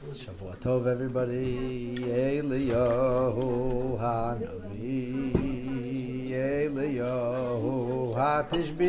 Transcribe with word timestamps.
Shavua 0.00 0.56
tov 0.56 0.86
everybody. 0.86 2.00
Hey 2.02 2.40
l'yahou 2.40 3.98
hanavi. 4.00 5.28
Hey 6.32 6.68
l'yahou 6.72 8.08
hatishbi. 8.16 8.88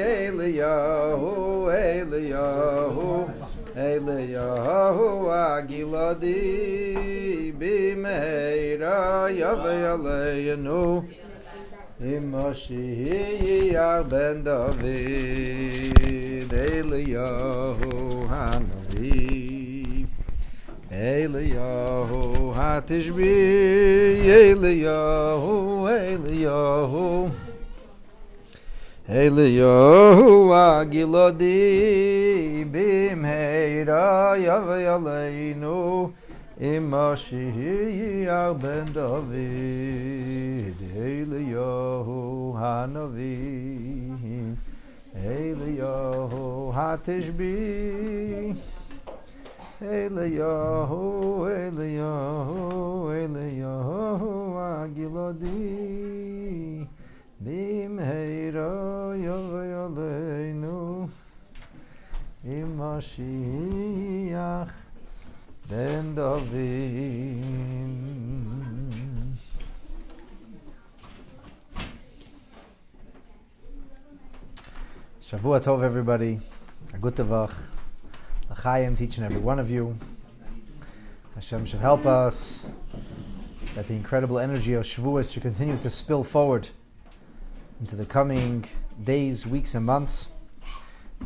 Hey 0.00 0.30
l'yahou. 0.30 1.68
Hey 1.68 2.02
l'yahou. 2.02 3.28
Hey 3.76 3.98
l'yahou 3.98 5.28
agiladi 5.28 7.52
b'meirayav 7.52 9.62
yaleinu. 9.84 11.04
Imashi 12.00 13.04
hi 13.04 13.76
ben 14.08 14.48
David. 14.48 15.92
Hey 16.50 16.80
l'yahou 16.80 18.24
hanavi. 18.32 19.43
Eile 20.94 21.42
yahu 21.42 22.54
hat 22.54 22.88
ich 22.92 23.10
bi 23.16 23.26
yahu 24.86 25.88
Eile 25.88 26.34
yahu. 26.38 27.30
Eile 29.08 29.48
yahu 29.58 30.52
agilodi 30.54 31.52
bim 32.72 33.24
heira 33.24 34.36
yav 34.38 34.68
yaleinu 34.86 36.12
ima 36.60 37.16
shihi 37.16 38.26
yar 38.26 38.54
ben 38.54 38.86
david. 38.94 40.76
Eile 40.96 41.40
yahu 41.56 42.54
hanavi 42.54 43.36
Eile 45.12 45.68
yahu 45.76 46.72
hat 46.72 47.08
ich 47.08 47.32
Eliyahu 49.82 51.46
Eliyahu 51.50 53.10
Eliyahu 53.10 54.54
Agiladi 54.54 55.66
Bimheira 57.42 58.70
Yavei 59.18 59.74
Aleinu 59.74 61.10
Imoshiach 62.46 63.64
ben 65.68 66.14
David. 66.14 67.42
Shavua 75.20 75.58
Tov, 75.60 75.82
everybody. 75.82 76.38
A 76.92 76.98
good 76.98 77.16
tavach. 77.16 77.73
L'chaim 78.50 78.96
each 79.00 79.16
and 79.16 79.24
every 79.24 79.40
one 79.40 79.58
of 79.58 79.70
you. 79.70 79.96
Hashem 81.34 81.64
should 81.64 81.80
help 81.80 82.06
us 82.06 82.66
that 83.74 83.88
the 83.88 83.94
incredible 83.94 84.38
energy 84.38 84.74
of 84.74 84.84
Shavuos 84.84 85.32
should 85.32 85.42
continue 85.42 85.76
to 85.78 85.90
spill 85.90 86.22
forward 86.22 86.68
into 87.80 87.96
the 87.96 88.04
coming 88.04 88.64
days, 89.02 89.46
weeks, 89.46 89.74
and 89.74 89.84
months, 89.84 90.28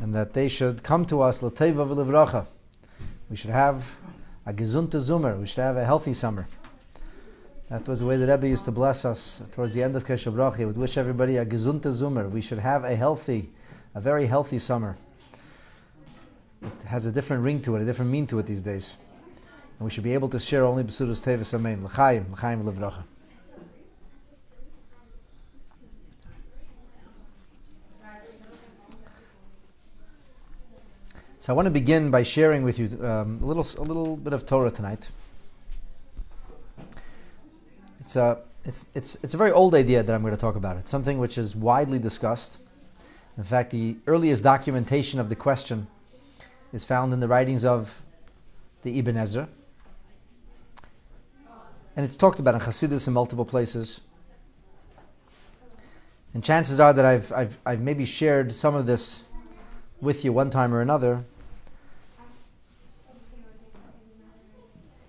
and 0.00 0.14
that 0.14 0.32
they 0.32 0.48
should 0.48 0.82
come 0.82 1.04
to 1.06 1.20
us 1.20 1.42
l'teva 1.42 1.84
v'livracha. 1.84 2.46
We 3.28 3.36
should 3.36 3.50
have 3.50 3.96
a 4.46 4.52
gesunte 4.52 4.98
Zumer. 5.00 5.38
We 5.38 5.46
should 5.46 5.62
have 5.62 5.76
a 5.76 5.84
healthy 5.84 6.14
summer. 6.14 6.48
That 7.68 7.86
was 7.86 8.00
the 8.00 8.06
way 8.06 8.16
the 8.16 8.26
Rebbe 8.26 8.48
used 8.48 8.64
to 8.64 8.72
bless 8.72 9.04
us 9.04 9.42
towards 9.52 9.74
the 9.74 9.82
end 9.82 9.94
of 9.94 10.06
Keshe 10.06 10.32
Bracha. 10.32 10.56
He 10.56 10.64
would 10.64 10.78
wish 10.78 10.96
everybody 10.96 11.36
a 11.36 11.44
gesunte 11.44 11.92
Zumer. 11.92 12.30
We 12.30 12.40
should 12.40 12.60
have 12.60 12.84
a 12.84 12.96
healthy, 12.96 13.50
a 13.94 14.00
very 14.00 14.26
healthy 14.26 14.58
summer. 14.58 14.96
It 16.62 16.86
has 16.86 17.06
a 17.06 17.12
different 17.12 17.42
ring 17.42 17.60
to 17.62 17.76
it, 17.76 17.82
a 17.82 17.84
different 17.84 18.10
mean 18.10 18.26
to 18.28 18.38
it 18.38 18.46
these 18.46 18.62
days. 18.62 18.96
And 19.78 19.84
we 19.84 19.90
should 19.90 20.04
be 20.04 20.14
able 20.14 20.28
to 20.30 20.40
share 20.40 20.64
only 20.64 20.82
Besudas 20.82 21.22
Tevis 21.22 21.54
Amen. 21.54 21.84
L'chaim, 21.84 22.32
l'chaim 22.32 22.62
v'levracha. 22.62 23.04
So 31.38 31.54
I 31.54 31.56
want 31.56 31.66
to 31.66 31.70
begin 31.70 32.10
by 32.10 32.24
sharing 32.24 32.62
with 32.62 32.78
you 32.78 32.88
um, 33.02 33.40
a 33.42 33.46
little 33.46 33.66
a 33.78 33.84
little 33.86 34.16
bit 34.16 34.34
of 34.34 34.44
Torah 34.44 34.70
tonight. 34.70 35.08
It's 38.00 38.16
a 38.16 38.40
it's 38.66 38.86
it's 38.94 39.16
it's 39.22 39.32
a 39.32 39.36
very 39.38 39.50
old 39.50 39.74
idea 39.74 40.02
that 40.02 40.14
I'm 40.14 40.20
going 40.20 40.34
to 40.34 40.40
talk 40.40 40.56
about. 40.56 40.76
It's 40.76 40.90
something 40.90 41.18
which 41.18 41.38
is 41.38 41.56
widely 41.56 41.98
discussed. 41.98 42.58
In 43.38 43.44
fact, 43.44 43.70
the 43.70 43.96
earliest 44.06 44.42
documentation 44.42 45.18
of 45.20 45.30
the 45.30 45.36
question 45.36 45.86
is 46.72 46.84
found 46.84 47.12
in 47.12 47.20
the 47.20 47.28
writings 47.28 47.64
of 47.64 48.02
the 48.82 48.98
Ibn 48.98 49.16
Ezra, 49.16 49.48
and 51.96 52.04
it's 52.04 52.16
talked 52.16 52.38
about 52.38 52.54
in 52.54 52.60
Chassidus 52.60 53.08
in 53.08 53.12
multiple 53.12 53.44
places. 53.44 54.02
And 56.34 56.44
chances 56.44 56.78
are 56.78 56.92
that 56.92 57.04
I've 57.04 57.32
I've 57.32 57.58
I've 57.66 57.80
maybe 57.80 58.04
shared 58.04 58.52
some 58.52 58.74
of 58.74 58.86
this 58.86 59.24
with 60.00 60.24
you 60.24 60.32
one 60.32 60.50
time 60.50 60.72
or 60.72 60.80
another. 60.80 61.24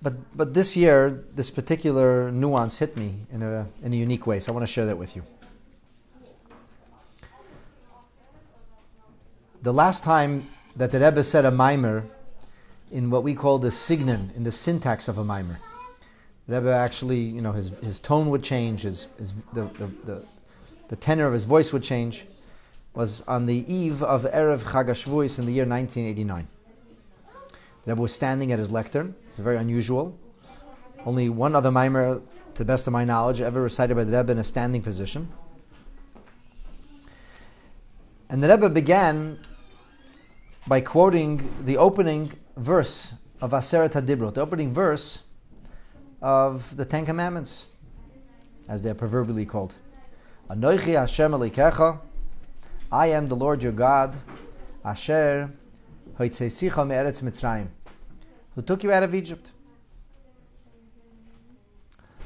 But 0.02 0.36
but 0.36 0.54
this 0.54 0.78
year, 0.78 1.24
this 1.36 1.52
particular 1.52 2.32
nuance 2.32 2.80
hit 2.80 2.96
me 2.96 3.28
in 3.32 3.44
a 3.44 3.68
in 3.84 3.94
a 3.94 3.96
unique 3.96 4.26
way. 4.26 4.40
So 4.40 4.52
I 4.52 4.56
want 4.56 4.66
to 4.66 4.72
share 4.72 4.86
that 4.86 4.98
with 4.98 5.16
you. 5.16 5.24
The 9.62 9.74
last 9.74 10.06
time 10.06 10.48
that 10.80 10.92
the 10.92 11.00
Rebbe 11.00 11.22
said 11.24 11.44
a 11.44 11.52
mimer 11.52 12.06
in 12.90 13.10
what 13.10 13.22
we 13.22 13.36
call 13.36 13.60
the 13.60 13.70
signon, 13.70 14.32
in 14.34 14.46
the 14.46 14.52
syntax 14.52 15.10
of 15.10 15.18
a 15.18 15.26
mimer, 15.26 15.60
the 16.48 16.56
Rebbe 16.56 16.74
actually, 16.74 17.20
you 17.20 17.42
know, 17.42 17.52
his, 17.52 17.68
his 17.84 18.00
tone 18.00 18.30
would 18.30 18.44
change, 18.44 18.84
his, 18.84 19.08
his 19.18 19.34
the, 19.52 19.64
the, 19.78 19.92
the, 20.06 20.26
the 20.88 20.96
tenor 20.96 21.28
of 21.28 21.34
his 21.34 21.44
voice 21.44 21.74
would 21.74 21.84
change 21.84 22.26
was 22.94 23.22
on 23.28 23.46
the 23.46 23.66
eve 23.72 24.02
of 24.02 24.24
Erev 24.24 24.60
Chag 24.60 24.88
HaShavuos 24.88 25.38
in 25.38 25.46
the 25.46 25.52
year 25.52 25.66
1989. 25.66 26.48
The 27.84 27.92
Rebbe 27.92 28.02
was 28.02 28.14
standing 28.14 28.54
at 28.54 28.58
his 28.58 28.72
lectern. 28.72 29.16
It's 29.32 29.40
very 29.40 29.58
unusual. 29.58 30.18
Only 31.06 31.28
one 31.28 31.56
other 31.56 31.72
mimer, 31.72 32.16
to 32.54 32.58
the 32.58 32.64
best 32.64 32.88
of 32.88 32.94
my 32.94 33.04
knowledge, 33.04 33.42
ever 33.42 33.62
recited 33.62 33.96
by 33.96 34.06
the 34.06 34.16
Rebbe 34.18 34.32
in 34.32 34.38
a 34.38 34.46
standing 34.46 34.82
position. 34.82 35.30
And 38.30 38.42
the 38.42 38.48
Rebbe 38.48 38.70
began 38.70 39.40
by 40.68 40.82
quoting 40.82 41.52
the 41.64 41.78
opening 41.78 42.34
verse 42.56 43.14
of 43.42 43.52
Aseret 43.52 43.92
HaDibrot, 43.92 44.36
the 44.36 44.42
opening 44.42 44.74
verse 44.74 45.24
of 46.22 46.76
the 46.76 46.86
Ten 46.86 47.06
Commandments, 47.06 47.68
as 48.68 48.82
they're 48.82 48.94
proverbially 48.94 49.46
called. 49.46 49.76
Anoichi 50.50 51.00
Hashem 51.00 51.32
Elikecha, 51.32 52.00
I 52.92 53.08
am 53.08 53.28
the 53.28 53.36
Lord 53.36 53.64
your 53.64 53.72
God, 53.72 54.16
Asher 54.84 55.52
Hoitzesicha 56.18 56.86
me'eretz 56.86 57.24
Mitzrayim, 57.24 57.70
who 58.56 58.62
took 58.62 58.84
you 58.84 58.92
out 58.92 59.04
of 59.04 59.16
Egypt. 59.16 59.52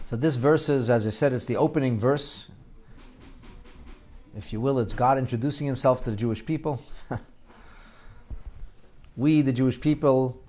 So 0.06 0.16
this 0.16 0.36
verse 0.36 0.70
is, 0.70 0.90
as 0.90 1.08
I 1.08 1.12
said, 1.12 1.34
it's 1.34 1.46
the 1.46 1.58
opening 1.58 2.00
verse. 2.00 2.50
If 4.36 4.52
you 4.52 4.60
will, 4.60 4.80
it's 4.80 4.94
God 4.94 5.18
introducing 5.18 5.68
himself 5.68 6.04
to 6.04 6.12
the 6.12 6.16
Jewish 6.16 6.46
people. 6.46 6.84
We, 9.16 9.42
the 9.42 9.54
Jewish 9.54 9.80
people, 9.80 10.42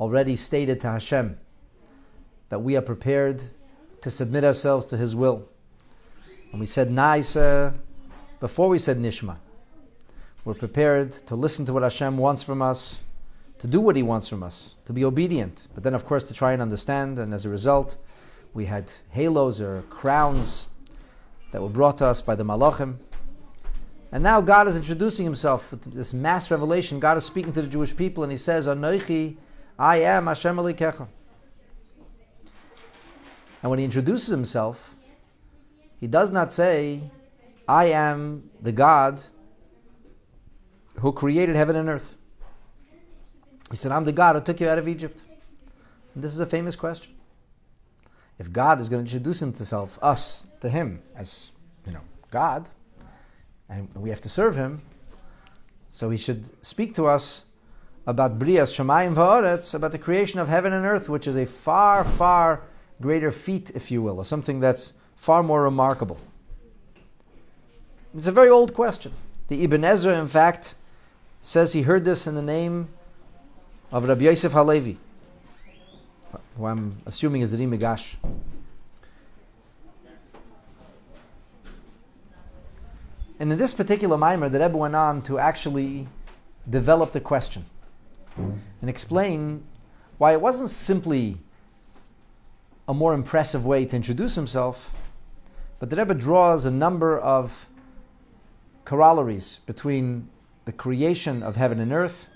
already 0.00 0.36
stated 0.36 0.80
to 0.80 0.88
Hashem 0.88 1.38
that 2.48 2.60
we 2.60 2.76
are 2.76 2.82
prepared 2.82 3.42
to 4.00 4.10
submit 4.10 4.44
ourselves 4.44 4.86
to 4.86 4.96
His 4.96 5.14
will. 5.14 5.48
And 6.52 6.60
we 6.60 6.66
said 6.66 6.88
Naisa 6.88 7.68
uh, 7.68 7.72
before 8.40 8.68
we 8.68 8.78
said 8.78 8.96
Nishma. 8.98 9.36
We're 10.44 10.54
prepared 10.54 11.12
to 11.12 11.36
listen 11.36 11.66
to 11.66 11.72
what 11.72 11.82
Hashem 11.82 12.16
wants 12.16 12.42
from 12.42 12.62
us, 12.62 13.00
to 13.58 13.66
do 13.66 13.80
what 13.80 13.96
He 13.96 14.02
wants 14.02 14.28
from 14.28 14.42
us, 14.42 14.76
to 14.86 14.92
be 14.92 15.04
obedient, 15.04 15.66
but 15.74 15.82
then, 15.82 15.94
of 15.94 16.06
course, 16.06 16.24
to 16.24 16.34
try 16.34 16.52
and 16.52 16.62
understand. 16.62 17.18
And 17.18 17.34
as 17.34 17.44
a 17.44 17.50
result, 17.50 17.96
we 18.54 18.64
had 18.64 18.90
halos 19.10 19.60
or 19.60 19.82
crowns 19.90 20.68
that 21.50 21.60
were 21.60 21.68
brought 21.68 21.98
to 21.98 22.06
us 22.06 22.22
by 22.22 22.34
the 22.34 22.44
Malachim. 22.44 22.96
And 24.10 24.22
now 24.22 24.40
God 24.40 24.68
is 24.68 24.76
introducing 24.76 25.24
Himself 25.24 25.70
with 25.70 25.92
this 25.92 26.14
mass 26.14 26.50
revelation. 26.50 26.98
God 26.98 27.18
is 27.18 27.24
speaking 27.24 27.52
to 27.52 27.62
the 27.62 27.68
Jewish 27.68 27.94
people, 27.94 28.22
and 28.22 28.32
He 28.32 28.38
says, 28.38 28.66
Anoichi, 28.66 29.36
I 29.78 30.00
am 30.00 30.26
Hashem 30.26 30.56
Elikecha. 30.56 31.06
And 33.62 33.70
when 33.70 33.78
He 33.78 33.84
introduces 33.84 34.28
Himself, 34.28 34.94
He 36.00 36.06
does 36.06 36.32
not 36.32 36.50
say, 36.50 37.10
I 37.68 37.86
am 37.86 38.50
the 38.62 38.72
God 38.72 39.20
who 41.00 41.12
created 41.12 41.54
heaven 41.54 41.76
and 41.76 41.88
earth. 41.88 42.14
He 43.70 43.76
said, 43.76 43.92
I'm 43.92 44.04
the 44.04 44.12
God 44.12 44.36
who 44.36 44.42
took 44.42 44.60
you 44.60 44.68
out 44.68 44.78
of 44.78 44.88
Egypt. 44.88 45.20
And 46.14 46.24
this 46.24 46.32
is 46.32 46.40
a 46.40 46.46
famous 46.46 46.74
question. 46.74 47.14
If 48.38 48.52
God 48.52 48.80
is 48.80 48.88
going 48.88 49.04
to 49.04 49.10
introduce 49.10 49.40
himself, 49.40 49.98
us, 50.00 50.46
to 50.60 50.70
him 50.70 51.02
as, 51.14 51.52
you 51.86 51.92
know, 51.92 52.00
God, 52.30 52.70
and 53.68 53.88
we 53.94 54.10
have 54.10 54.20
to 54.22 54.28
serve 54.28 54.56
him, 54.56 54.82
so 55.88 56.10
he 56.10 56.18
should 56.18 56.64
speak 56.64 56.94
to 56.94 57.06
us 57.06 57.44
about 58.06 58.38
Brias 58.38 58.74
Shemayim 58.74 59.14
Va'aretz, 59.14 59.74
about 59.74 59.92
the 59.92 59.98
creation 59.98 60.40
of 60.40 60.48
heaven 60.48 60.72
and 60.72 60.86
earth, 60.86 61.08
which 61.08 61.26
is 61.26 61.36
a 61.36 61.44
far, 61.44 62.04
far 62.04 62.62
greater 63.00 63.30
feat, 63.30 63.70
if 63.74 63.90
you 63.90 64.02
will, 64.02 64.18
or 64.18 64.24
something 64.24 64.60
that's 64.60 64.92
far 65.14 65.42
more 65.42 65.62
remarkable. 65.62 66.18
It's 68.16 68.26
a 68.26 68.32
very 68.32 68.48
old 68.48 68.72
question. 68.72 69.12
The 69.48 69.62
Ibn 69.64 69.84
Ezra, 69.84 70.18
in 70.18 70.28
fact, 70.28 70.74
says 71.40 71.72
he 71.72 71.82
heard 71.82 72.04
this 72.04 72.26
in 72.26 72.34
the 72.34 72.42
name 72.42 72.88
of 73.92 74.08
Rabbi 74.08 74.24
Yosef 74.24 74.52
Halevi, 74.52 74.98
who 76.56 76.66
I'm 76.66 77.00
assuming 77.06 77.42
is 77.42 77.52
the 77.52 77.58
Migash. 77.58 78.16
And 83.38 83.52
in 83.52 83.58
this 83.58 83.72
particular 83.72 84.16
mimer, 84.16 84.48
the 84.48 84.58
Rebbe 84.58 84.76
went 84.76 84.96
on 84.96 85.22
to 85.22 85.38
actually 85.38 86.08
develop 86.68 87.12
the 87.12 87.20
question 87.20 87.66
and 88.36 88.90
explain 88.90 89.64
why 90.18 90.32
it 90.32 90.40
wasn't 90.40 90.70
simply 90.70 91.38
a 92.88 92.94
more 92.94 93.14
impressive 93.14 93.64
way 93.64 93.84
to 93.84 93.94
introduce 93.94 94.34
himself, 94.34 94.92
but 95.78 95.90
the 95.90 95.96
Rebbe 95.96 96.14
draws 96.14 96.64
a 96.64 96.70
number 96.70 97.18
of 97.18 97.68
corollaries 98.84 99.60
between 99.66 100.28
the 100.64 100.72
creation 100.72 101.42
of 101.42 101.56
heaven 101.56 101.78
and 101.78 101.92
earth 101.92 102.28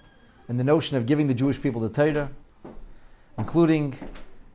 and 0.49 0.59
the 0.59 0.65
notion 0.65 0.97
of 0.97 1.07
giving 1.07 1.27
the 1.27 1.35
Jewish 1.35 1.61
people 1.61 1.81
the 1.81 1.89
Torah, 1.89 2.31
including 3.39 3.97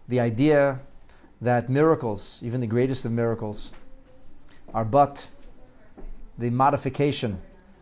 the 0.07 0.19
idea 0.19 0.79
that 1.41 1.69
miracles, 1.69 2.39
even 2.43 2.61
the 2.61 2.67
greatest 2.67 3.03
of 3.03 3.11
miracles, 3.11 3.73
are 4.73 4.85
but 4.85 5.27
the 6.37 6.49
modification 6.49 7.41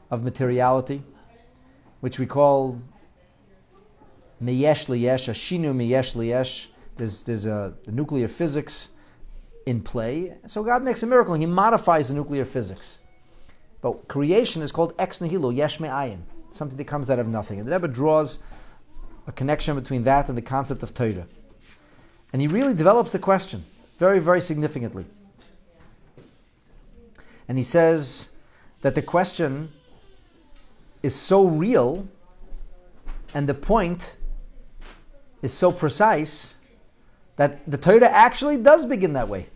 of 0.10 0.24
materiality, 0.24 1.04
which 2.00 2.20
we 2.20 2.26
call 2.26 2.82
meyesh 4.42 4.88
liyesh, 4.88 5.28
a 5.28 5.32
shinu 5.32 5.74
meyesh 5.74 6.16
liyesh. 6.16 6.68
There's, 6.98 7.24
there's 7.24 7.46
a, 7.46 7.74
a 7.88 7.92
nuclear 7.92 8.28
physics 8.28 8.90
in 9.66 9.82
play. 9.82 10.38
So 10.46 10.64
God 10.64 10.84
makes 10.84 11.04
a 11.04 11.08
miracle 11.08 11.34
and 11.34 11.44
He 11.44 11.48
modifies 11.48 12.08
the 12.08 12.14
nuclear 12.14 12.46
physics. 12.46 13.00
But 13.82 14.08
creation 14.08 14.62
is 14.62 14.72
called 14.72 14.94
ex 14.98 15.20
nihilo, 15.22 15.50
yesh 15.50 15.80
me'ayin, 15.80 16.22
something 16.52 16.78
that 16.78 16.86
comes 16.86 17.10
out 17.10 17.20
of 17.20 17.28
nothing. 17.28 17.60
And 17.60 17.68
the 17.68 17.74
Rebbe 17.74 17.88
draws 17.88 18.40
a 19.28 19.32
connection 19.32 19.76
between 19.76 20.04
that 20.04 20.30
and 20.30 20.38
the 20.38 20.42
concept 20.42 20.84
of 20.84 20.94
Torah. 20.94 21.28
And 22.32 22.42
he 22.42 22.48
really 22.48 22.74
develops 22.74 23.12
the 23.12 23.20
question 23.20 23.64
very, 23.98 24.20
very 24.20 24.42
significantly. 24.42 25.06
And 27.48 27.58
he 27.58 27.64
says 27.64 28.30
that 28.86 28.94
the 28.94 29.02
question 29.02 29.72
is 31.02 31.16
so 31.16 31.48
real 31.48 32.08
and 33.34 33.50
the 33.50 33.54
point 33.56 34.16
is 35.42 35.52
so 35.52 35.72
precise 35.72 36.54
that 37.38 37.68
the 37.68 37.80
Torah 37.80 38.08
actually 38.08 38.58
does 38.58 38.86
begin 38.86 39.14
that 39.14 39.28
way. 39.28 39.48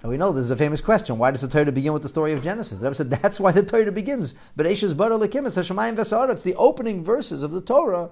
And 0.00 0.10
we 0.10 0.16
know 0.16 0.32
this 0.32 0.46
is 0.46 0.50
a 0.50 0.56
famous 0.56 0.80
question. 0.80 1.18
Why 1.18 1.30
does 1.30 1.42
the 1.42 1.48
Torah 1.48 1.70
begin 1.70 1.92
with 1.92 2.00
the 2.00 2.08
story 2.08 2.32
of 2.32 2.40
Genesis? 2.40 2.78
The 2.78 2.86
Rebbe 2.86 2.94
said 2.94 3.10
that's 3.10 3.38
why 3.38 3.52
the 3.52 3.62
Torah 3.62 3.92
begins. 3.92 4.34
But 4.56 4.64
Eishes 4.64 4.96
Bara 4.96 5.18
Lekim, 5.18 5.46
it's 5.46 5.58
Hashemayim 5.58 5.96
Vesa'aretz. 5.96 6.42
The 6.42 6.54
opening 6.54 7.04
verses 7.04 7.42
of 7.42 7.50
the 7.50 7.60
Torah 7.60 8.08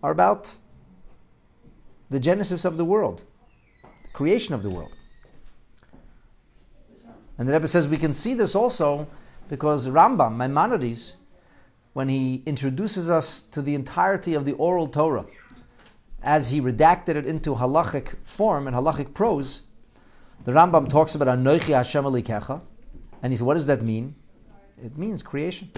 are 0.00 0.12
about 0.12 0.54
the 2.08 2.20
genesis 2.20 2.64
of 2.64 2.76
the 2.76 2.84
world, 2.84 3.24
the 3.82 4.10
creation 4.12 4.54
of 4.54 4.62
the 4.62 4.70
world. 4.70 4.96
And 7.36 7.48
the 7.48 7.52
Rebbe 7.52 7.66
says 7.66 7.88
we 7.88 7.96
can 7.96 8.14
see 8.14 8.34
this 8.34 8.54
also 8.54 9.08
because 9.48 9.88
Rambam, 9.88 10.36
Maimonides, 10.36 11.16
when 11.92 12.08
he 12.08 12.42
introduces 12.46 13.08
us 13.08 13.40
to 13.40 13.62
the 13.62 13.74
entirety 13.74 14.34
of 14.34 14.44
the 14.44 14.52
oral 14.52 14.88
Torah, 14.88 15.26
as 16.22 16.50
he 16.50 16.60
redacted 16.60 17.16
it 17.16 17.26
into 17.26 17.54
halachic 17.54 18.16
form 18.24 18.66
and 18.66 18.74
halachic 18.76 19.14
prose, 19.14 19.62
the 20.44 20.52
Rambam 20.52 20.88
talks 20.88 21.14
about 21.14 21.28
Anoichi 21.28 21.74
Hashem 21.74 22.04
Alikecha, 22.04 22.60
and 23.22 23.32
he 23.32 23.36
says, 23.36 23.42
what 23.42 23.54
does 23.54 23.66
that 23.66 23.82
mean? 23.82 24.14
It 24.82 24.98
means 24.98 25.22
creation. 25.22 25.70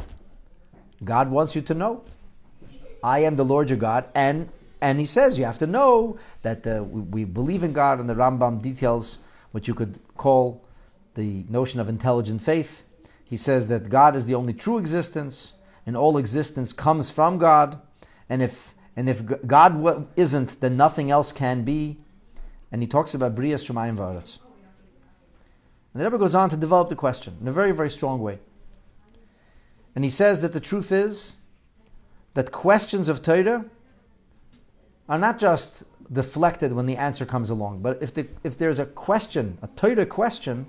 God 1.04 1.30
wants 1.30 1.54
you 1.54 1.62
to 1.62 1.74
know, 1.74 2.02
I 3.02 3.20
am 3.20 3.36
the 3.36 3.44
Lord 3.44 3.70
your 3.70 3.78
God, 3.78 4.06
and 4.14 4.48
and 4.80 5.00
he 5.00 5.06
says 5.06 5.38
you 5.38 5.44
have 5.44 5.58
to 5.58 5.66
know 5.66 6.18
that 6.42 6.66
uh, 6.66 6.84
we, 6.84 7.00
we, 7.00 7.24
believe 7.24 7.64
in 7.64 7.72
God, 7.72 7.98
and 7.98 8.08
the 8.08 8.14
Rambam 8.14 8.60
details 8.60 9.18
what 9.52 9.66
you 9.66 9.74
could 9.74 9.98
call 10.16 10.64
the 11.14 11.44
notion 11.48 11.80
of 11.80 11.88
intelligent 11.88 12.42
faith. 12.42 12.84
He 13.28 13.36
says 13.36 13.66
that 13.68 13.88
God 13.88 14.14
is 14.14 14.26
the 14.26 14.36
only 14.36 14.54
true 14.54 14.78
existence, 14.78 15.54
and 15.84 15.96
all 15.96 16.16
existence 16.16 16.72
comes 16.72 17.10
from 17.10 17.38
God, 17.38 17.80
and 18.28 18.40
if 18.40 18.74
and 18.96 19.10
if 19.10 19.46
God 19.46 20.08
isn't, 20.16 20.60
then 20.60 20.76
nothing 20.76 21.10
else 21.10 21.30
can 21.30 21.64
be. 21.64 21.98
And 22.72 22.80
he 22.80 22.88
talks 22.88 23.12
about 23.12 23.34
Brias 23.34 23.62
Shemayim 23.62 23.98
Va'aretz. 23.98 24.38
And 25.92 26.02
the 26.02 26.06
Rebbe 26.06 26.18
goes 26.18 26.34
on 26.34 26.48
to 26.48 26.56
develop 26.56 26.88
the 26.88 26.96
question 26.96 27.36
in 27.40 27.46
a 27.46 27.52
very, 27.52 27.72
very 27.72 27.90
strong 27.90 28.22
way. 28.22 28.38
And 29.94 30.02
he 30.02 30.10
says 30.10 30.40
that 30.40 30.52
the 30.52 30.60
truth 30.60 30.92
is 30.92 31.36
that 32.34 32.52
questions 32.52 33.08
of 33.08 33.22
Torah 33.22 33.66
are 35.08 35.18
not 35.18 35.38
just 35.38 35.84
deflected 36.12 36.72
when 36.72 36.86
the 36.86 36.96
answer 36.96 37.26
comes 37.26 37.50
along, 37.50 37.80
but 37.80 38.02
if, 38.02 38.14
the, 38.14 38.26
if 38.44 38.56
there's 38.56 38.78
a 38.78 38.86
question, 38.86 39.58
a 39.62 39.68
Torah 39.68 40.06
question, 40.06 40.66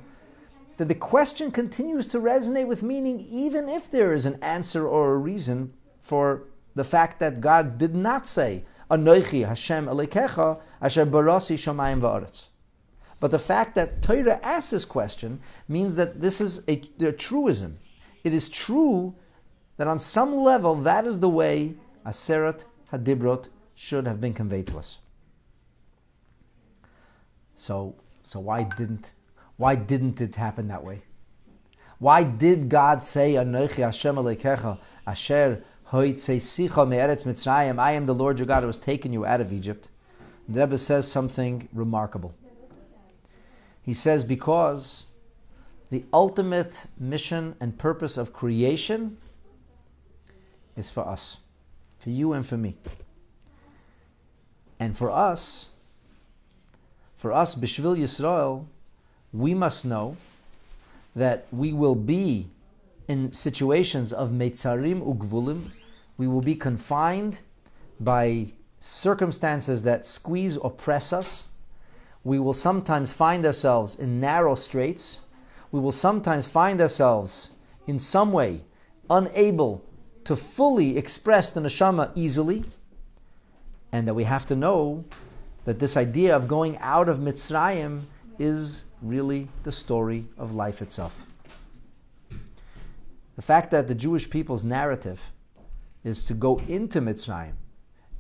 then 0.78 0.88
the 0.88 0.96
question 0.96 1.52
continues 1.52 2.08
to 2.08 2.20
resonate 2.20 2.68
with 2.68 2.84
meaning 2.84 3.20
even 3.20 3.68
if 3.68 3.90
there 3.90 4.14
is 4.14 4.26
an 4.26 4.42
answer 4.42 4.88
or 4.88 5.14
a 5.14 5.18
reason 5.18 5.74
for 6.00 6.44
the 6.76 6.84
fact 6.84 7.20
that 7.20 7.42
God 7.42 7.78
did 7.78 7.96
not 7.96 8.28
say, 8.28 8.64
Anoichi 8.90 9.46
Hashem 9.48 9.88
Elekecha 9.88 10.60
Asher 10.82 11.06
Barasi 11.06 11.56
Shamayim 11.56 12.00
Va'aretz. 12.02 12.48
But 13.20 13.32
the 13.32 13.40
fact 13.40 13.74
that 13.76 14.04
Torah 14.04 14.40
asks 14.44 14.70
this 14.70 14.86
question 14.86 15.40
means 15.68 15.96
that 15.96 16.22
this 16.22 16.40
is 16.40 16.60
a, 16.68 16.84
a 17.00 17.12
truism. 17.12 17.80
It 18.24 18.34
is 18.34 18.50
true 18.50 19.16
that 19.78 19.88
on 19.88 19.98
some 19.98 20.36
level 20.36 20.76
that 20.76 21.06
is 21.06 21.20
the 21.20 21.30
way 21.30 21.76
Aseret 22.06 22.66
Hadibrot 22.94 23.48
should 23.74 24.06
have 24.06 24.22
been 24.22 24.34
conveyed 24.34 24.68
to 24.68 24.78
us. 24.78 25.00
So, 27.56 27.96
so 28.24 28.40
why 28.40 28.64
didn't 28.64 29.14
why 29.58 29.76
didn't 29.76 30.22
it 30.22 30.36
happen 30.36 30.68
that 30.70 30.84
way? 30.84 31.02
Why 32.00 32.24
did 32.24 32.70
God 32.70 33.02
say 33.02 33.34
Anochi 33.34 33.84
Hashem 33.84 34.16
Alekecha 34.16 34.78
Asher 35.06 35.64
Sicha 35.92 36.88
Me'eretz 36.88 37.24
Mitzrayim 37.24 37.80
I 37.80 37.94
am 37.94 38.06
the 38.06 38.14
Lord 38.14 38.40
your 38.40 38.46
God 38.46 38.62
who 38.62 38.68
has 38.68 38.78
taken 38.78 39.14
you 39.14 39.26
out 39.26 39.42
of 39.42 39.52
Egypt? 39.52 39.90
The 40.48 40.62
Rebbe 40.62 40.78
says 40.78 41.10
something 41.12 41.68
remarkable. 41.74 42.36
He 43.82 43.94
says, 43.94 44.24
because 44.24 45.06
the 45.90 46.04
ultimate 46.14 46.88
mission 47.00 47.56
and 47.60 47.78
purpose 47.78 48.18
of 48.18 48.34
creation 48.34 49.18
is 50.76 50.90
for 50.90 51.08
us, 51.08 51.38
for 51.98 52.10
you 52.10 52.34
and 52.34 52.46
for 52.46 52.58
me. 52.58 52.76
And 54.80 54.96
for 54.96 55.10
us, 55.10 55.70
for 57.16 57.34
us, 57.34 57.56
Bishvil 57.56 57.98
Yisrael, 57.98 58.66
we 59.38 59.54
must 59.54 59.86
know 59.86 60.18
that 61.16 61.46
we 61.52 61.74
will 61.74 61.96
be 61.96 62.48
in 63.08 63.32
situations 63.32 64.12
of 64.12 64.32
Meitzarim 64.32 65.02
Ugvulim, 65.02 65.72
we 66.18 66.28
will 66.28 66.42
be 66.42 66.56
confined 66.56 67.42
by 68.00 68.48
circumstances 68.80 69.84
that 69.84 70.06
squeeze 70.06 70.58
or 70.58 70.70
press 70.70 71.14
us. 71.14 71.46
We 72.24 72.40
will 72.40 72.54
sometimes 72.54 73.14
find 73.14 73.46
ourselves 73.46 73.96
in 73.96 74.20
narrow 74.20 74.56
straits. 74.56 75.20
We 75.72 75.80
will 75.80 75.92
sometimes 75.92 76.48
find 76.48 76.82
ourselves 76.82 77.52
in 77.86 78.00
some 78.00 78.32
way 78.32 78.62
unable 79.10 79.84
to 80.26 80.36
fully 80.36 80.98
express 80.98 81.50
the 81.50 81.62
neshama 81.62 82.12
easily, 82.16 82.66
and 83.94 84.08
that 84.08 84.14
we 84.14 84.26
have 84.26 84.46
to 84.48 84.56
know 84.56 85.06
that 85.64 85.80
this 85.80 85.96
idea 85.96 86.36
of 86.36 86.48
going 86.48 86.78
out 86.80 87.08
of 87.08 87.20
Mitzrayim 87.20 88.04
is 88.38 88.84
really 89.02 89.48
the 89.64 89.72
story 89.72 90.26
of 90.38 90.56
life 90.56 90.82
itself. 90.82 91.26
The 93.36 93.42
fact 93.42 93.72
that 93.72 93.88
the 93.88 93.96
Jewish 93.96 94.30
people's 94.30 94.64
narrative 94.64 95.32
is 96.04 96.26
to 96.26 96.34
go 96.34 96.60
into 96.68 97.02
Mitzrayim 97.02 97.54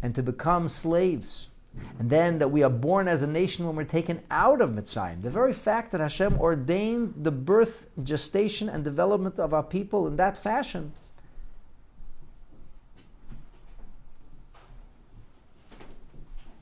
and 0.01 0.13
to 0.13 0.21
become 0.21 0.67
slaves 0.67 1.47
and 1.99 2.09
then 2.09 2.39
that 2.39 2.49
we 2.49 2.63
are 2.63 2.69
born 2.69 3.07
as 3.07 3.21
a 3.21 3.27
nation 3.27 3.65
when 3.65 3.75
we're 3.75 3.83
taken 3.83 4.21
out 4.29 4.61
of 4.61 4.71
Mitzrayim. 4.71 5.21
The 5.21 5.29
very 5.29 5.53
fact 5.53 5.91
that 5.91 6.01
Hashem 6.01 6.39
ordained 6.39 7.13
the 7.17 7.31
birth, 7.31 7.87
gestation, 8.03 8.69
and 8.69 8.83
development 8.83 9.39
of 9.39 9.53
our 9.53 9.63
people 9.63 10.07
in 10.07 10.15
that 10.17 10.37
fashion. 10.37 10.93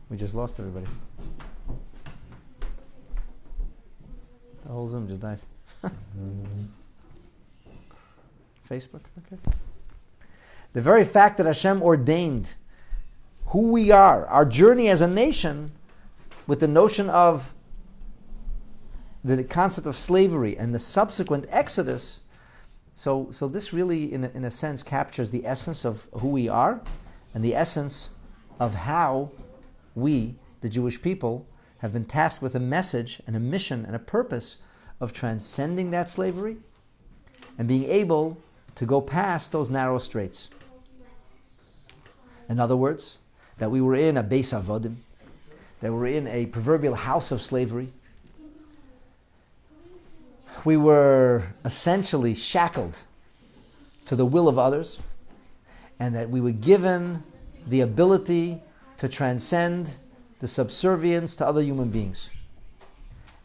We 0.09 0.17
just 0.17 0.35
lost 0.35 0.59
everybody. 0.59 0.85
The 4.65 4.71
whole 4.71 4.87
Zoom 4.87 5.07
just 5.07 5.21
died. 5.21 5.39
Mm-hmm. 5.83 6.63
Facebook, 8.67 9.01
okay. 9.19 9.39
The 10.73 10.81
very 10.81 11.03
fact 11.03 11.37
that 11.37 11.45
Hashem 11.45 11.83
ordained 11.83 12.55
who 13.47 13.71
we 13.71 13.91
are, 13.91 14.25
our 14.25 14.43
journey 14.43 14.89
as 14.89 15.01
a 15.01 15.07
nation, 15.07 15.71
with 16.47 16.59
the 16.59 16.67
notion 16.67 17.09
of 17.09 17.53
the 19.23 19.43
concept 19.43 19.85
of 19.87 19.95
slavery 19.95 20.57
and 20.57 20.73
the 20.73 20.79
subsequent 20.79 21.45
exodus. 21.49 22.21
So, 22.93 23.29
so 23.31 23.47
this 23.47 23.71
really, 23.71 24.11
in 24.11 24.23
a, 24.23 24.29
in 24.29 24.43
a 24.43 24.51
sense, 24.51 24.81
captures 24.81 25.29
the 25.29 25.45
essence 25.45 25.85
of 25.85 26.07
who 26.13 26.29
we 26.29 26.49
are 26.49 26.81
and 27.33 27.43
the 27.43 27.55
essence 27.55 28.09
of 28.59 28.73
how 28.73 29.31
we, 29.93 30.35
the 30.61 30.69
Jewish 30.69 31.01
people, 31.01 31.47
have 31.85 31.93
been 31.93 32.03
tasked 32.03 32.41
with 32.41 32.55
a 32.55 32.59
message 32.59 33.21
and 33.27 33.35
a 33.35 33.39
mission 33.39 33.85
and 33.85 33.95
a 33.95 33.99
purpose 33.99 34.57
of 34.99 35.13
transcending 35.13 35.91
that 35.91 36.09
slavery 36.09 36.57
and 37.59 37.67
being 37.67 37.83
able 37.83 38.39
to 38.73 38.87
go 38.87 38.99
past 38.99 39.51
those 39.51 39.69
narrow 39.69 39.99
straits. 39.99 40.49
In 42.49 42.59
other 42.59 42.75
words, 42.75 43.19
that 43.59 43.69
we 43.69 43.81
were 43.81 43.93
in 43.93 44.17
a 44.17 44.23
Beis 44.23 44.51
Avodim, 44.51 44.95
that 45.81 45.91
we 45.91 45.97
were 45.99 46.07
in 46.07 46.25
a 46.25 46.47
proverbial 46.47 46.95
house 46.95 47.31
of 47.31 47.39
slavery. 47.39 47.93
We 50.63 50.77
were 50.77 51.53
essentially 51.63 52.33
shackled 52.33 53.03
to 54.05 54.15
the 54.15 54.25
will 54.25 54.47
of 54.47 54.57
others, 54.57 55.03
and 55.99 56.15
that 56.15 56.31
we 56.31 56.41
were 56.41 56.51
given 56.51 57.23
the 57.67 57.81
ability 57.81 58.63
to 58.97 59.07
transcend 59.07 59.97
the 60.39 60.47
subservience 60.47 61.35
to 61.37 61.45
other 61.45 61.61
human 61.61 61.89
beings. 61.89 62.29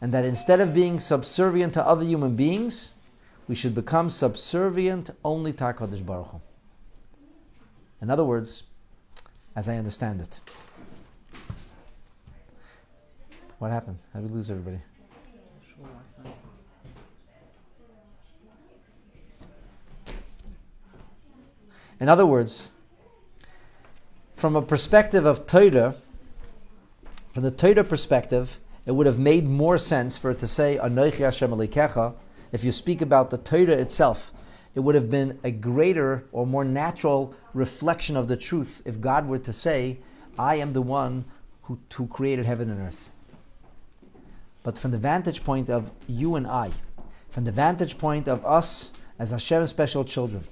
And 0.01 0.13
that 0.13 0.25
instead 0.25 0.59
of 0.59 0.73
being 0.73 0.99
subservient 0.99 1.73
to 1.73 1.85
other 1.85 2.03
human 2.03 2.35
beings, 2.35 2.93
we 3.47 3.55
should 3.55 3.75
become 3.75 4.09
subservient 4.09 5.11
only 5.23 5.53
to 5.53 5.63
HaKadosh 5.63 6.05
Baruch 6.05 6.27
Hu. 6.27 6.41
In 8.01 8.09
other 8.09 8.25
words, 8.25 8.63
as 9.55 9.69
I 9.69 9.77
understand 9.77 10.21
it. 10.21 10.39
What 13.59 13.69
happened? 13.69 13.99
How 14.13 14.21
did 14.21 14.29
we 14.31 14.37
lose 14.37 14.49
everybody? 14.49 14.81
In 21.99 22.09
other 22.09 22.25
words, 22.25 22.71
from 24.33 24.55
a 24.55 24.61
perspective 24.63 25.27
of 25.27 25.45
Torah, 25.45 25.93
from 27.31 27.43
the 27.43 27.51
Torah 27.51 27.83
perspective, 27.83 28.59
it 28.85 28.91
would 28.91 29.05
have 29.05 29.19
made 29.19 29.47
more 29.47 29.77
sense 29.77 30.17
for 30.17 30.31
it 30.31 30.39
to 30.39 30.47
say 30.47 30.77
Anochi 30.81 31.19
Hashem 31.19 31.51
Alikecha. 31.51 32.13
If 32.51 32.63
you 32.63 32.71
speak 32.71 33.01
about 33.01 33.29
the 33.29 33.37
Torah 33.37 33.73
itself, 33.73 34.33
it 34.75 34.81
would 34.81 34.95
have 34.95 35.09
been 35.09 35.39
a 35.43 35.51
greater 35.51 36.25
or 36.31 36.45
more 36.45 36.65
natural 36.65 37.33
reflection 37.53 38.17
of 38.17 38.27
the 38.27 38.37
truth 38.37 38.81
if 38.85 38.99
God 38.99 39.27
were 39.27 39.39
to 39.39 39.53
say, 39.53 39.99
I 40.37 40.55
am 40.55 40.73
the 40.73 40.81
one 40.81 41.25
who, 41.63 41.79
who 41.93 42.07
created 42.07 42.45
heaven 42.45 42.69
and 42.69 42.81
earth. 42.81 43.11
But 44.63 44.77
from 44.77 44.91
the 44.91 44.97
vantage 44.97 45.43
point 45.43 45.69
of 45.69 45.91
you 46.07 46.35
and 46.35 46.47
I, 46.47 46.71
from 47.29 47.45
the 47.45 47.51
vantage 47.51 47.97
point 47.97 48.27
of 48.27 48.45
us 48.45 48.91
as 49.17 49.31
Hashem's 49.31 49.69
special 49.69 50.03
children, 50.03 50.43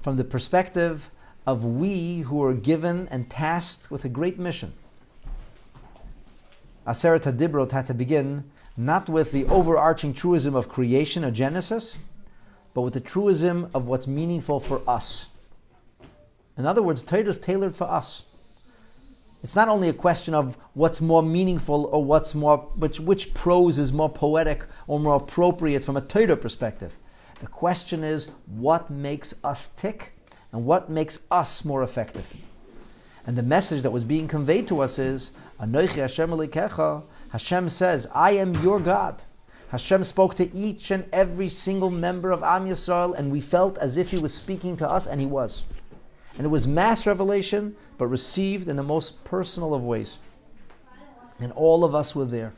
from 0.00 0.16
the 0.16 0.24
perspective 0.24 1.10
of 1.46 1.64
we 1.64 2.20
who 2.20 2.42
are 2.42 2.54
given 2.54 3.08
and 3.10 3.30
tasked 3.30 3.90
with 3.90 4.04
a 4.04 4.08
great 4.08 4.38
mission. 4.38 4.72
Aseret 6.90 7.22
HaDibrot 7.22 7.70
had 7.70 7.86
to 7.86 7.94
begin 7.94 8.50
not 8.76 9.08
with 9.08 9.30
the 9.30 9.44
overarching 9.44 10.12
truism 10.12 10.56
of 10.56 10.68
creation 10.68 11.24
or 11.24 11.30
Genesis, 11.30 11.98
but 12.74 12.80
with 12.80 12.94
the 12.94 13.00
truism 13.00 13.70
of 13.72 13.86
what's 13.86 14.08
meaningful 14.08 14.58
for 14.58 14.82
us. 14.88 15.28
In 16.58 16.66
other 16.66 16.82
words, 16.82 17.04
Torah 17.04 17.28
is 17.28 17.38
tailored 17.38 17.76
for 17.76 17.84
us. 17.84 18.24
It's 19.40 19.54
not 19.54 19.68
only 19.68 19.88
a 19.88 19.92
question 19.92 20.34
of 20.34 20.58
what's 20.74 21.00
more 21.00 21.22
meaningful 21.22 21.84
or 21.92 22.04
what's 22.04 22.34
more 22.34 22.58
which 22.74 22.98
which 22.98 23.34
prose 23.34 23.78
is 23.78 23.92
more 23.92 24.10
poetic 24.10 24.64
or 24.88 24.98
more 24.98 25.14
appropriate 25.14 25.84
from 25.84 25.96
a 25.96 26.00
Torah 26.00 26.36
perspective. 26.36 26.96
The 27.38 27.46
question 27.46 28.02
is 28.02 28.32
what 28.46 28.90
makes 28.90 29.32
us 29.44 29.68
tick 29.68 30.12
and 30.50 30.66
what 30.66 30.90
makes 30.90 31.24
us 31.30 31.64
more 31.64 31.84
effective. 31.84 32.34
And 33.30 33.38
the 33.38 33.44
message 33.44 33.82
that 33.82 33.92
was 33.92 34.02
being 34.02 34.26
conveyed 34.26 34.66
to 34.66 34.80
us 34.80 34.98
is 34.98 35.30
Anoichi 35.60 36.00
Hashem 36.00 37.02
Hashem 37.28 37.68
says, 37.68 38.08
I 38.12 38.32
am 38.32 38.60
your 38.60 38.80
God. 38.80 39.22
Hashem 39.68 40.02
spoke 40.02 40.34
to 40.34 40.52
each 40.52 40.90
and 40.90 41.04
every 41.12 41.48
single 41.48 41.90
member 41.90 42.32
of 42.32 42.42
Am 42.42 42.66
Yisrael, 42.66 43.16
and 43.16 43.30
we 43.30 43.40
felt 43.40 43.78
as 43.78 43.96
if 43.96 44.10
He 44.10 44.18
was 44.18 44.34
speaking 44.34 44.76
to 44.78 44.90
us, 44.90 45.06
and 45.06 45.20
He 45.20 45.28
was. 45.28 45.62
And 46.36 46.44
it 46.44 46.48
was 46.48 46.66
mass 46.66 47.06
revelation, 47.06 47.76
but 47.98 48.08
received 48.08 48.66
in 48.66 48.74
the 48.74 48.82
most 48.82 49.22
personal 49.22 49.74
of 49.74 49.84
ways. 49.84 50.18
And 51.38 51.52
all 51.52 51.84
of 51.84 51.94
us 51.94 52.16
were 52.16 52.24
there. 52.24 52.52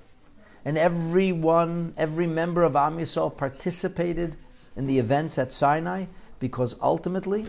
And 0.64 0.78
everyone, 0.78 1.92
every 1.98 2.26
member 2.26 2.62
of 2.62 2.76
Am 2.76 2.96
Yisrael 2.96 3.36
participated 3.36 4.38
in 4.74 4.86
the 4.86 4.98
events 4.98 5.36
at 5.36 5.52
Sinai 5.52 6.06
because 6.38 6.76
ultimately, 6.80 7.44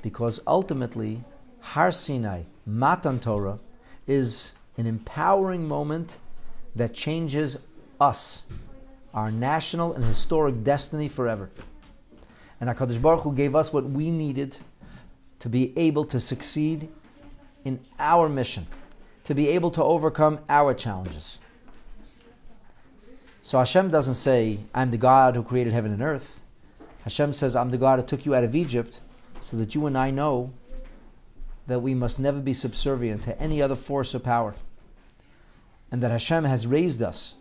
because 0.00 0.38
ultimately, 0.46 1.24
Har 1.72 1.90
Sinai, 1.90 2.44
Matan 2.64 3.20
Torah, 3.20 3.58
is 4.06 4.52
an 4.78 4.86
empowering 4.86 5.68
moment 5.68 6.16
that 6.74 6.94
changes 6.94 7.58
us, 8.00 8.44
our 9.12 9.30
national 9.30 9.92
and 9.92 10.02
historic 10.02 10.64
destiny 10.64 11.10
forever. 11.10 11.50
And 12.58 12.70
HaKadosh 12.70 13.02
Baruch 13.02 13.20
Hu 13.20 13.34
gave 13.34 13.54
us 13.54 13.70
what 13.70 13.84
we 13.84 14.10
needed 14.10 14.56
to 15.40 15.50
be 15.50 15.76
able 15.76 16.06
to 16.06 16.20
succeed 16.20 16.88
in 17.66 17.80
our 17.98 18.30
mission, 18.30 18.66
to 19.24 19.34
be 19.34 19.48
able 19.48 19.70
to 19.72 19.84
overcome 19.84 20.38
our 20.48 20.72
challenges. 20.72 21.38
So 23.42 23.58
Hashem 23.58 23.90
doesn't 23.90 24.14
say, 24.14 24.60
I'm 24.74 24.90
the 24.90 24.96
God 24.96 25.36
who 25.36 25.42
created 25.42 25.74
heaven 25.74 25.92
and 25.92 26.00
earth. 26.00 26.40
Hashem 27.02 27.34
says, 27.34 27.54
I'm 27.54 27.70
the 27.70 27.76
God 27.76 27.98
who 27.98 28.06
took 28.06 28.24
you 28.24 28.34
out 28.34 28.44
of 28.44 28.54
Egypt 28.56 29.00
so 29.42 29.58
that 29.58 29.74
you 29.74 29.84
and 29.84 29.98
I 29.98 30.10
know 30.10 30.54
that 31.68 31.80
we 31.80 31.94
must 31.94 32.18
never 32.18 32.40
be 32.40 32.54
subservient 32.54 33.22
to 33.22 33.40
any 33.40 33.62
other 33.62 33.76
force 33.76 34.14
or 34.14 34.18
power. 34.18 34.54
And 35.92 36.02
that 36.02 36.10
Hashem 36.10 36.44
has 36.44 36.66
raised 36.66 37.00
us 37.00 37.34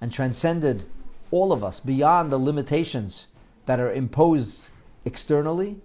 and 0.00 0.12
transcended 0.12 0.86
all 1.30 1.52
of 1.52 1.62
us 1.62 1.78
beyond 1.78 2.32
the 2.32 2.38
limitations 2.38 3.28
that 3.66 3.78
are 3.78 3.92
imposed 3.92 4.68
externally, 5.04 5.76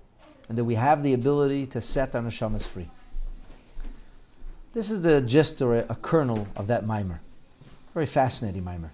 and 0.50 0.58
that 0.58 0.64
we 0.64 0.76
have 0.76 1.04
the 1.04 1.14
ability 1.14 1.66
to 1.68 1.82
set 1.82 2.16
our 2.16 2.22
neshamas 2.22 2.66
free. 2.66 2.90
This 4.74 4.90
is 4.90 5.02
the 5.02 5.22
gist 5.22 5.62
or 5.62 5.78
a, 5.78 5.96
kernel 5.96 6.48
of 6.56 6.68
that 6.68 6.86
mimer. 6.86 7.22
Very 7.94 8.06
fascinating 8.06 8.64
mimer. 8.64 8.92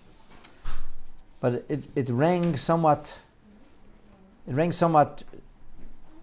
But 1.40 1.66
it, 1.70 1.84
it 1.96 2.10
rang 2.10 2.58
somewhat 2.58 3.22
it 4.48 4.56
rang 4.56 4.72
somewhat 4.72 5.24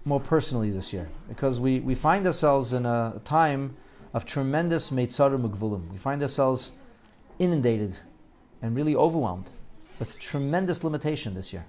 more 0.09 0.21
personally 0.21 0.71
this 0.71 0.93
year 0.93 1.09
because 1.29 1.61
we, 1.61 1.81
we 1.81 1.95
find 1.95 2.27
ourselves 2.27 2.73
in 2.73 2.87
a 2.87 3.21
time 3.25 3.77
of 4.15 4.25
tremendous 4.25 4.91
Meitzarim 4.91 5.47
Mugvulim. 5.47 5.91
We 5.91 5.99
find 5.99 6.23
ourselves 6.23 6.73
inundated 7.39 7.99
and 8.63 8.75
really 8.75 8.97
overwhelmed 8.97 9.51
with 9.99 10.19
tremendous 10.19 10.83
limitation 10.83 11.35
this 11.35 11.53
year. 11.53 11.67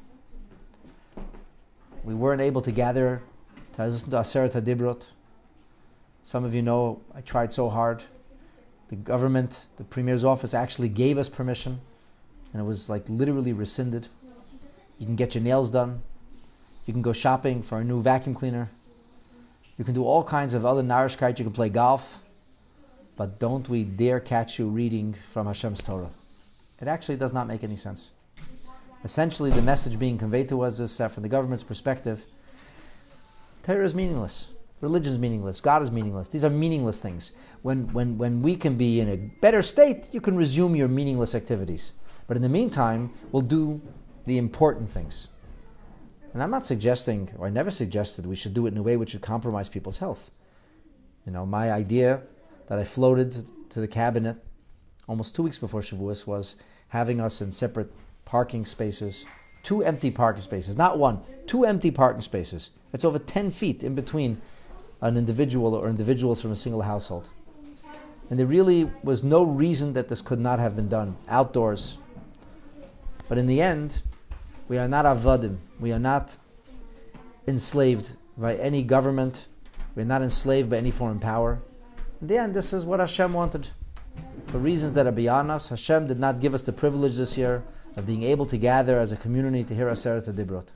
We 2.03 2.15
weren't 2.15 2.41
able 2.41 2.61
to 2.61 2.71
gather 2.71 3.21
to 3.73 3.85
listen 3.85 4.09
to 4.11 4.17
Aseret 4.17 4.51
Dibrot. 4.63 5.07
Some 6.23 6.45
of 6.45 6.55
you 6.55 6.61
know 6.61 7.01
I 7.13 7.21
tried 7.21 7.51
so 7.51 7.69
hard. 7.69 8.05
The 8.87 8.95
government, 8.95 9.67
the 9.75 9.83
premier's 9.83 10.23
office 10.23 10.53
actually 10.53 10.89
gave 10.89 11.17
us 11.17 11.29
permission, 11.29 11.81
and 12.53 12.61
it 12.61 12.65
was 12.65 12.89
like 12.89 13.07
literally 13.09 13.53
rescinded. 13.53 14.07
You 14.97 15.05
can 15.05 15.15
get 15.15 15.35
your 15.35 15.43
nails 15.43 15.69
done. 15.69 16.01
You 16.89 16.93
can 16.93 17.03
go 17.03 17.13
shopping 17.13 17.61
for 17.61 17.77
a 17.77 17.83
new 17.83 18.01
vacuum 18.01 18.33
cleaner. 18.33 18.71
You 19.77 19.85
can 19.85 19.93
do 19.93 20.03
all 20.03 20.23
kinds 20.23 20.55
of 20.55 20.65
other 20.65 20.81
narishkeit. 20.81 21.37
You 21.37 21.45
can 21.45 21.53
play 21.53 21.69
golf. 21.69 22.17
But 23.15 23.37
don't 23.37 23.69
we 23.69 23.83
dare 23.83 24.19
catch 24.19 24.57
you 24.57 24.67
reading 24.67 25.15
from 25.31 25.45
Hashem's 25.45 25.83
Torah. 25.83 26.09
It 26.81 26.87
actually 26.87 27.17
does 27.17 27.31
not 27.31 27.45
make 27.45 27.63
any 27.63 27.75
sense. 27.75 28.09
Essentially, 29.03 29.51
the 29.51 29.61
message 29.61 29.99
being 29.99 30.17
conveyed 30.17 30.49
to 30.49 30.61
us 30.61 30.79
is 30.79 30.97
that 30.97 31.11
from 31.11 31.21
the 31.21 31.29
government's 31.29 31.63
perspective, 31.63 32.25
Torah 33.61 33.85
is 33.85 33.93
meaningless. 33.93 34.47
Religion 34.81 35.11
is 35.11 35.19
meaningless. 35.19 35.61
God 35.61 35.83
is 35.83 35.91
meaningless. 35.91 36.29
These 36.29 36.43
are 36.43 36.49
meaningless 36.49 36.99
things. 36.99 37.33
When, 37.61 37.93
when, 37.93 38.17
when 38.17 38.41
we 38.41 38.55
can 38.55 38.77
be 38.77 38.99
in 38.99 39.09
a 39.09 39.15
better 39.15 39.61
state, 39.61 40.09
you 40.11 40.21
can 40.21 40.35
resume 40.35 40.75
your 40.75 40.87
meaningless 40.87 41.35
activities. 41.35 41.91
But 42.25 42.35
in 42.35 42.41
the 42.41 42.49
meantime, 42.49 43.11
we'll 43.31 43.43
do 43.43 43.79
the 44.25 44.39
important 44.39 44.89
things. 44.89 45.27
And 46.33 46.43
I'm 46.43 46.51
not 46.51 46.65
suggesting, 46.65 47.29
or 47.37 47.47
I 47.47 47.49
never 47.49 47.71
suggested, 47.71 48.25
we 48.25 48.35
should 48.35 48.53
do 48.53 48.67
it 48.67 48.73
in 48.73 48.77
a 48.77 48.83
way 48.83 48.97
which 48.97 49.13
would 49.13 49.21
compromise 49.21 49.69
people's 49.69 49.97
health. 49.97 50.31
You 51.25 51.31
know, 51.31 51.45
my 51.45 51.71
idea 51.71 52.21
that 52.67 52.77
I 52.79 52.83
floated 52.83 53.49
to 53.69 53.79
the 53.79 53.87
cabinet 53.87 54.37
almost 55.07 55.35
two 55.35 55.43
weeks 55.43 55.57
before 55.57 55.81
Shavuos 55.81 56.27
was 56.27 56.55
having 56.89 57.19
us 57.19 57.41
in 57.41 57.51
separate 57.51 57.91
parking 58.25 58.65
spaces, 58.65 59.25
two 59.63 59.83
empty 59.83 60.11
parking 60.11 60.41
spaces, 60.41 60.77
not 60.77 60.99
one, 60.99 61.21
two 61.47 61.65
empty 61.65 61.89
parking 61.89 62.21
spaces. 62.21 62.69
It's 62.93 63.03
over 63.03 63.19
10 63.19 63.51
feet 63.51 63.83
in 63.83 63.95
between 63.95 64.41
an 65.01 65.17
individual 65.17 65.73
or 65.73 65.89
individuals 65.89 66.41
from 66.41 66.51
a 66.51 66.55
single 66.55 66.83
household. 66.83 67.29
And 68.29 68.37
there 68.37 68.45
really 68.45 68.91
was 69.03 69.23
no 69.23 69.43
reason 69.43 69.93
that 69.93 70.07
this 70.07 70.21
could 70.21 70.39
not 70.39 70.59
have 70.59 70.75
been 70.75 70.89
done 70.89 71.17
outdoors. 71.27 71.97
But 73.27 73.39
in 73.39 73.47
the 73.47 73.61
end, 73.61 74.03
we 74.69 74.77
are 74.77 74.87
not 74.87 75.03
avadim. 75.03 75.57
We 75.79 75.91
are 75.91 75.99
not 75.99 76.37
enslaved 77.47 78.13
by 78.37 78.55
any 78.55 78.83
government. 78.83 79.47
We're 79.95 80.05
not 80.05 80.21
enslaved 80.21 80.69
by 80.69 80.77
any 80.77 80.91
foreign 80.91 81.19
power. 81.19 81.59
In 82.21 82.27
the 82.27 82.37
end, 82.37 82.53
this 82.53 82.71
is 82.71 82.85
what 82.85 82.99
Hashem 82.99 83.33
wanted. 83.33 83.67
For 84.47 84.59
reasons 84.59 84.93
that 84.93 85.07
are 85.07 85.11
beyond 85.11 85.51
us, 85.51 85.69
Hashem 85.69 86.07
did 86.07 86.19
not 86.19 86.39
give 86.39 86.53
us 86.53 86.61
the 86.61 86.71
privilege 86.71 87.15
this 87.15 87.37
year 87.37 87.63
of 87.95 88.05
being 88.05 88.23
able 88.23 88.45
to 88.45 88.57
gather 88.57 88.99
as 88.99 89.11
a 89.11 89.17
community 89.17 89.63
to 89.63 89.75
hear 89.75 89.87
Aseret 89.87 90.31
Dibrot. 90.33 90.67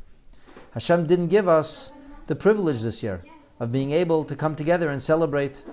Hashem 0.72 1.06
didn't 1.06 1.28
give 1.28 1.48
us 1.48 1.92
the 2.28 2.36
privilege 2.36 2.82
this 2.82 3.04
year 3.04 3.24
of 3.60 3.72
being 3.72 3.92
able 3.92 4.26
to 4.26 4.36
come 4.36 4.56
together 4.56 4.90
and 4.90 5.02
celebrate 5.02 5.64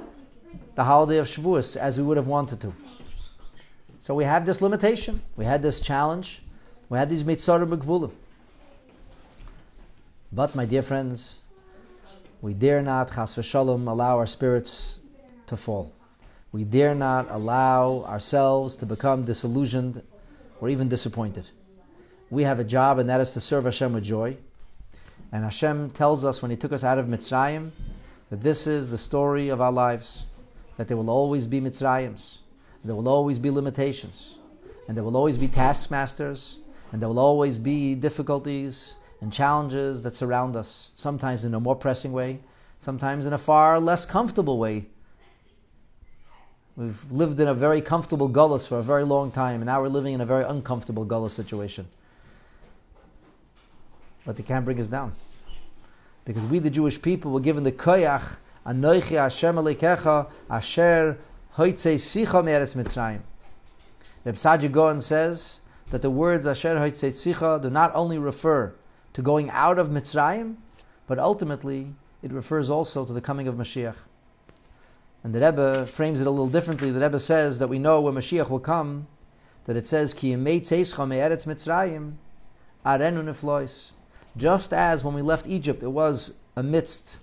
the 0.74 0.84
holiday 0.84 1.16
of 1.16 1.26
Shavuos 1.26 1.76
as 1.76 1.96
we 1.96 2.04
would 2.04 2.18
have 2.18 2.26
wanted 2.26 2.60
to. 2.60 2.74
So 3.98 4.14
we 4.14 4.24
have 4.24 4.44
this 4.44 4.60
limitation. 4.60 5.22
We 5.36 5.46
had 5.46 5.62
this 5.62 5.80
challenge. 5.80 6.42
We 6.90 6.98
had 6.98 7.08
these 7.08 7.22
mitzarim 7.22 7.70
b'gvulim. 7.70 8.10
But, 10.32 10.56
my 10.56 10.66
dear 10.66 10.82
friends, 10.82 11.40
we 12.42 12.52
dare 12.52 12.82
not, 12.82 13.14
chas 13.14 13.34
v'shalom, 13.34 13.86
allow 13.86 14.18
our 14.18 14.26
spirits 14.26 15.00
to 15.46 15.56
fall. 15.56 15.92
We 16.50 16.64
dare 16.64 16.96
not 16.96 17.30
allow 17.30 18.04
ourselves 18.08 18.74
to 18.78 18.86
become 18.86 19.24
disillusioned 19.24 20.02
or 20.60 20.68
even 20.68 20.88
disappointed. 20.88 21.48
We 22.28 22.42
have 22.42 22.58
a 22.58 22.64
job, 22.64 22.98
and 22.98 23.08
that 23.08 23.20
is 23.20 23.34
to 23.34 23.40
serve 23.40 23.64
Hashem 23.64 23.92
with 23.92 24.02
joy. 24.02 24.36
And 25.30 25.44
Hashem 25.44 25.90
tells 25.90 26.24
us 26.24 26.42
when 26.42 26.50
He 26.50 26.56
took 26.56 26.72
us 26.72 26.82
out 26.82 26.98
of 26.98 27.06
Mitzrayim 27.06 27.70
that 28.30 28.40
this 28.40 28.66
is 28.66 28.90
the 28.90 28.98
story 28.98 29.48
of 29.48 29.60
our 29.60 29.70
lives, 29.70 30.24
that 30.76 30.88
there 30.88 30.96
will 30.96 31.10
always 31.10 31.46
be 31.46 31.60
Mitzrayims, 31.60 32.38
there 32.84 32.96
will 32.96 33.08
always 33.08 33.38
be 33.38 33.50
limitations, 33.50 34.36
and 34.88 34.96
there 34.96 35.04
will 35.04 35.16
always 35.16 35.38
be 35.38 35.46
taskmasters, 35.46 36.58
and 36.92 37.00
there 37.00 37.08
will 37.08 37.18
always 37.18 37.58
be 37.58 37.94
difficulties 37.94 38.96
and 39.20 39.32
challenges 39.32 40.02
that 40.02 40.14
surround 40.14 40.56
us, 40.56 40.92
sometimes 40.94 41.44
in 41.44 41.54
a 41.54 41.60
more 41.60 41.76
pressing 41.76 42.12
way, 42.12 42.40
sometimes 42.78 43.26
in 43.26 43.32
a 43.32 43.38
far 43.38 43.78
less 43.78 44.06
comfortable 44.06 44.58
way. 44.58 44.86
We've 46.76 47.10
lived 47.10 47.38
in 47.38 47.48
a 47.48 47.54
very 47.54 47.80
comfortable 47.80 48.30
gullus 48.30 48.66
for 48.66 48.78
a 48.78 48.82
very 48.82 49.04
long 49.04 49.30
time, 49.30 49.56
and 49.56 49.66
now 49.66 49.82
we're 49.82 49.88
living 49.88 50.14
in 50.14 50.20
a 50.20 50.26
very 50.26 50.44
uncomfortable 50.44 51.04
gullus 51.04 51.32
situation. 51.32 51.88
But 54.24 54.36
they 54.36 54.42
can't 54.42 54.64
bring 54.64 54.80
us 54.80 54.88
down. 54.88 55.12
Because 56.24 56.44
we, 56.46 56.58
the 56.58 56.70
Jewish 56.70 57.00
people, 57.00 57.32
were 57.32 57.40
given 57.40 57.64
the 57.64 57.72
koyach, 57.72 58.36
Anoichi 58.66 59.16
Hashem 59.16 59.56
Alekecha, 59.56 60.28
Asher 60.48 61.18
Hoitze 61.56 61.94
Sicha 61.96 62.42
Meretz 62.42 62.74
Mitzrayim. 62.74 63.20
Reb 64.24 64.34
Saadia 64.36 64.70
Gaon 64.70 65.00
says 65.00 65.59
that 65.90 66.02
the 66.02 66.10
words 66.10 66.46
Asher 66.46 66.76
Sicha 66.76 67.60
do 67.60 67.70
not 67.70 67.92
only 67.94 68.18
refer 68.18 68.74
to 69.12 69.22
going 69.22 69.50
out 69.50 69.78
of 69.78 69.88
Mitzrayim, 69.88 70.56
but 71.06 71.18
ultimately 71.18 71.94
it 72.22 72.32
refers 72.32 72.70
also 72.70 73.04
to 73.04 73.12
the 73.12 73.20
coming 73.20 73.48
of 73.48 73.56
Mashiach. 73.56 73.96
And 75.22 75.34
the 75.34 75.40
Rebbe 75.40 75.86
frames 75.86 76.20
it 76.20 76.26
a 76.26 76.30
little 76.30 76.48
differently. 76.48 76.90
The 76.90 77.00
Rebbe 77.00 77.20
says 77.20 77.58
that 77.58 77.68
we 77.68 77.78
know 77.78 78.00
when 78.00 78.14
Mashiach 78.14 78.48
will 78.48 78.60
come, 78.60 79.06
that 79.66 79.76
it 79.76 79.86
says, 79.86 80.14
Ki 80.14 80.34
Mitzrayim, 80.34 82.14
arenu 82.86 83.24
neflois. 83.24 83.92
Just 84.36 84.72
as 84.72 85.04
when 85.04 85.14
we 85.14 85.22
left 85.22 85.46
Egypt, 85.46 85.82
it 85.82 85.88
was 85.88 86.36
amidst 86.56 87.18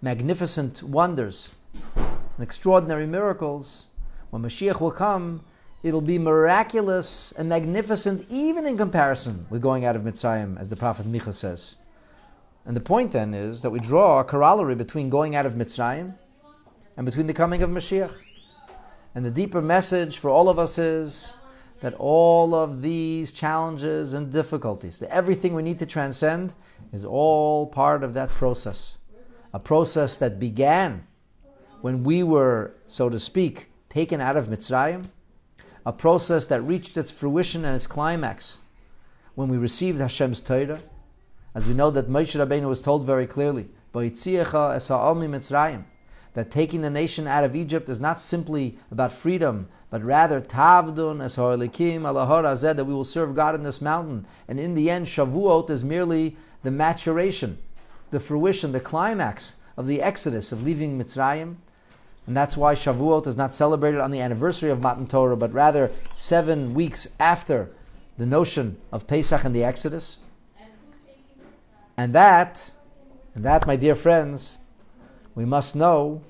magnificent 0.00 0.82
wonders 0.82 1.50
and 1.96 2.42
extraordinary 2.42 3.06
miracles, 3.06 3.88
when 4.30 4.42
Mashiach 4.42 4.80
will 4.80 4.90
come, 4.90 5.44
it'll 5.84 6.00
be 6.00 6.18
miraculous 6.18 7.32
and 7.32 7.46
magnificent 7.46 8.26
even 8.30 8.66
in 8.66 8.76
comparison 8.76 9.46
with 9.50 9.60
going 9.60 9.84
out 9.84 9.94
of 9.94 10.02
Mitzrayim, 10.02 10.58
as 10.58 10.70
the 10.70 10.76
prophet 10.76 11.06
Micha 11.06 11.34
says. 11.34 11.76
And 12.64 12.74
the 12.74 12.80
point 12.80 13.12
then 13.12 13.34
is 13.34 13.60
that 13.60 13.68
we 13.68 13.80
draw 13.80 14.18
a 14.18 14.24
corollary 14.24 14.74
between 14.74 15.10
going 15.10 15.36
out 15.36 15.44
of 15.44 15.54
Mitzrayim 15.54 16.14
and 16.96 17.04
between 17.04 17.26
the 17.26 17.34
coming 17.34 17.62
of 17.62 17.68
Mashiach. 17.68 18.10
And 19.14 19.26
the 19.26 19.30
deeper 19.30 19.60
message 19.60 20.16
for 20.16 20.30
all 20.30 20.48
of 20.48 20.58
us 20.58 20.78
is 20.78 21.34
that 21.80 21.92
all 21.98 22.54
of 22.54 22.80
these 22.80 23.30
challenges 23.30 24.14
and 24.14 24.32
difficulties, 24.32 25.02
everything 25.10 25.52
we 25.52 25.62
need 25.62 25.78
to 25.80 25.86
transcend, 25.86 26.54
is 26.94 27.04
all 27.04 27.66
part 27.66 28.02
of 28.02 28.14
that 28.14 28.30
process. 28.30 28.96
A 29.52 29.58
process 29.58 30.16
that 30.16 30.40
began 30.40 31.06
when 31.82 32.02
we 32.04 32.22
were, 32.22 32.72
so 32.86 33.10
to 33.10 33.20
speak, 33.20 33.70
taken 33.90 34.22
out 34.22 34.38
of 34.38 34.48
Mitzrayim, 34.48 35.04
a 35.86 35.92
process 35.92 36.46
that 36.46 36.62
reached 36.62 36.96
its 36.96 37.10
fruition 37.10 37.64
and 37.64 37.76
its 37.76 37.86
climax 37.86 38.58
when 39.34 39.48
we 39.48 39.56
received 39.56 40.00
Hashem's 40.00 40.40
Torah, 40.40 40.80
as 41.54 41.66
we 41.66 41.74
know 41.74 41.90
that 41.90 42.08
Moshe 42.08 42.38
Rabbeinu 42.38 42.68
was 42.68 42.80
told 42.80 43.04
very 43.04 43.26
clearly, 43.26 43.68
that 46.34 46.50
taking 46.50 46.82
the 46.82 46.90
nation 46.90 47.26
out 47.26 47.44
of 47.44 47.54
Egypt 47.54 47.88
is 47.88 48.00
not 48.00 48.18
simply 48.18 48.76
about 48.90 49.12
freedom, 49.12 49.68
but 49.90 50.02
rather 50.02 50.40
tavdun 50.40 51.22
es 51.22 51.36
alahor 51.36 52.74
that 52.76 52.84
we 52.84 52.92
will 52.92 53.04
serve 53.04 53.36
God 53.36 53.54
in 53.54 53.62
this 53.62 53.80
mountain. 53.80 54.26
And 54.48 54.58
in 54.58 54.74
the 54.74 54.90
end, 54.90 55.06
Shavuot 55.06 55.70
is 55.70 55.84
merely 55.84 56.36
the 56.64 56.72
maturation, 56.72 57.58
the 58.10 58.18
fruition, 58.18 58.72
the 58.72 58.80
climax 58.80 59.54
of 59.76 59.86
the 59.86 60.02
exodus 60.02 60.50
of 60.50 60.64
leaving 60.64 60.98
Mitzrayim. 60.98 61.56
And 62.26 62.36
that's 62.36 62.56
why 62.56 62.74
Shavuot 62.74 63.26
is 63.26 63.36
not 63.36 63.52
celebrated 63.52 64.00
on 64.00 64.10
the 64.10 64.20
anniversary 64.20 64.70
of 64.70 64.80
Matan 64.80 65.06
Torah, 65.06 65.36
but 65.36 65.52
rather 65.52 65.90
seven 66.12 66.72
weeks 66.72 67.08
after 67.20 67.70
the 68.16 68.24
notion 68.26 68.78
of 68.90 69.06
Pesach 69.06 69.44
and 69.44 69.54
the 69.54 69.64
Exodus. 69.64 70.18
And 71.96 72.12
that, 72.14 72.72
and 73.34 73.44
that, 73.44 73.66
my 73.66 73.76
dear 73.76 73.94
friends, 73.94 74.58
we 75.34 75.44
must 75.44 75.76
know 75.76 76.22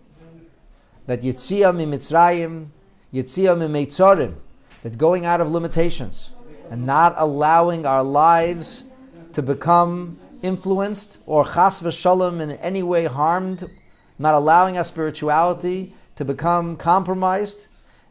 that 1.06 1.22
Yitzia 1.22 1.74
mi 1.74 1.86
Mitzrayim, 1.86 2.68
Meitzorim, 3.12 4.34
that 4.82 4.98
going 4.98 5.24
out 5.24 5.40
of 5.40 5.50
limitations 5.50 6.32
and 6.70 6.84
not 6.84 7.14
allowing 7.16 7.86
our 7.86 8.02
lives 8.02 8.84
to 9.32 9.42
become 9.42 10.18
influenced 10.42 11.18
or 11.26 11.44
chas 11.44 11.80
v'shalom 11.80 12.40
in 12.40 12.52
any 12.52 12.82
way 12.82 13.06
harmed, 13.06 13.70
not 14.18 14.34
allowing 14.34 14.76
our 14.76 14.84
spirituality 14.84 15.94
to 16.16 16.24
become 16.24 16.76
compromised, 16.76 17.66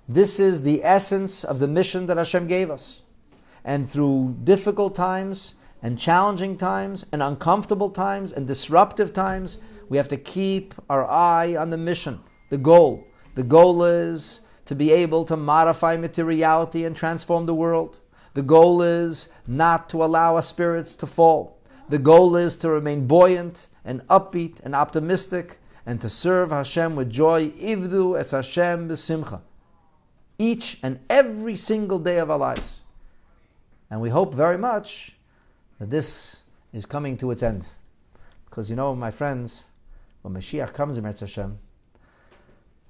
this 0.08 0.39
is 0.39 0.63
the 0.63 0.84
essence 0.84 1.44
of 1.44 1.60
the 1.60 1.68
mission 1.68 2.08
that 2.08 2.18
Hashem 2.18 2.48
gave 2.48 2.70
us. 2.70 3.02
And 3.63 3.89
through 3.89 4.38
difficult 4.44 4.96
times 4.96 5.56
and 5.82 5.98
challenging 5.98 6.58
times 6.58 7.06
and 7.12 7.24
uncomfortable 7.24 7.89
times 7.89 8.32
and 8.32 8.48
disruptive 8.48 9.13
times, 9.13 9.60
we 9.89 9.98
have 9.98 10.10
to 10.10 10.18
keep 10.18 10.74
our 10.89 11.10
eye 11.10 11.56
on 11.56 11.70
the 11.70 11.78
mission, 11.78 12.20
the 12.50 12.58
goal. 12.58 13.08
The 13.36 13.44
goal 13.44 13.84
is 13.84 14.42
to 14.66 14.76
be 14.76 14.92
able 14.92 15.26
to 15.26 15.38
modify 15.38 15.98
materiality 15.98 16.86
and 16.86 16.96
transform 16.96 17.46
the 17.46 17.56
world. 17.56 18.00
The 18.34 18.42
goal 18.42 18.82
is 18.82 19.30
not 19.46 19.89
to 19.89 20.04
allow 20.04 20.36
our 20.36 20.42
spirits 20.42 20.96
to 20.98 21.06
fall. 21.06 21.60
The 21.89 22.00
goal 22.00 22.36
is 22.36 22.58
to 22.58 22.70
remain 22.70 23.08
buoyant 23.08 23.68
and 23.86 24.02
upbeat 24.08 24.62
and 24.63 24.74
optimistic 24.74 25.60
and 25.86 26.00
to 26.02 26.10
serve 26.10 26.52
Hashem 26.52 26.96
with 26.96 27.10
joy. 27.10 27.50
Ivdu 27.52 28.19
es 28.19 28.32
Hashem 28.32 28.89
b'simcha. 28.89 29.41
Each 30.38 30.80
and 30.82 31.00
every 31.10 31.56
single 31.56 32.00
day 32.00 32.17
of 32.17 32.32
our 32.32 32.38
lives. 32.38 32.82
And 33.89 34.02
we 34.02 34.10
hope 34.10 34.34
very 34.34 34.58
much 34.58 35.15
that 35.80 35.89
this 35.89 36.41
is 36.72 36.86
coming 36.86 37.17
to 37.17 37.32
its 37.32 37.43
end. 37.43 37.67
Because 38.46 38.69
you 38.69 38.76
know, 38.76 38.96
my 38.96 39.12
friends, 39.12 39.65
when 40.22 40.34
Mashiach 40.34 40.74
comes 40.74 40.98
in 40.98 41.04
Hashem, 41.04 41.60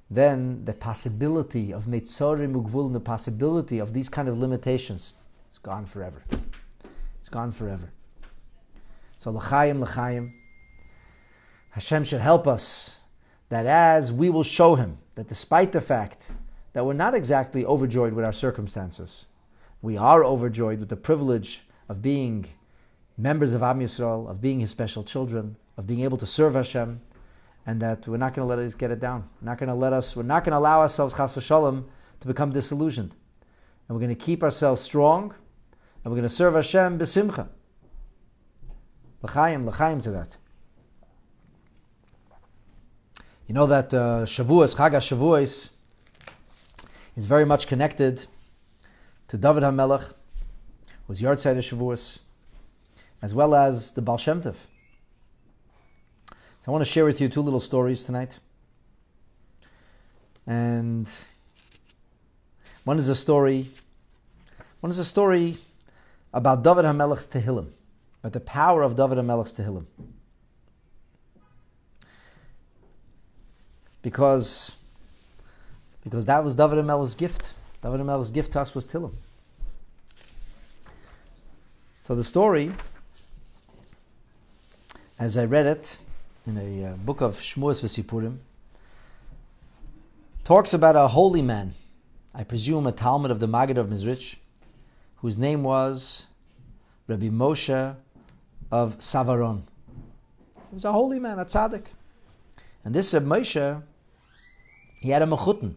then 0.09 0.63
the 0.65 0.73
possibility 0.73 1.73
of 1.73 1.85
Meitzorim 1.85 2.53
Ugvul, 2.53 2.93
the 2.93 2.99
possibility 2.99 3.79
of 3.79 3.93
these 3.93 4.09
kind 4.09 4.27
of 4.27 4.37
limitations, 4.37 5.13
is 5.51 5.57
gone 5.57 5.85
forever. 5.85 6.23
It's 7.19 7.29
gone 7.29 7.51
forever. 7.51 7.91
So 9.17 9.31
l'chaim, 9.31 9.81
l'chaim, 9.81 10.33
Hashem 11.73 12.03
should 12.03 12.21
help 12.21 12.47
us 12.47 13.01
that 13.49 13.65
as 13.65 14.11
we 14.11 14.29
will 14.29 14.43
show 14.43 14.75
Him 14.75 14.99
that 15.15 15.27
despite 15.27 15.71
the 15.71 15.81
fact 15.81 16.27
that 16.73 16.85
we're 16.85 16.93
not 16.93 17.15
exactly 17.15 17.65
overjoyed 17.65 18.13
with 18.13 18.23
our 18.23 18.31
circumstances, 18.31 19.25
we 19.81 19.97
are 19.97 20.23
overjoyed 20.23 20.79
with 20.79 20.89
the 20.89 20.95
privilege 20.95 21.63
of 21.89 21.99
being 21.99 22.45
members 23.17 23.55
of 23.55 23.63
Am 23.63 23.79
Yisrael, 23.79 24.29
of 24.29 24.39
being 24.39 24.59
His 24.59 24.69
special 24.69 25.03
children, 25.03 25.55
of 25.75 25.87
being 25.87 26.01
able 26.01 26.17
to 26.17 26.27
serve 26.27 26.53
Hashem, 26.53 27.01
and 27.65 27.81
that 27.81 28.07
we're 28.07 28.17
not 28.17 28.35
going 28.35 28.47
to 28.47 28.55
let 28.55 28.63
us 28.63 28.75
get 28.75 28.91
it 28.91 28.99
down. 28.99 29.27
We're 29.41 29.49
not 29.49 29.57
going 29.57 29.69
to 29.69 29.75
let 29.75 29.93
us. 29.93 30.15
We're 30.15 30.21
not 30.21 30.43
going 30.43 30.51
to 30.51 30.59
allow 30.59 30.79
ourselves, 30.81 31.15
chas 31.15 31.33
v'shalom, 31.33 31.85
to 32.19 32.27
become 32.27 32.51
disillusioned, 32.51 33.15
and 33.87 33.95
we're 33.95 34.05
going 34.05 34.15
to 34.15 34.25
keep 34.25 34.43
ourselves 34.43 34.79
strong, 34.79 35.33
and 36.03 36.13
we're 36.13 36.17
going 36.19 36.21
to 36.21 36.29
serve 36.29 36.53
Hashem 36.53 36.99
b'simcha. 36.99 37.47
L'chaim, 39.23 39.65
l'chaim 39.65 40.01
to 40.01 40.11
that. 40.11 40.37
You 43.45 43.53
know 43.53 43.65
that 43.65 43.93
uh, 43.93 44.23
Shavuos, 44.25 44.73
Chag 44.77 44.91
Shavuos, 44.93 45.69
is 47.17 47.25
very 47.25 47.45
much 47.45 47.67
connected 47.67 48.25
to 49.27 49.37
David 49.37 49.63
HaMelech, 49.63 50.13
who's 51.05 51.21
Yartzeit 51.21 51.51
of 51.51 51.57
Shavuos, 51.57 52.19
as 53.21 53.35
well 53.35 53.53
as 53.53 53.91
the 53.91 54.01
Baal 54.01 54.17
Shem 54.17 54.41
Tov. 54.41 54.55
So 56.61 56.69
I 56.69 56.71
want 56.71 56.85
to 56.85 56.89
share 56.89 57.03
with 57.03 57.19
you 57.19 57.27
two 57.27 57.41
little 57.41 57.59
stories 57.59 58.05
tonight. 58.05 58.39
And 60.47 61.09
one 62.85 62.97
is 62.97 63.09
a 63.09 63.15
story, 63.15 63.71
one 64.79 64.89
is 64.89 64.99
a 64.99 65.05
story 65.05 65.57
about 66.33 66.63
David 66.63 66.85
HaMelech's 66.85 67.27
Tehillim, 67.27 67.71
about 68.21 68.31
the 68.31 68.39
power 68.39 68.83
of 68.83 68.95
David 68.95 69.17
HaMelech's 69.17 69.51
Tehillim. 69.51 69.85
Because, 74.03 74.75
because 76.03 76.25
that 76.25 76.43
was 76.43 76.53
David 76.53 76.77
HaMelech's 76.77 77.15
gift. 77.15 77.55
David 77.81 78.01
HaMelech's 78.01 78.29
gift 78.29 78.51
to 78.53 78.61
us 78.61 78.75
was 78.75 78.85
Tehillim. 78.85 79.13
So 81.99 82.13
the 82.13 82.23
story, 82.23 82.73
as 85.17 85.37
I 85.37 85.45
read 85.45 85.65
it, 85.65 85.97
in 86.45 86.57
a 86.57 86.91
uh, 86.91 86.95
book 86.97 87.21
of 87.21 87.37
Shmuas 87.37 87.81
V'Sipurim, 87.81 88.39
talks 90.43 90.73
about 90.73 90.97
a 90.97 91.07
holy 91.07 91.41
man, 91.41 91.73
I 92.35 92.43
presume 92.43 92.85
a 92.85 92.91
Talmid 92.91 93.29
of 93.29 93.39
the 93.39 93.47
Maggid 93.47 93.77
of 93.77 93.87
Mezritch, 93.87 94.35
whose 95.17 95.37
name 95.37 95.63
was 95.63 96.25
Rabbi 97.07 97.29
Moshe 97.29 97.95
of 98.69 98.99
Savran. 98.99 99.61
He 100.69 100.73
was 100.73 100.83
a 100.83 100.91
holy 100.91 101.19
man, 101.19 101.39
a 101.39 101.45
tzaddik. 101.45 101.85
And 102.83 102.93
this 102.93 103.13
Moshe, 103.13 103.81
he 105.03 105.09
had 105.09 105.21
a 105.21 105.25
mechutin. 105.25 105.75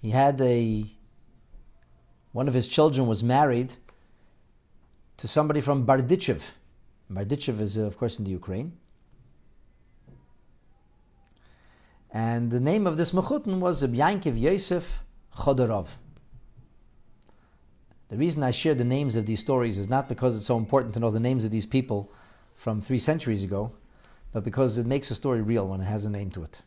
He 0.00 0.10
had 0.10 0.40
a, 0.40 0.86
one 2.30 2.46
of 2.46 2.54
his 2.54 2.68
children 2.68 3.08
was 3.08 3.24
married 3.24 3.72
to 5.16 5.26
somebody 5.26 5.60
from 5.60 5.84
Bardichev. 5.84 6.40
Bardichev 7.12 7.58
is, 7.58 7.76
uh, 7.76 7.80
of 7.80 7.98
course, 7.98 8.20
in 8.20 8.24
the 8.24 8.30
Ukraine. 8.30 8.74
And 12.12 12.52
the 12.52 12.60
name 12.60 12.86
of 12.86 12.96
this 12.96 13.10
Mechutin 13.10 13.58
was 13.58 13.82
Yankiv 13.82 14.40
Yosef 14.40 15.02
Chodorov. 15.38 15.88
The 18.08 18.18
reason 18.18 18.44
I 18.44 18.52
share 18.52 18.76
the 18.76 18.84
names 18.84 19.16
of 19.16 19.26
these 19.26 19.40
stories 19.40 19.78
is 19.78 19.88
not 19.88 20.08
because 20.08 20.36
it's 20.36 20.46
so 20.46 20.58
important 20.58 20.94
to 20.94 21.00
know 21.00 21.10
the 21.10 21.18
names 21.18 21.42
of 21.42 21.50
these 21.50 21.66
people 21.66 22.12
from 22.54 22.80
three 22.80 23.00
centuries 23.00 23.42
ago, 23.42 23.72
but 24.32 24.44
because 24.44 24.78
it 24.78 24.86
makes 24.86 25.10
a 25.10 25.16
story 25.16 25.42
real 25.42 25.66
when 25.66 25.80
it 25.80 25.86
has 25.86 26.06
a 26.06 26.10
name 26.10 26.30
to 26.30 26.44
it. 26.44 26.62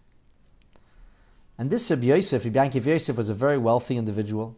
And 1.59 1.69
this 1.69 1.91
Rabbi 1.91 2.05
Yosef, 2.05 2.45
Rabbi 2.45 2.69
Yosef, 2.73 3.17
was 3.17 3.27
a 3.27 3.33
very 3.33 3.57
wealthy 3.57 3.97
individual, 3.97 4.57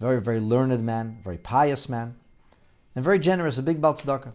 very, 0.00 0.22
very 0.22 0.40
learned 0.40 0.82
man, 0.82 1.18
very 1.22 1.36
pious 1.36 1.86
man, 1.86 2.16
and 2.96 3.04
very 3.04 3.18
generous, 3.18 3.58
a 3.58 3.62
big 3.62 3.82
Baal 3.82 3.92
Tzedakah. 3.92 4.32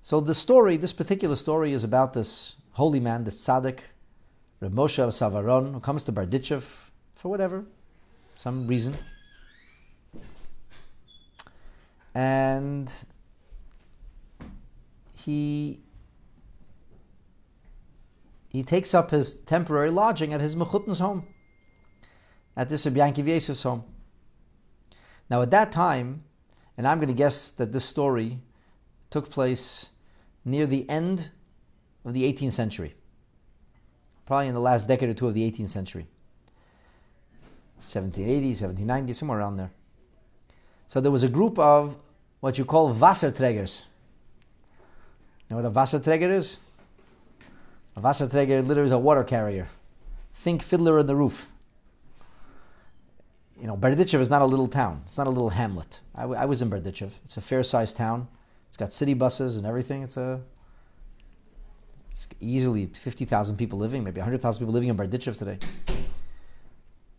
So 0.00 0.20
the 0.20 0.34
story, 0.34 0.78
this 0.78 0.94
particular 0.94 1.36
story, 1.36 1.74
is 1.74 1.84
about 1.84 2.14
this 2.14 2.56
holy 2.70 3.00
man, 3.00 3.24
this 3.24 3.46
tzaddik, 3.46 3.80
Reb 4.60 4.72
Moshe 4.72 4.98
of 4.98 5.10
Savran, 5.10 5.74
who 5.74 5.80
comes 5.80 6.02
to 6.04 6.12
Bardichev 6.12 6.62
for 7.14 7.28
whatever, 7.28 7.66
some 8.34 8.66
reason. 8.66 8.94
And 12.14 12.90
he 15.14 15.80
he 18.58 18.64
takes 18.64 18.92
up 18.92 19.12
his 19.12 19.34
temporary 19.34 19.88
lodging 19.88 20.34
at 20.34 20.40
his 20.40 20.56
Mechutin's 20.56 20.98
home, 20.98 21.24
at 22.56 22.68
this 22.68 22.84
Rabbi 22.86 22.98
Yankiv 22.98 23.26
Yosef's 23.26 23.62
home. 23.62 23.84
Now, 25.30 25.42
at 25.42 25.52
that 25.52 25.70
time, 25.70 26.24
and 26.76 26.84
I'm 26.84 26.98
going 26.98 27.06
to 27.06 27.14
guess 27.14 27.52
that 27.52 27.70
this 27.70 27.84
story 27.84 28.40
took 29.10 29.30
place 29.30 29.90
near 30.44 30.66
the 30.66 30.90
end 30.90 31.30
of 32.04 32.14
the 32.14 32.24
18th 32.24 32.50
century, 32.50 32.96
probably 34.26 34.48
in 34.48 34.54
the 34.54 34.60
last 34.60 34.88
decade 34.88 35.08
or 35.08 35.14
two 35.14 35.28
of 35.28 35.34
the 35.34 35.48
18th 35.48 35.68
century. 35.68 36.08
1780, 37.86 38.48
1790, 38.48 39.12
somewhere 39.12 39.38
around 39.38 39.56
there. 39.56 39.70
So 40.88 41.00
there 41.00 41.12
was 41.12 41.22
a 41.22 41.28
group 41.28 41.60
of 41.60 42.02
what 42.40 42.58
you 42.58 42.64
call 42.64 42.92
Wasserträgers. 42.92 43.84
You 45.48 45.54
know 45.54 45.62
what 45.62 45.64
a 45.64 45.70
Wasserträger 45.70 46.32
is? 46.32 46.58
Wasserträger 48.02 48.66
literally 48.66 48.86
is 48.86 48.92
a 48.92 48.98
water 48.98 49.24
carrier. 49.24 49.68
Think 50.34 50.62
Fiddler 50.62 50.98
on 50.98 51.06
the 51.06 51.16
Roof. 51.16 51.48
You 53.60 53.66
know, 53.66 53.76
Berdichev 53.76 54.20
is 54.20 54.30
not 54.30 54.42
a 54.42 54.46
little 54.46 54.68
town. 54.68 55.02
It's 55.06 55.18
not 55.18 55.26
a 55.26 55.30
little 55.30 55.50
hamlet. 55.50 56.00
I, 56.14 56.22
w- 56.22 56.40
I 56.40 56.44
was 56.44 56.62
in 56.62 56.70
Berdichev. 56.70 57.10
It's 57.24 57.36
a 57.36 57.40
fair-sized 57.40 57.96
town. 57.96 58.28
It's 58.68 58.76
got 58.76 58.92
city 58.92 59.14
buses 59.14 59.56
and 59.56 59.66
everything. 59.66 60.02
It's 60.02 60.16
a 60.16 60.40
it's 62.10 62.26
easily 62.40 62.86
50,000 62.86 63.56
people 63.56 63.78
living, 63.78 64.02
maybe 64.02 64.20
100,000 64.20 64.60
people 64.60 64.72
living 64.72 64.88
in 64.88 64.96
Berdichev 64.96 65.38
today. 65.38 65.58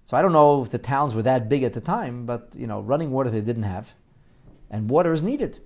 So 0.03 0.17
I 0.17 0.21
don't 0.21 0.33
know 0.33 0.61
if 0.61 0.71
the 0.71 0.77
towns 0.77 1.13
were 1.13 1.21
that 1.21 1.47
big 1.47 1.63
at 1.63 1.73
the 1.73 1.81
time, 1.81 2.25
but 2.25 2.53
you 2.57 2.67
know, 2.67 2.81
running 2.81 3.11
water 3.11 3.29
they 3.29 3.41
didn't 3.41 3.63
have, 3.63 3.93
and 4.69 4.89
water 4.89 5.13
is 5.13 5.23
needed. 5.23 5.59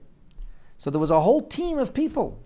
So 0.78 0.90
there 0.90 1.00
was 1.00 1.12
a 1.12 1.22
whole 1.22 1.42
team 1.42 1.80
of 1.80 1.94
people 1.94 2.44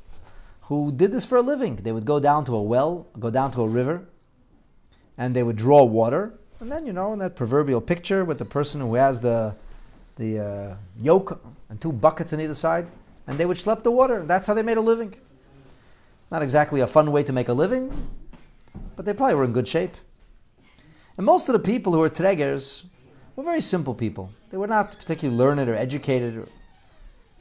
who 0.67 0.91
did 0.91 1.11
this 1.13 1.25
for 1.25 1.37
a 1.37 1.41
living. 1.41 1.77
They 1.77 1.93
would 1.93 2.05
go 2.05 2.19
down 2.19 2.43
to 2.45 2.55
a 2.55 2.61
well, 2.61 3.07
go 3.17 3.29
down 3.29 3.51
to 3.51 3.61
a 3.61 3.67
river, 3.67 4.05
and 5.17 5.33
they 5.33 5.41
would 5.41 5.55
draw 5.55 5.83
water. 5.83 6.33
And 6.59 6.69
then, 6.69 6.85
you 6.85 6.91
know, 6.91 7.13
in 7.13 7.19
that 7.19 7.35
proverbial 7.37 7.79
picture 7.79 8.25
with 8.25 8.37
the 8.37 8.45
person 8.45 8.81
who 8.81 8.95
has 8.95 9.21
the, 9.21 9.55
the 10.17 10.39
uh, 10.39 10.75
yoke 11.01 11.41
and 11.69 11.79
two 11.79 11.93
buckets 11.93 12.33
on 12.33 12.41
either 12.41 12.53
side, 12.53 12.87
and 13.27 13.37
they 13.37 13.45
would 13.45 13.55
schlep 13.55 13.83
the 13.83 13.91
water. 13.91 14.23
That's 14.25 14.45
how 14.45 14.53
they 14.53 14.61
made 14.61 14.77
a 14.77 14.81
living. 14.81 15.15
Not 16.31 16.41
exactly 16.41 16.81
a 16.81 16.87
fun 16.87 17.13
way 17.13 17.23
to 17.23 17.31
make 17.31 17.47
a 17.47 17.53
living, 17.53 18.09
but 18.97 19.05
they 19.05 19.13
probably 19.13 19.35
were 19.35 19.45
in 19.45 19.53
good 19.53 19.69
shape. 19.69 19.95
And 21.15 21.25
most 21.25 21.47
of 21.47 21.53
the 21.53 21.59
people 21.59 21.93
who 21.93 21.99
were 21.99 22.09
tregers 22.09 22.83
were 23.37 23.43
very 23.43 23.61
simple 23.61 23.93
people. 23.93 24.31
They 24.49 24.57
were 24.57 24.67
not 24.67 24.97
particularly 24.97 25.37
learned 25.37 25.69
or 25.69 25.75
educated. 25.75 26.45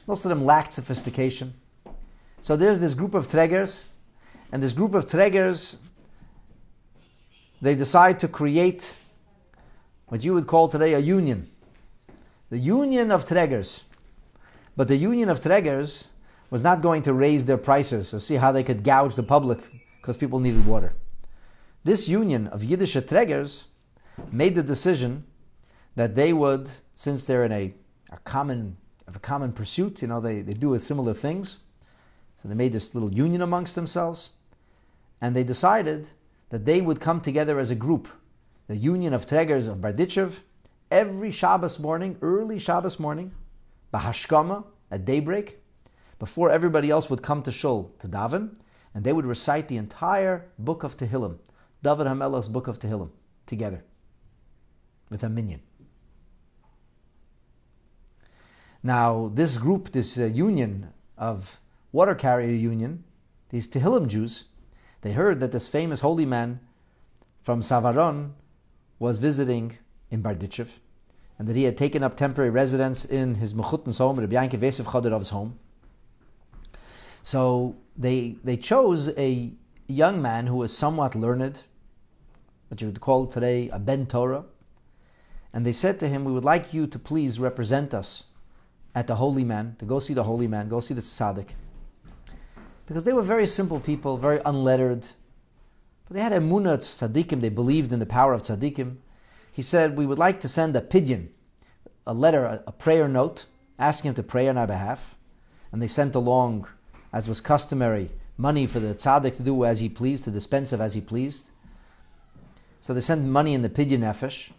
Most 0.07 0.23
of 0.23 0.29
them 0.29 0.45
lacked 0.45 0.73
sophistication. 0.73 1.55
So 2.41 2.55
there's 2.55 2.79
this 2.79 2.93
group 2.93 3.13
of 3.13 3.27
tregers, 3.27 3.85
and 4.51 4.61
this 4.61 4.73
group 4.73 4.93
of 4.93 5.05
tregers, 5.05 5.77
they 7.61 7.75
decide 7.75 8.19
to 8.19 8.27
create 8.27 8.95
what 10.07 10.23
you 10.23 10.33
would 10.33 10.47
call 10.47 10.67
today 10.67 10.93
a 10.93 10.99
union. 10.99 11.49
The 12.49 12.57
union 12.57 13.11
of 13.11 13.25
tregers. 13.25 13.83
But 14.75 14.87
the 14.87 14.95
union 14.95 15.29
of 15.29 15.41
tregers 15.41 16.07
was 16.49 16.61
not 16.61 16.81
going 16.81 17.01
to 17.01 17.13
raise 17.13 17.45
their 17.45 17.57
prices 17.57 18.13
or 18.13 18.19
see 18.19 18.35
how 18.35 18.51
they 18.51 18.63
could 18.63 18.83
gouge 18.83 19.15
the 19.15 19.23
public 19.23 19.59
because 19.99 20.15
people 20.15 20.39
needed 20.39 20.65
water. 20.65 20.93
This 21.83 22.07
union 22.07 22.47
of 22.47 22.63
Yiddish 22.63 22.95
tregers 22.95 23.65
made 24.31 24.55
the 24.55 24.63
decision 24.63 25.25
that 25.95 26.15
they 26.15 26.31
would, 26.31 26.69
since 26.95 27.25
they're 27.25 27.43
in 27.43 27.51
a, 27.51 27.73
a 28.11 28.17
common 28.19 28.77
of 29.07 29.15
a 29.15 29.19
common 29.19 29.53
pursuit, 29.53 30.01
you 30.01 30.07
know, 30.07 30.19
they, 30.19 30.41
they 30.41 30.53
do 30.53 30.77
similar 30.79 31.13
things. 31.13 31.59
So 32.37 32.47
they 32.47 32.55
made 32.55 32.71
this 32.71 32.93
little 32.93 33.11
union 33.11 33.41
amongst 33.41 33.75
themselves, 33.75 34.29
and 35.19 35.35
they 35.35 35.43
decided 35.43 36.09
that 36.49 36.65
they 36.65 36.81
would 36.81 37.01
come 37.01 37.19
together 37.19 37.59
as 37.59 37.71
a 37.71 37.75
group, 37.75 38.07
the 38.67 38.77
union 38.77 39.11
of 39.11 39.25
Tregers 39.25 39.67
of 39.67 39.79
Bardichev, 39.79 40.41
every 40.91 41.31
Shabbos 41.31 41.79
morning, 41.79 42.15
early 42.21 42.59
Shabbos 42.59 42.99
morning, 42.99 43.31
Bahashkama, 43.91 44.65
at 44.91 45.03
daybreak, 45.03 45.57
before 46.19 46.51
everybody 46.51 46.91
else 46.91 47.09
would 47.09 47.23
come 47.23 47.41
to 47.41 47.51
Shul 47.51 47.91
to 47.99 48.07
daven, 48.07 48.55
and 48.93 49.03
they 49.03 49.13
would 49.13 49.25
recite 49.25 49.67
the 49.67 49.77
entire 49.77 50.45
book 50.59 50.83
of 50.83 50.95
Tehillim, 50.95 51.39
David 51.81 52.05
HaMelech's 52.05 52.47
book 52.47 52.67
of 52.67 52.77
Tehillim, 52.77 53.09
together 53.47 53.83
with 55.09 55.23
a 55.23 55.29
minyan. 55.29 55.61
Now, 58.83 59.31
this 59.33 59.57
group, 59.57 59.91
this 59.91 60.19
uh, 60.19 60.25
union 60.25 60.93
of 61.17 61.59
water 61.91 62.15
carrier 62.15 62.51
union, 62.51 63.03
these 63.49 63.67
Tehillim 63.67 64.07
Jews, 64.07 64.45
they 65.01 65.13
heard 65.13 65.39
that 65.39 65.51
this 65.51 65.67
famous 65.67 66.01
holy 66.01 66.25
man 66.25 66.59
from 67.41 67.61
Savran 67.61 68.31
was 68.99 69.17
visiting 69.17 69.77
in 70.09 70.21
Bardichev, 70.21 70.69
and 71.37 71.47
that 71.47 71.55
he 71.55 71.63
had 71.63 71.77
taken 71.77 72.03
up 72.03 72.17
temporary 72.17 72.49
residence 72.49 73.05
in 73.05 73.35
his 73.35 73.53
Mechutin's 73.53 73.99
home, 73.99 74.19
Rabbi 74.19 74.35
Yankiv 74.35 74.61
Yosef 74.61 74.85
Chodorov's 74.87 75.29
home. 75.29 75.59
So 77.23 77.75
they, 77.95 78.35
they 78.43 78.57
chose 78.57 79.09
a 79.17 79.51
young 79.87 80.21
man 80.21 80.47
who 80.47 80.55
was 80.55 80.75
somewhat 80.75 81.15
learned, 81.15 81.63
what 82.67 82.81
you 82.81 82.87
would 82.87 83.01
call 83.01 83.27
today 83.27 83.69
a 83.69 83.79
Ben 83.79 84.05
Torah, 84.05 84.45
and 85.53 85.65
they 85.65 85.71
said 85.71 85.99
to 85.99 86.07
him, 86.07 86.25
We 86.25 86.31
would 86.31 86.45
like 86.45 86.73
you 86.73 86.87
to 86.87 86.99
please 86.99 87.39
represent 87.39 87.93
us 87.93 88.25
at 88.93 89.07
the 89.07 89.15
holy 89.15 89.43
man, 89.43 89.75
to 89.79 89.85
go 89.85 89.99
see 89.99 90.13
the 90.13 90.23
holy 90.23 90.47
man, 90.47 90.69
go 90.69 90.79
see 90.79 90.93
the 90.93 91.01
tzaddik. 91.01 91.49
Because 92.87 93.03
they 93.03 93.13
were 93.13 93.21
very 93.21 93.45
simple 93.45 93.79
people, 93.79 94.17
very 94.17 94.39
unlettered. 94.45 95.09
But 96.07 96.15
they 96.15 96.21
had 96.21 96.31
emunah 96.31 96.77
tzaddikim, 96.77 97.41
they 97.41 97.49
believed 97.49 97.93
in 97.93 97.99
the 97.99 98.05
power 98.05 98.33
of 98.33 98.41
tzaddikim. 98.41 98.95
He 99.51 99.61
said, 99.61 99.97
We 99.97 100.05
would 100.05 100.17
like 100.17 100.39
to 100.39 100.49
send 100.49 100.75
a 100.75 100.81
pidyon, 100.81 101.27
a 102.07 102.13
letter, 102.13 102.45
a, 102.45 102.63
a 102.65 102.71
prayer 102.71 103.07
note, 103.07 103.45
asking 103.77 104.09
him 104.09 104.15
to 104.15 104.23
pray 104.23 104.47
on 104.47 104.57
our 104.57 104.67
behalf. 104.67 105.17
And 105.71 105.81
they 105.81 105.87
sent 105.87 106.15
along, 106.15 106.67
as 107.11 107.27
was 107.27 107.41
customary, 107.41 108.09
money 108.37 108.65
for 108.65 108.79
the 108.79 108.95
tzaddik 108.95 109.35
to 109.35 109.43
do 109.43 109.65
as 109.65 109.81
he 109.81 109.89
pleased, 109.89 110.23
to 110.23 110.31
dispense 110.31 110.71
of 110.71 110.79
as 110.79 110.93
he 110.93 111.01
pleased. 111.01 111.49
So 112.79 112.93
they 112.93 113.01
sent 113.01 113.25
money 113.25 113.53
in 113.53 113.63
the 113.63 113.69
pidyon 113.69 113.99
nefesh, 113.99 114.51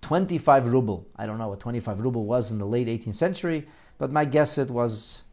25 0.00 0.68
ruble. 0.68 1.06
I 1.16 1.26
don't 1.26 1.36
know 1.36 1.48
what 1.48 1.60
25 1.60 2.00
ruble 2.00 2.24
was 2.24 2.50
in 2.50 2.58
the 2.58 2.66
late 2.66 2.86
18th 2.86 3.14
century, 3.14 3.66
but 3.98 4.10
my 4.10 4.24
guess 4.24 4.56
it 4.56 4.70
was 4.70 5.24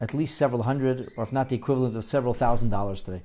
at 0.00 0.14
least 0.14 0.36
several 0.36 0.62
hundred, 0.62 1.08
or 1.16 1.24
if 1.24 1.32
not 1.32 1.48
the 1.48 1.56
equivalent 1.56 1.96
of 1.96 2.04
several 2.04 2.34
thousand 2.34 2.70
dollars 2.70 3.02
today. 3.02 3.22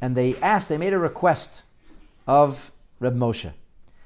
And 0.00 0.16
they 0.16 0.34
asked, 0.36 0.68
they 0.68 0.78
made 0.78 0.92
a 0.92 0.98
request 0.98 1.62
of 2.26 2.72
Reb 2.98 3.16
Moshe. 3.16 3.52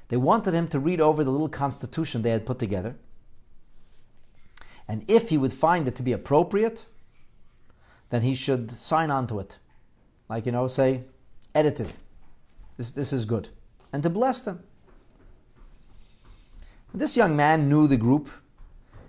They 0.09 0.17
wanted 0.17 0.53
him 0.53 0.67
to 0.69 0.79
read 0.79 1.01
over 1.01 1.23
the 1.23 1.31
little 1.31 1.49
constitution 1.49 2.21
they 2.21 2.29
had 2.29 2.45
put 2.45 2.59
together. 2.59 2.95
And 4.87 5.03
if 5.07 5.29
he 5.29 5.37
would 5.37 5.53
find 5.53 5.87
it 5.87 5.95
to 5.95 6.03
be 6.03 6.13
appropriate, 6.13 6.85
then 8.09 8.21
he 8.21 8.33
should 8.33 8.71
sign 8.71 9.11
on 9.11 9.27
to 9.27 9.39
it. 9.39 9.57
Like, 10.29 10.45
you 10.45 10.51
know, 10.51 10.67
say, 10.67 11.03
edit 11.53 11.79
it. 11.79 11.97
This, 12.77 12.91
this 12.91 13.11
is 13.11 13.25
good. 13.25 13.49
And 13.91 14.03
to 14.03 14.09
bless 14.09 14.41
them. 14.41 14.63
This 16.93 17.17
young 17.17 17.35
man 17.35 17.67
knew 17.67 17.87
the 17.87 17.97
group. 17.97 18.29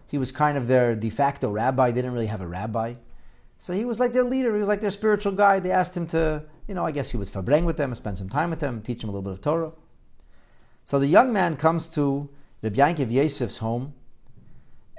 He 0.08 0.18
was 0.18 0.32
kind 0.32 0.58
of 0.58 0.66
their 0.66 0.96
de 0.96 1.10
facto 1.10 1.50
rabbi. 1.50 1.90
They 1.90 1.96
didn't 1.96 2.12
really 2.12 2.26
have 2.26 2.40
a 2.40 2.46
rabbi. 2.46 2.94
So 3.58 3.72
he 3.72 3.84
was 3.84 4.00
like 4.00 4.12
their 4.12 4.24
leader. 4.24 4.52
He 4.54 4.60
was 4.60 4.68
like 4.68 4.80
their 4.80 4.90
spiritual 4.90 5.32
guide. 5.32 5.62
They 5.62 5.70
asked 5.70 5.96
him 5.96 6.06
to, 6.08 6.44
you 6.66 6.74
know, 6.74 6.86
I 6.86 6.92
guess 6.92 7.10
he 7.10 7.16
would 7.16 7.28
fabreng 7.28 7.64
with 7.64 7.76
them, 7.76 7.94
spend 7.94 8.18
some 8.18 8.28
time 8.28 8.50
with 8.50 8.60
them, 8.60 8.82
teach 8.82 9.00
them 9.00 9.10
a 9.10 9.12
little 9.12 9.22
bit 9.22 9.32
of 9.32 9.40
Torah. 9.40 9.72
So 10.84 10.98
the 10.98 11.06
young 11.06 11.32
man 11.32 11.56
comes 11.56 11.88
to 11.90 12.30
Rabbi 12.62 12.76
Yankiv 12.76 13.10
Yosef's 13.10 13.58
home 13.58 13.94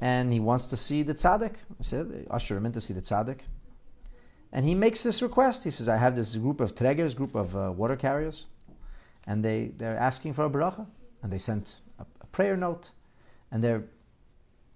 and 0.01 0.31
he 0.31 0.39
wants 0.39 0.67
to 0.67 0.77
see 0.77 1.03
the 1.03 1.13
tzaddik. 1.13 1.53
I 1.79 1.81
said, 1.81 2.27
usher 2.29 2.57
him 2.57 2.65
in 2.65 2.71
to 2.73 2.81
see 2.81 2.93
the 2.93 3.01
tzaddik. 3.01 3.39
And 4.51 4.65
he 4.65 4.73
makes 4.73 5.03
this 5.03 5.21
request. 5.21 5.63
He 5.63 5.71
says, 5.71 5.87
I 5.87 5.97
have 5.97 6.15
this 6.15 6.35
group 6.35 6.59
of 6.61 6.73
tregers, 6.73 7.15
group 7.15 7.35
of 7.35 7.55
uh, 7.55 7.71
water 7.71 7.95
carriers, 7.95 8.45
and 9.27 9.43
they, 9.45 9.71
they're 9.77 9.97
asking 9.97 10.33
for 10.33 10.45
a 10.45 10.49
bracha. 10.49 10.87
And 11.21 11.31
they 11.31 11.37
sent 11.37 11.77
a, 11.99 12.05
a, 12.21 12.25
prayer 12.27 12.55
note, 12.55 12.91
and 13.51 13.63
they're 13.63 13.83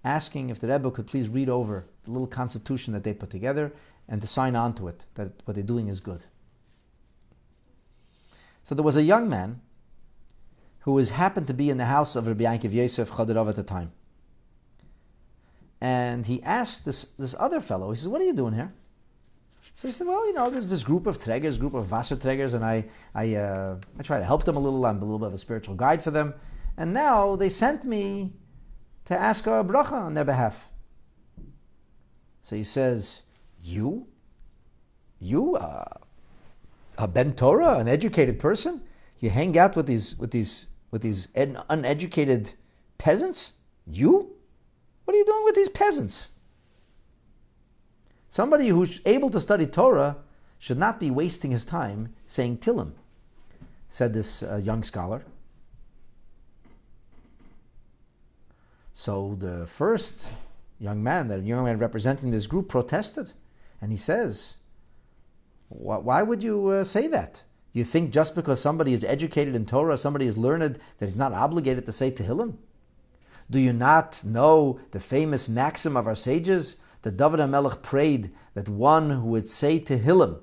asking 0.04 0.50
if 0.50 0.58
the 0.58 0.68
Rebbe 0.68 0.90
could 0.90 1.06
please 1.06 1.28
read 1.28 1.48
over 1.48 1.86
the 2.04 2.12
little 2.12 2.26
constitution 2.26 2.92
that 2.92 3.04
they 3.04 3.14
put 3.14 3.30
together 3.30 3.72
and 4.08 4.20
to 4.20 4.26
sign 4.26 4.54
on 4.54 4.74
to 4.74 4.88
it, 4.88 5.06
that 5.14 5.30
what 5.44 5.54
they're 5.54 5.64
doing 5.64 5.88
is 5.88 6.00
good. 6.00 6.24
So 8.62 8.74
there 8.74 8.84
was 8.84 8.96
a 8.96 9.02
young 9.02 9.28
man 9.28 9.60
who 10.80 10.92
was 10.92 11.10
happened 11.10 11.46
to 11.46 11.54
be 11.54 11.70
in 11.70 11.78
the 11.78 11.86
house 11.86 12.16
of 12.16 12.26
Rabbi 12.26 12.44
Yankiv 12.44 12.72
Yosef 12.72 13.10
Chodorov 13.10 13.48
at 13.48 13.56
the 13.56 13.62
time. 13.62 13.92
And 15.80 16.26
he 16.26 16.42
asked 16.42 16.84
this, 16.84 17.04
this 17.18 17.34
other 17.38 17.60
fellow, 17.60 17.90
he 17.90 17.96
says, 17.96 18.08
What 18.08 18.20
are 18.20 18.24
you 18.24 18.32
doing 18.32 18.54
here? 18.54 18.72
So 19.74 19.88
he 19.88 19.92
said, 19.92 20.06
well, 20.06 20.24
you 20.26 20.34
know, 20.34 20.50
there's 20.50 20.68
this 20.68 20.84
group 20.84 21.08
of 21.08 21.18
treggers, 21.18 21.58
group 21.58 21.74
of 21.74 21.90
Wasser 21.90 22.14
treggers, 22.14 22.54
and 22.54 22.64
I, 22.64 22.84
I, 23.12 23.34
uh, 23.34 23.76
I 23.98 24.02
try 24.04 24.18
to 24.18 24.24
help 24.24 24.44
them 24.44 24.54
a 24.54 24.60
little. 24.60 24.86
I'm 24.86 24.98
a 24.98 25.00
little 25.00 25.18
bit 25.18 25.26
of 25.28 25.34
a 25.34 25.38
spiritual 25.38 25.74
guide 25.74 26.00
for 26.00 26.12
them. 26.12 26.32
And 26.76 26.94
now 26.94 27.34
they 27.34 27.48
sent 27.48 27.84
me 27.84 28.32
to 29.04 29.18
ask 29.18 29.46
a 29.46 29.64
bracha 29.64 29.92
on 29.92 30.14
their 30.14 30.24
behalf. 30.24 30.70
So 32.40 32.56
he 32.56 32.64
says, 32.64 33.22
you? 33.62 34.06
You, 35.18 35.56
uh, 35.56 35.98
a 36.98 37.08
ben 37.08 37.34
Torah, 37.34 37.78
an 37.78 37.88
educated 37.88 38.38
person? 38.38 38.82
You 39.20 39.30
hang 39.30 39.56
out 39.56 39.76
with 39.76 39.86
these, 39.86 40.18
with 40.18 40.30
these, 40.30 40.68
with 40.90 41.02
these 41.02 41.28
ed- 41.34 41.56
uneducated 41.70 42.52
peasants? 42.98 43.54
You? 43.86 44.34
What 45.04 45.14
are 45.14 45.18
you 45.18 45.24
doing 45.24 45.44
with 45.44 45.54
these 45.54 45.68
peasants? 45.68 46.30
Somebody 48.28 48.68
who's 48.68 49.00
able 49.06 49.30
to 49.30 49.40
study 49.40 49.66
Torah 49.66 50.16
should 50.58 50.78
not 50.78 50.98
be 50.98 51.10
wasting 51.10 51.50
his 51.50 51.64
time 51.64 52.14
saying 52.26 52.58
Tillim, 52.58 52.92
said 53.88 54.12
this 54.12 54.42
uh, 54.42 54.56
young 54.56 54.82
scholar. 54.82 55.24
So 58.94 59.36
the 59.38 59.66
first 59.66 60.30
young 60.78 61.02
man, 61.02 61.28
that 61.28 61.44
young 61.44 61.64
man 61.64 61.76
representing 61.76 62.30
this 62.30 62.46
group, 62.46 62.70
protested. 62.70 63.32
And 63.82 63.90
he 63.90 63.98
says, 63.98 64.56
Why 65.68 66.22
would 66.22 66.42
you 66.42 66.68
uh, 66.68 66.84
say 66.84 67.06
that? 67.08 67.42
You 67.74 67.84
think 67.84 68.10
just 68.10 68.34
because 68.34 68.58
somebody 68.58 68.94
is 68.94 69.04
educated 69.04 69.54
in 69.54 69.66
Torah, 69.66 69.98
somebody 69.98 70.26
is 70.26 70.38
learned, 70.38 70.78
that 70.98 71.06
he's 71.06 71.18
not 71.18 71.34
obligated 71.34 71.84
to 71.84 71.92
say 71.92 72.10
Tehillim? 72.10 72.54
Do 73.50 73.60
you 73.60 73.74
not 73.74 74.24
know 74.24 74.80
the 74.92 75.00
famous 75.00 75.50
maxim 75.50 75.94
of 75.94 76.06
our 76.06 76.14
sages? 76.14 76.76
that 77.04 77.18
David 77.18 77.38
HaMelech 77.38 77.82
prayed 77.82 78.30
that 78.54 78.68
one 78.68 79.10
who 79.10 79.28
would 79.28 79.46
say 79.46 79.78
Tehillim 79.78 80.40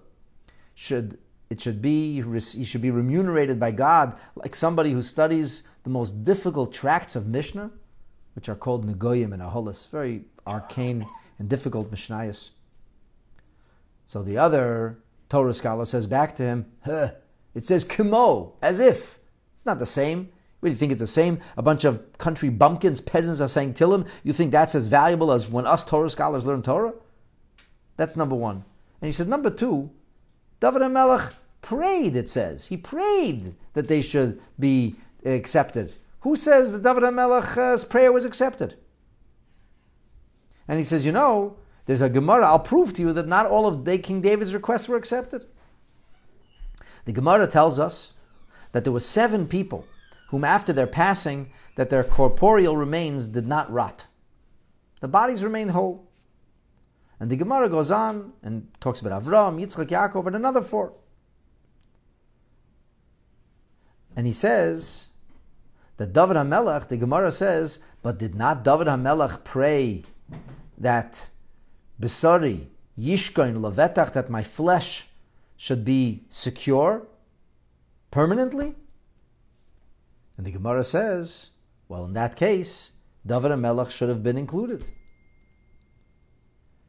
should 0.74 1.18
it 1.50 1.60
should 1.60 1.82
be 1.82 2.22
he 2.22 2.64
should 2.64 2.82
be 2.82 2.92
remunerated 2.92 3.60
by 3.60 3.72
God 3.72 4.16
like 4.36 4.56
somebody 4.56 4.92
who 4.92 5.02
studies 5.02 5.64
the 5.84 5.90
most 5.90 6.24
difficult 6.24 6.72
tracts 6.72 7.16
of 7.16 7.28
Mishnah, 7.28 7.72
which 8.34 8.50
are 8.50 8.56
called 8.56 8.86
Negoyim 8.86 9.34
and 9.34 9.42
Aholis, 9.42 9.90
very 9.90 10.26
arcane 10.46 11.08
and 11.38 11.50
difficult 11.50 11.92
Mishnayos. 11.92 12.50
So 14.06 14.24
the 14.24 14.38
other 14.38 15.00
Torah 15.30 15.54
scholar 15.54 15.86
says 15.86 16.08
back 16.08 16.36
to 16.36 16.44
him, 16.44 16.66
huh, 16.84 17.12
it 17.54 17.66
says 17.66 17.86
kimo, 17.86 18.54
as 18.62 18.80
if. 18.80 19.20
It's 19.56 19.66
not 19.66 19.80
the 19.80 19.86
same. 19.86 20.30
What 20.60 20.70
do 20.70 20.74
you 20.74 20.78
think 20.78 20.92
it's 20.92 21.02
the 21.02 21.08
same? 21.08 21.40
A 21.58 21.62
bunch 21.62 21.84
of 21.84 22.18
country 22.18 22.50
bumpkins, 22.50 23.02
peasants 23.02 23.42
are 23.42 23.48
saying 23.48 23.74
Tillim. 23.74 24.08
You 24.24 24.34
think 24.34 24.52
that's 24.52 24.76
as 24.76 24.88
valuable 24.88 25.32
as 25.32 25.50
when 25.50 25.66
us 25.66 25.84
Torah 25.84 26.10
scholars 26.10 26.46
learn 26.46 26.62
Torah? 26.62 26.94
That's 27.98 28.16
number 28.16 28.36
one. 28.36 28.64
And 29.02 29.08
he 29.08 29.12
said, 29.12 29.28
number 29.28 29.50
two, 29.50 29.90
David 30.60 30.84
HaMelech 30.84 31.34
prayed, 31.62 32.16
it 32.16 32.30
says. 32.30 32.68
He 32.68 32.78
prayed 32.78 33.56
that 33.74 33.88
they 33.88 34.02
should 34.02 34.40
be 34.60 34.96
accepted. 35.26 35.96
Who 36.22 36.36
says 36.36 36.72
that 36.72 36.84
David 36.84 37.04
HaMelech's 37.04 37.86
prayer 37.86 38.12
was 38.12 38.26
accepted? 38.26 38.76
And 40.68 40.78
he 40.78 40.84
says, 40.84 41.06
you 41.06 41.12
know, 41.12 41.58
there's 41.86 42.02
a 42.02 42.10
Gemara, 42.10 42.48
I'll 42.48 42.60
prove 42.60 42.94
to 42.94 43.02
you 43.02 43.14
that 43.14 43.28
not 43.28 43.46
all 43.46 43.68
of 43.68 43.86
King 44.04 44.22
David's 44.22 44.54
requests 44.54 44.88
were 44.88 44.98
accepted. 44.98 45.46
The 47.06 47.12
Gemara 47.12 47.48
tells 47.48 47.80
us 47.80 48.14
that 48.72 48.84
there 48.84 48.94
were 48.94 49.00
seven 49.00 49.48
people 49.48 49.86
whom 50.30 50.44
after 50.44 50.72
their 50.72 50.88
passing, 50.88 51.52
that 51.76 51.90
their 51.90 52.04
corporeal 52.04 52.78
remains 52.78 53.28
did 53.28 53.48
not 53.48 53.72
rot. 53.72 54.06
The 55.02 55.08
bodies 55.08 55.44
remained 55.44 55.72
whole. 55.72 56.08
And 57.20 57.30
the 57.30 57.36
Gemara 57.36 57.68
goes 57.68 57.92
on 57.92 58.34
and 58.42 58.68
talks 58.80 59.02
about 59.02 59.24
Avram, 59.24 59.60
Yitzchak, 59.60 59.88
Yaakov, 59.88 60.28
and 60.28 60.36
another 60.36 60.62
four. 60.62 60.94
And 64.16 64.26
he 64.26 64.34
says 64.34 65.08
that 66.02 66.14
David 66.14 66.36
HaMelech, 66.36 66.88
the 66.88 66.98
Gemara 66.98 67.32
says, 67.32 67.78
but 68.02 68.18
did 68.18 68.34
not 68.34 68.64
David 68.64 68.88
HaMelech 68.88 69.44
pray 69.44 70.04
that 70.76 71.30
Besari, 72.02 72.66
Yishkoin, 72.98 73.60
Levetach, 73.60 74.12
that 74.14 74.28
my 74.28 74.42
flesh 74.42 75.08
should 75.58 75.86
be 75.86 76.24
secure 76.28 77.06
permanently? 78.10 78.74
And 80.38 80.44
the 80.48 80.50
Gemara 80.50 80.84
says, 80.84 81.52
well, 81.88 82.06
in 82.06 82.14
that 82.14 82.36
case, 82.36 82.94
David 83.24 83.56
Melech 83.58 83.92
should 83.92 84.10
have 84.10 84.24
been 84.24 84.40
included. 84.40 84.84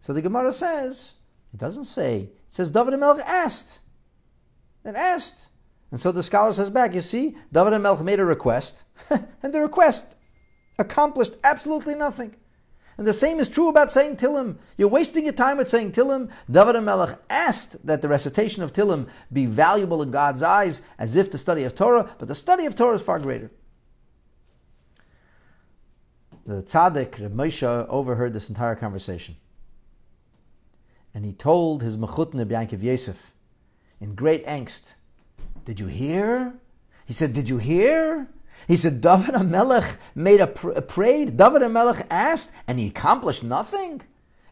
So 0.00 0.14
the 0.14 0.22
Gemara 0.22 0.52
says, 0.52 1.16
it 1.52 1.60
doesn't 1.60 1.84
say, 1.84 2.20
it 2.20 2.32
says 2.48 2.70
David 2.70 2.98
Melech 2.98 3.26
asked. 3.26 3.80
And 4.86 4.96
asked. 4.96 5.48
And 5.92 6.00
so 6.00 6.10
the 6.10 6.22
scholar 6.22 6.52
says 6.54 6.70
back, 6.70 6.94
you 6.94 7.02
see, 7.02 7.36
David 7.52 7.78
Melech 7.78 8.00
made 8.00 8.18
a 8.18 8.24
request, 8.24 8.84
and 9.10 9.52
the 9.52 9.60
request 9.60 10.16
accomplished 10.78 11.36
absolutely 11.44 11.94
nothing. 11.94 12.34
And 12.96 13.06
the 13.06 13.12
same 13.12 13.38
is 13.38 13.48
true 13.48 13.68
about 13.68 13.92
saying 13.92 14.16
Tillim. 14.16 14.56
You're 14.76 14.88
wasting 14.88 15.24
your 15.24 15.34
time 15.34 15.58
with 15.58 15.68
saying 15.68 15.92
Tillim. 15.92 16.30
David 16.50 16.76
HaMelech 16.76 17.18
asked 17.28 17.86
that 17.86 18.02
the 18.02 18.08
recitation 18.08 18.62
of 18.62 18.72
Tillim 18.72 19.08
be 19.32 19.46
valuable 19.46 20.02
in 20.02 20.10
God's 20.10 20.42
eyes 20.42 20.82
as 20.98 21.14
if 21.14 21.30
the 21.30 21.38
study 21.38 21.64
of 21.64 21.74
Torah, 21.74 22.14
but 22.18 22.28
the 22.28 22.34
study 22.34 22.66
of 22.66 22.74
Torah 22.74 22.96
is 22.96 23.02
far 23.02 23.18
greater. 23.18 23.50
The 26.44 26.62
tzaddik, 26.62 27.20
Reb 27.20 27.34
Moshe, 27.34 27.86
overheard 27.88 28.32
this 28.32 28.48
entire 28.48 28.74
conversation. 28.74 29.36
And 31.14 31.24
he 31.24 31.32
told 31.32 31.82
his 31.82 31.96
Mechutne 31.98 32.44
Yankiv 32.44 32.82
Yosef 32.82 33.32
in 34.00 34.14
great 34.14 34.44
angst, 34.46 34.94
Did 35.64 35.80
you 35.80 35.86
hear? 35.86 36.54
He 37.06 37.12
said, 37.12 37.32
Did 37.32 37.48
you 37.48 37.58
hear? 37.58 38.28
He 38.68 38.76
said, 38.76 39.00
David 39.00 39.34
HaMelech 39.34 39.96
made 40.14 40.40
a, 40.40 40.46
pr- 40.46 40.80
prayed, 40.82 41.36
David 41.36 41.62
HaMelech 41.62 42.06
asked, 42.10 42.52
and 42.68 42.78
he 42.78 42.88
accomplished 42.88 43.42
nothing. 43.42 44.02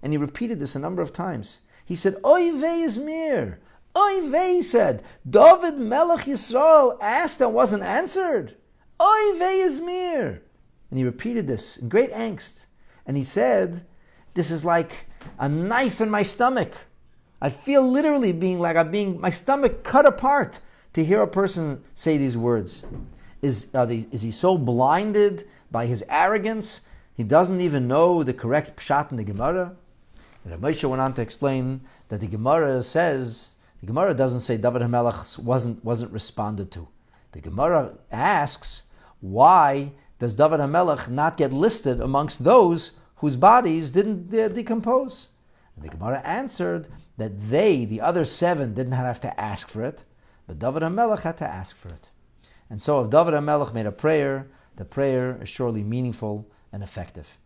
And 0.02 0.12
he 0.12 0.18
repeated 0.18 0.58
this 0.58 0.74
a 0.74 0.80
number 0.80 1.02
of 1.02 1.12
times. 1.12 1.60
He 1.84 1.94
said, 1.94 2.16
Oy 2.24 2.52
vey 2.52 2.80
is 2.82 2.98
mir. 2.98 3.60
Oy 3.96 4.20
vey, 4.28 4.62
said, 4.62 5.02
David 5.28 5.78
Melech 5.78 6.26
Yisrael 6.26 6.96
asked 7.00 7.40
and 7.40 7.52
wasn't 7.52 7.82
answered. 7.82 8.56
Oy 9.02 9.38
vey 9.38 9.60
is 9.60 9.80
mir. 9.80 10.42
And 10.90 10.98
he 10.98 11.04
repeated 11.04 11.46
this 11.46 11.76
in 11.76 11.88
great 11.88 12.12
angst. 12.12 12.66
And 13.06 13.16
he 13.16 13.24
said, 13.24 13.84
This 14.34 14.50
is 14.50 14.64
like 14.64 15.06
a 15.38 15.48
knife 15.48 16.00
in 16.00 16.10
my 16.10 16.22
stomach. 16.22 16.72
I 17.42 17.48
feel 17.48 17.82
literally 17.82 18.32
being 18.32 18.58
like 18.58 18.76
I'm 18.76 18.90
being, 18.90 19.20
my 19.20 19.30
stomach 19.30 19.82
cut 19.82 20.06
apart 20.06 20.60
to 20.92 21.04
hear 21.04 21.22
a 21.22 21.28
person 21.28 21.82
say 21.94 22.16
these 22.16 22.36
words. 22.36 22.82
Is, 23.42 23.66
they, 23.66 24.06
is 24.10 24.22
he 24.22 24.30
so 24.30 24.58
blinded 24.58 25.46
by 25.70 25.86
his 25.86 26.04
arrogance, 26.08 26.82
he 27.16 27.22
doesn't 27.22 27.60
even 27.60 27.88
know 27.88 28.22
the 28.22 28.34
correct 28.34 28.76
pshat 28.76 29.10
in 29.10 29.16
the 29.16 29.24
Gemara? 29.24 29.76
And 30.44 30.60
Moshe 30.60 30.88
went 30.88 31.00
on 31.00 31.14
to 31.14 31.22
explain 31.22 31.82
that 32.08 32.20
the 32.20 32.26
Gemara 32.26 32.82
says, 32.82 33.54
the 33.80 33.86
Gemara 33.86 34.14
doesn't 34.14 34.40
say 34.40 34.56
David 34.56 34.82
HaMelech 34.82 35.38
wasn't, 35.38 35.84
wasn't 35.84 36.12
responded 36.12 36.70
to. 36.72 36.88
The 37.32 37.40
Gemara 37.40 37.92
asks, 38.10 38.84
why 39.20 39.92
does 40.18 40.34
David 40.34 40.60
HaMelech 40.60 41.08
not 41.08 41.36
get 41.36 41.52
listed 41.52 42.00
amongst 42.00 42.44
those 42.44 42.92
whose 43.16 43.36
bodies 43.36 43.90
didn't 43.90 44.34
uh, 44.34 44.48
decompose? 44.48 45.28
And 45.76 45.84
the 45.84 45.88
Gemara 45.88 46.20
answered 46.24 46.88
that 47.16 47.50
they, 47.50 47.84
the 47.84 48.00
other 48.00 48.24
seven, 48.24 48.74
didn't 48.74 48.92
have 48.92 49.20
to 49.20 49.40
ask 49.40 49.68
for 49.68 49.82
it, 49.84 50.04
but 50.50 50.58
David 50.58 50.82
HaMelech 50.82 51.20
had 51.20 51.36
to 51.36 51.46
ask 51.46 51.76
for 51.76 51.90
it. 51.90 52.08
And 52.68 52.82
so 52.82 53.00
if 53.04 53.10
David 53.10 53.34
HaMelech 53.34 53.72
made 53.72 53.86
a 53.86 53.92
prayer, 53.92 54.48
the 54.74 54.84
prayer 54.84 55.38
is 55.40 55.48
surely 55.48 55.84
meaningful 55.84 56.50
and 56.72 56.82
effective. 56.82 57.38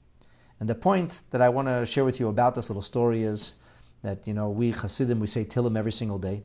And 0.58 0.70
the 0.70 0.74
point 0.74 1.20
that 1.30 1.42
I 1.42 1.50
want 1.50 1.68
to 1.68 1.84
share 1.84 2.06
with 2.06 2.18
you 2.18 2.28
about 2.28 2.54
this 2.54 2.70
little 2.70 2.80
story 2.80 3.22
is 3.22 3.54
that, 4.00 4.26
you 4.26 4.32
know, 4.32 4.48
we 4.48 4.70
Hasidim, 4.70 5.20
we 5.20 5.26
say 5.26 5.44
Tillim 5.44 5.76
every 5.76 5.92
single 5.92 6.18
day. 6.18 6.44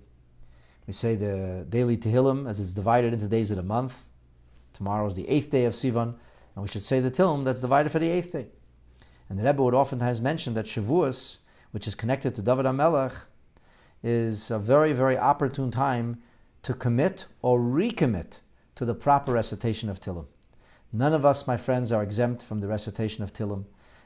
We 0.86 0.92
say 0.92 1.16
the 1.16 1.66
daily 1.70 1.96
Tehillim 1.96 2.46
as 2.50 2.60
it's 2.60 2.74
divided 2.74 3.14
into 3.14 3.30
days 3.30 3.52
of 3.52 3.58
the 3.58 3.64
month. 3.64 4.04
Tomorrow 4.74 5.08
is 5.08 5.14
the 5.14 5.30
eighth 5.30 5.52
day 5.52 5.64
of 5.64 5.74
Sivan, 5.74 6.16
and 6.56 6.62
we 6.62 6.68
should 6.68 6.84
say 6.84 7.00
the 7.00 7.10
Tillim 7.10 7.46
that's 7.46 7.62
divided 7.62 7.90
for 7.90 8.00
the 8.00 8.10
eighth 8.10 8.34
day. 8.34 8.48
And 9.30 9.40
the 9.40 9.46
Rebbe 9.46 9.64
would 9.64 9.74
oftentimes 9.74 10.20
mention 10.20 10.56
that 10.56 10.66
Shavuos, 10.66 11.38
which 11.72 11.88
is 11.88 11.96
connected 11.96 12.36
to 12.36 12.42
David 12.42 12.66
HaMelech, 12.66 13.14
is 14.04 14.52
a 14.52 14.60
very, 14.60 14.92
very 14.92 15.18
opportune 15.18 15.72
time 15.72 16.22
to 16.64 16.74
commit 16.74 17.26
or 17.42 17.60
recommit 17.60 18.40
to 18.76 18.86
the 18.86 18.96
proper 18.96 19.34
recitation 19.34 19.90
of 19.90 20.00
Tillim. 20.00 20.26
None 20.92 21.14
of 21.14 21.26
us, 21.26 21.48
my 21.48 21.58
friends, 21.58 21.92
are 21.92 22.02
exempt 22.02 22.44
from 22.44 22.62
the 22.62 22.68
recitation 22.68 23.24
of 23.24 23.34
Tillim. 23.34 23.66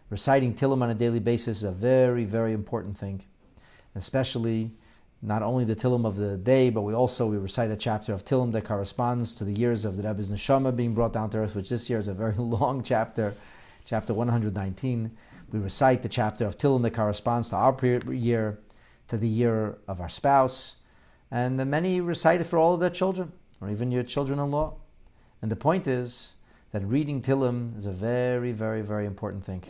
Reciting 0.09 0.53
Tillim 0.53 0.81
on 0.81 0.89
a 0.89 0.95
daily 0.95 1.19
basis 1.19 1.59
is 1.59 1.63
a 1.63 1.71
very, 1.71 2.25
very 2.25 2.53
important 2.53 2.97
thing, 2.97 3.23
especially 3.95 4.71
not 5.21 5.41
only 5.41 5.63
the 5.63 5.75
Tillim 5.75 6.05
of 6.05 6.17
the 6.17 6.37
day, 6.37 6.69
but 6.69 6.81
we 6.81 6.93
also 6.93 7.27
we 7.27 7.37
recite 7.37 7.71
a 7.71 7.77
chapter 7.77 8.13
of 8.13 8.25
Tillim 8.25 8.51
that 8.51 8.65
corresponds 8.65 9.33
to 9.35 9.45
the 9.45 9.53
years 9.53 9.85
of 9.85 9.95
the 9.95 10.03
Rebbe's 10.03 10.29
Neshama 10.29 10.75
being 10.75 10.93
brought 10.93 11.13
down 11.13 11.29
to 11.29 11.37
earth, 11.37 11.55
which 11.55 11.69
this 11.69 11.89
year 11.89 11.99
is 11.99 12.09
a 12.09 12.13
very 12.13 12.33
long 12.37 12.83
chapter, 12.83 13.33
chapter 13.85 14.13
119. 14.13 15.17
We 15.51 15.59
recite 15.59 16.01
the 16.01 16.09
chapter 16.09 16.45
of 16.45 16.57
Tillim 16.57 16.81
that 16.81 16.93
corresponds 16.93 17.49
to 17.49 17.55
our 17.55 17.77
year, 18.11 18.59
to 19.07 19.17
the 19.17 19.27
year 19.27 19.77
of 19.87 20.01
our 20.01 20.09
spouse, 20.09 20.75
and 21.34 21.60
the 21.60 21.65
many 21.65 22.00
recite 22.00 22.41
it 22.41 22.43
for 22.43 22.60
all 22.60 22.76
of 22.76 22.80
their 22.80 22.91
children 22.91 23.32
or 23.60 23.72
even 23.72 23.91
your 23.91 24.04
children 24.04 24.38
in 24.38 24.52
law. 24.52 24.76
And 25.41 25.50
the 25.52 25.56
point 25.56 25.88
is 25.88 26.36
that 26.72 26.86
reading 26.86 27.24
Tillim 27.24 27.76
is 27.76 27.88
a 27.88 27.91
very, 27.91 28.52
very, 28.52 28.84
very 28.84 29.08
important 29.08 29.43
thing. 29.43 29.63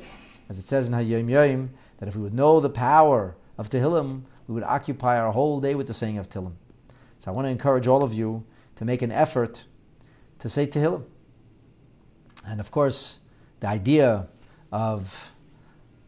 As 0.49 0.59
it 0.59 0.65
says 0.65 0.89
in 0.89 0.93
Hayom 0.93 1.29
Yom, 1.29 1.69
that 1.99 2.09
if 2.09 2.17
we 2.17 2.21
would 2.21 2.33
know 2.33 2.59
the 2.59 2.69
power 2.69 3.37
of 3.57 3.69
Tehillim, 3.69 4.23
we 4.45 4.53
would 4.53 4.65
occupy 4.65 5.17
our 5.17 5.31
whole 5.31 5.61
day 5.61 5.73
with 5.73 5.87
the 5.87 5.93
saying 5.93 6.17
of 6.17 6.29
Tillim. 6.29 6.55
So 7.19 7.31
I 7.31 7.33
want 7.33 7.45
to 7.45 7.49
encourage 7.49 7.87
all 7.87 8.03
of 8.03 8.13
you 8.13 8.43
to 8.75 8.83
make 8.83 9.01
an 9.01 9.11
effort 9.13 9.63
to 10.39 10.49
say 10.49 10.67
Tehillim. 10.67 11.05
And 12.45 12.59
of 12.59 12.71
course, 12.71 13.19
the 13.61 13.67
idea 13.67 14.27
of 14.69 15.31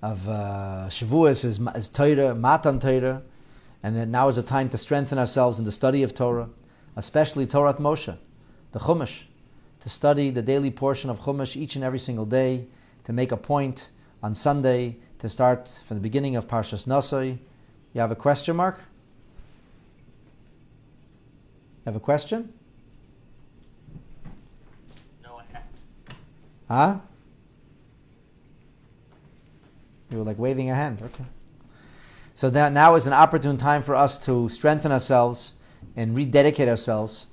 of 0.02 0.28
uh, 0.28 0.88
Shavuos 0.90 1.46
is, 1.46 1.60
is 1.76 1.88
Torah, 1.88 2.36
Matan 2.36 2.80
Torah, 2.80 3.24
and 3.86 3.96
that 3.96 4.08
now 4.08 4.28
is 4.28 4.38
a 4.38 4.44
time 4.44 4.68
to 4.70 4.78
strengthen 4.80 5.20
ourselves 5.20 5.60
in 5.60 5.66
the 5.66 5.72
study 5.72 6.02
of 6.02 6.16
Torah 6.16 6.50
especially 6.96 7.46
Torah 7.46 7.72
at 7.72 7.78
Moshe, 7.78 8.18
the 8.72 8.80
Chumash, 8.80 9.24
to 9.82 9.90
study 9.90 10.30
the 10.30 10.42
daily 10.42 10.72
portion 10.72 11.10
of 11.10 11.20
Chumash 11.20 11.56
each 11.56 11.76
and 11.76 11.84
every 11.84 12.00
single 12.00 12.26
day, 12.26 12.68
to 13.04 13.14
make 13.14 13.32
a 13.32 13.38
point 13.38 13.90
on 14.24 14.34
Sunday 14.34 14.98
to 15.20 15.30
start 15.30 15.82
from 15.86 15.98
the 15.98 16.02
beginning 16.02 16.36
of 16.36 16.48
Parshas 16.48 16.88
Nosoi. 16.88 17.38
You 17.94 18.02
have 18.02 18.12
a 18.12 18.16
question 18.16 18.56
mark? 18.56 18.80
You 21.86 21.92
have 21.92 21.96
a 21.96 22.00
question? 22.00 22.52
No, 25.24 25.38
I 25.38 25.44
have. 25.54 25.64
Huh? 26.68 27.00
You 30.10 30.18
were 30.20 30.24
like 30.24 30.40
waving 30.40 30.70
a 30.70 30.76
hand. 30.76 31.02
Okay. 31.04 31.26
So 32.36 32.50
that 32.50 32.74
now 32.74 32.96
is 32.96 33.08
an 33.08 33.14
opportune 33.14 33.56
time 33.56 33.82
for 33.82 33.96
us 33.96 34.18
to 34.26 34.50
strengthen 34.50 34.92
ourselves 34.92 35.54
and 35.96 36.14
rededicate 36.14 36.68
ourselves 36.68 37.28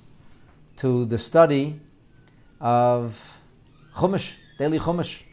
to 0.77 1.03
the 1.03 1.17
study 1.17 1.81
of 2.61 3.37
Chumash, 3.97 4.37
daily 4.57 4.79
Chumash. 4.79 5.23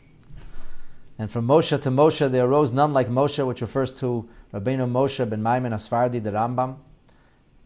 And 1.21 1.31
from 1.31 1.47
Moshe 1.47 1.81
to 1.81 1.89
Moshe, 1.89 2.29
there 2.29 2.47
arose 2.47 2.73
none 2.73 2.93
like 2.93 3.09
Moshe, 3.09 3.47
which 3.47 3.61
refers 3.61 3.95
to 4.01 4.29
Rabbeinu 4.53 4.91
Moshe 4.91 5.31
ben 5.31 5.41
Maimon 5.41 5.71
Asfardi, 5.71 6.21
the 6.21 6.33
Rambam. 6.33 6.75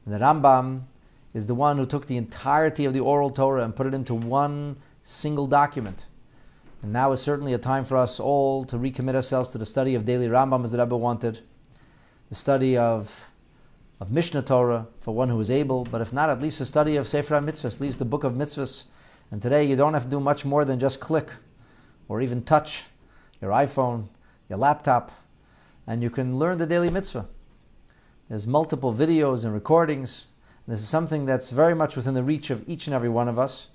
And 0.04 0.14
the 0.14 0.18
Rambam 0.18 0.82
is 1.32 1.46
the 1.46 1.54
one 1.54 1.78
who 1.78 1.86
took 1.86 2.06
the 2.06 2.18
entirety 2.18 2.84
of 2.84 2.92
the 2.92 3.00
oral 3.00 3.30
Torah 3.30 3.64
and 3.64 3.74
put 3.74 3.86
it 3.86 3.94
into 3.94 4.14
one 4.14 4.76
single 5.04 5.46
document. 5.46 6.04
And 6.82 6.92
now 6.92 7.12
is 7.12 7.22
certainly 7.22 7.54
a 7.54 7.58
time 7.58 7.84
for 7.84 7.96
us 7.96 8.20
all 8.20 8.66
to 8.66 8.76
recommit 8.76 9.14
ourselves 9.14 9.48
to 9.50 9.58
the 9.58 9.64
study 9.64 9.94
of 9.94 10.04
daily 10.04 10.28
Rambam 10.28 10.64
as 10.64 10.72
the 10.72 10.78
Rebbe 10.78 10.98
wanted, 10.98 11.40
the 12.34 12.40
study 12.40 12.76
of 12.76 13.30
of 14.00 14.08
Mishneh 14.10 14.44
Torah 14.44 14.88
for 15.00 15.14
one 15.14 15.28
who 15.28 15.38
is 15.38 15.52
able, 15.52 15.84
but 15.84 16.00
if 16.00 16.12
not, 16.12 16.28
at 16.28 16.42
least 16.42 16.60
a 16.60 16.66
study 16.66 16.96
of 16.96 17.06
Sefer 17.06 17.36
HaMitzvahs, 17.36 17.76
at 17.76 17.80
least 17.80 18.00
the 18.00 18.04
book 18.04 18.24
of 18.24 18.32
mitzvahs. 18.32 18.86
And 19.30 19.40
today 19.40 19.62
you 19.62 19.76
don't 19.76 19.94
have 19.94 20.02
to 20.02 20.10
do 20.10 20.18
much 20.18 20.44
more 20.44 20.64
than 20.64 20.80
just 20.80 20.98
click 20.98 21.30
or 22.08 22.20
even 22.20 22.42
touch 22.42 22.86
your 23.40 23.52
iPhone, 23.52 24.08
your 24.48 24.58
laptop, 24.58 25.12
and 25.86 26.02
you 26.02 26.10
can 26.10 26.36
learn 26.36 26.58
the 26.58 26.66
daily 26.66 26.90
mitzvah. 26.90 27.28
There's 28.28 28.48
multiple 28.48 28.92
videos 28.92 29.44
and 29.44 29.54
recordings. 29.54 30.26
This 30.66 30.80
is 30.80 30.88
something 30.88 31.26
that's 31.26 31.50
very 31.50 31.76
much 31.76 31.94
within 31.94 32.14
the 32.14 32.24
reach 32.24 32.50
of 32.50 32.68
each 32.68 32.88
and 32.88 32.94
every 32.94 33.10
one 33.10 33.28
of 33.28 33.38
us. 33.38 33.68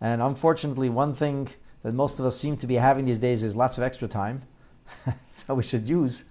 And 0.00 0.22
unfortunately, 0.22 0.88
one 0.88 1.12
thing 1.12 1.48
that 1.82 1.92
most 1.92 2.18
of 2.18 2.24
us 2.24 2.40
seem 2.40 2.56
to 2.56 2.66
be 2.66 2.76
having 2.76 3.04
these 3.04 3.18
days 3.18 3.42
is 3.42 3.54
lots 3.54 3.76
of 3.76 3.84
extra 3.84 4.08
time. 4.08 4.44
so 5.28 5.52
we 5.52 5.62
should 5.62 5.86
use, 5.86 6.24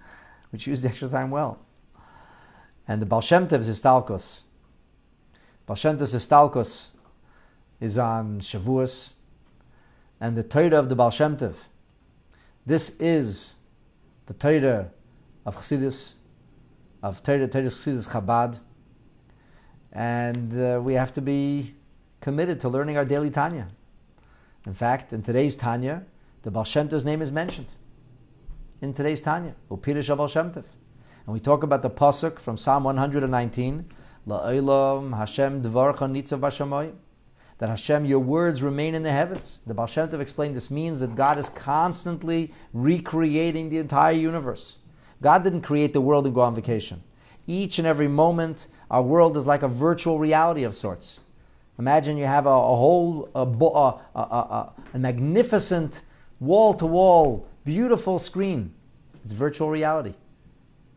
we 0.50 0.58
should 0.58 0.70
use 0.70 0.82
the 0.82 0.88
extra 0.88 1.08
time 1.08 1.30
well. 1.30 1.60
And 2.88 3.02
the 3.02 3.06
Baal 3.06 3.20
Shem 3.20 3.48
Tov's 3.48 3.68
Histalkos. 3.68 4.42
Is 7.78 7.98
on 7.98 8.40
Shavuos. 8.40 9.12
And 10.20 10.36
the 10.36 10.42
Torah 10.42 10.78
of 10.78 10.88
the 10.88 10.96
Baal. 10.96 11.10
This 12.64 12.98
is 13.00 13.54
the 14.26 14.34
Torah 14.34 14.90
of 15.44 15.56
Chassidus, 15.56 16.14
of 17.02 17.22
Torah, 17.22 17.46
Torah 17.46 17.64
Chassidus 17.64 18.08
Chabad. 18.08 18.60
And 19.92 20.52
uh, 20.58 20.80
we 20.82 20.94
have 20.94 21.12
to 21.12 21.20
be 21.20 21.74
committed 22.20 22.58
to 22.60 22.68
learning 22.68 22.96
our 22.96 23.04
daily 23.04 23.30
Tanya. 23.30 23.68
In 24.66 24.74
fact, 24.74 25.12
in 25.12 25.22
today's 25.22 25.56
Tanya, 25.56 26.04
the 26.42 26.50
Baal 26.50 26.66
name 27.04 27.22
is 27.22 27.30
mentioned. 27.30 27.72
In 28.80 28.92
today's 28.92 29.22
Tanya, 29.22 29.54
Upirish 29.70 30.14
Baal. 30.16 30.64
And 31.26 31.32
we 31.34 31.40
talk 31.40 31.64
about 31.64 31.82
the 31.82 31.90
pasuk 31.90 32.38
from 32.38 32.56
Psalm 32.56 32.84
119, 32.84 33.86
La'olam 34.28 35.16
Hashem 35.16 35.60
dvarcha 35.62 36.08
nitzav 36.08 36.38
b'shamayim. 36.38 36.94
That 37.58 37.68
Hashem, 37.68 38.04
your 38.04 38.20
words 38.20 38.62
remain 38.62 38.94
in 38.94 39.02
the 39.02 39.10
heavens. 39.10 39.60
The 39.66 39.72
Baal 39.74 39.86
Shem 39.86 40.08
Tov 40.08 40.20
explained 40.20 40.54
this 40.54 40.70
means 40.70 41.00
that 41.00 41.16
God 41.16 41.38
is 41.38 41.48
constantly 41.48 42.52
recreating 42.74 43.70
the 43.70 43.78
entire 43.78 44.12
universe. 44.12 44.76
God 45.22 45.42
didn't 45.42 45.62
create 45.62 45.94
the 45.94 46.02
world 46.02 46.26
and 46.26 46.34
go 46.34 46.42
on 46.42 46.54
vacation. 46.54 47.02
Each 47.46 47.78
and 47.78 47.86
every 47.86 48.08
moment, 48.08 48.68
our 48.90 49.02
world 49.02 49.38
is 49.38 49.46
like 49.46 49.62
a 49.62 49.68
virtual 49.68 50.18
reality 50.18 50.64
of 50.64 50.74
sorts. 50.74 51.20
Imagine 51.78 52.18
you 52.18 52.26
have 52.26 52.44
a, 52.44 52.50
a 52.50 52.52
whole, 52.52 53.30
a, 53.34 53.40
a, 54.20 54.72
a 54.92 54.98
magnificent 54.98 56.02
wall 56.40 56.74
to 56.74 56.84
wall, 56.84 57.48
beautiful 57.64 58.18
screen. 58.18 58.74
It's 59.24 59.32
virtual 59.32 59.70
reality. 59.70 60.12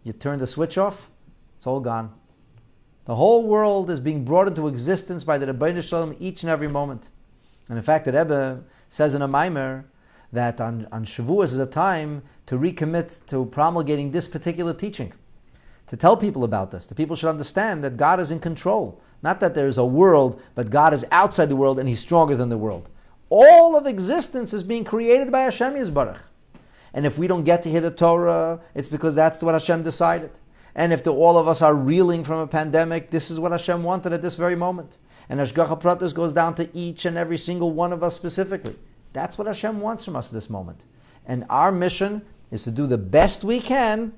You 0.09 0.13
turn 0.13 0.39
the 0.39 0.47
switch 0.47 0.75
off, 0.75 1.11
it's 1.55 1.67
all 1.67 1.81
gone. 1.81 2.11
The 3.05 3.13
whole 3.13 3.45
world 3.45 3.91
is 3.91 3.99
being 3.99 4.25
brought 4.25 4.47
into 4.47 4.67
existence 4.67 5.23
by 5.23 5.37
the 5.37 5.45
Ribono 5.45 5.87
Shel 5.87 6.07
Olam 6.07 6.15
each 6.19 6.41
and 6.41 6.49
every 6.49 6.67
moment. 6.67 7.09
And 7.67 7.77
in 7.77 7.83
fact, 7.83 8.05
the 8.05 8.13
Rebbe 8.13 8.63
says 8.89 9.13
in 9.13 9.21
a 9.21 9.27
Maimer 9.27 9.83
that 10.33 10.59
on, 10.59 10.87
on 10.91 11.05
Shavuos 11.05 11.53
is 11.53 11.59
a 11.59 11.67
time 11.67 12.23
to 12.47 12.57
recommit 12.57 13.23
to 13.27 13.45
promulgating 13.45 14.09
this 14.09 14.27
particular 14.27 14.73
teaching, 14.73 15.13
to 15.85 15.95
tell 15.95 16.17
people 16.17 16.43
about 16.43 16.71
this. 16.71 16.87
The 16.87 16.95
people 16.95 17.15
should 17.15 17.29
understand 17.29 17.83
that 17.83 17.95
God 17.95 18.19
is 18.19 18.31
in 18.31 18.39
control. 18.39 18.99
Not 19.21 19.39
that 19.41 19.53
there's 19.53 19.77
a 19.77 19.85
world, 19.85 20.41
but 20.55 20.71
God 20.71 20.91
is 20.91 21.05
outside 21.11 21.49
the 21.49 21.55
world 21.55 21.77
and 21.77 21.87
He's 21.87 21.99
stronger 21.99 22.35
than 22.35 22.49
the 22.49 22.57
world. 22.57 22.89
All 23.29 23.77
of 23.77 23.85
existence 23.85 24.55
is 24.55 24.63
being 24.63 24.85
created 24.85 25.31
by 25.31 25.41
Hashem 25.41 25.75
Yisbarach. 25.75 26.21
And 26.93 27.05
if 27.05 27.17
we 27.17 27.27
don't 27.27 27.43
get 27.43 27.63
to 27.63 27.69
hear 27.69 27.81
the 27.81 27.91
Torah, 27.91 28.59
it's 28.73 28.89
because 28.89 29.15
that's 29.15 29.41
what 29.41 29.53
Hashem 29.53 29.83
decided. 29.83 30.31
And 30.75 30.93
if 30.93 31.03
the, 31.03 31.13
all 31.13 31.37
of 31.37 31.47
us 31.47 31.61
are 31.61 31.75
reeling 31.75 32.23
from 32.23 32.39
a 32.39 32.47
pandemic, 32.47 33.09
this 33.11 33.29
is 33.29 33.39
what 33.39 33.51
Hashem 33.51 33.83
wanted 33.83 34.13
at 34.13 34.21
this 34.21 34.35
very 34.35 34.55
moment. 34.55 34.97
And 35.27 35.39
Hashgacha 35.39 35.81
Pratis 35.81 36.13
goes 36.13 36.33
down 36.33 36.55
to 36.55 36.69
each 36.73 37.05
and 37.05 37.17
every 37.17 37.37
single 37.37 37.71
one 37.71 37.93
of 37.93 38.03
us 38.03 38.15
specifically. 38.15 38.75
That's 39.13 39.37
what 39.37 39.47
Hashem 39.47 39.81
wants 39.81 40.05
from 40.05 40.15
us 40.15 40.27
at 40.27 40.33
this 40.33 40.49
moment. 40.49 40.85
And 41.25 41.45
our 41.49 41.71
mission 41.71 42.23
is 42.51 42.63
to 42.63 42.71
do 42.71 42.87
the 42.87 42.97
best 42.97 43.43
we 43.43 43.59
can 43.59 44.13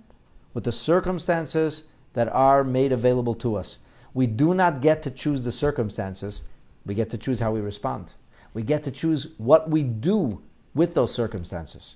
with 0.54 0.64
the 0.64 0.72
circumstances 0.72 1.84
that 2.14 2.30
are 2.30 2.64
made 2.64 2.92
available 2.92 3.36
to 3.36 3.56
us. 3.56 3.80
We 4.14 4.28
do 4.28 4.54
not 4.54 4.82
get 4.82 5.02
to 5.04 5.12
choose 5.12 5.44
the 5.44 5.52
circumstances, 5.52 6.44
we 6.86 6.96
get 6.96 7.10
to 7.12 7.18
choose 7.18 7.40
how 7.40 7.52
we 7.52 7.62
respond. 7.62 8.14
We 8.54 8.64
get 8.64 8.84
to 8.84 8.92
choose 8.92 9.34
what 9.38 9.70
we 9.70 9.84
do 9.84 10.42
with 10.74 10.94
those 10.94 11.14
circumstances. 11.14 11.96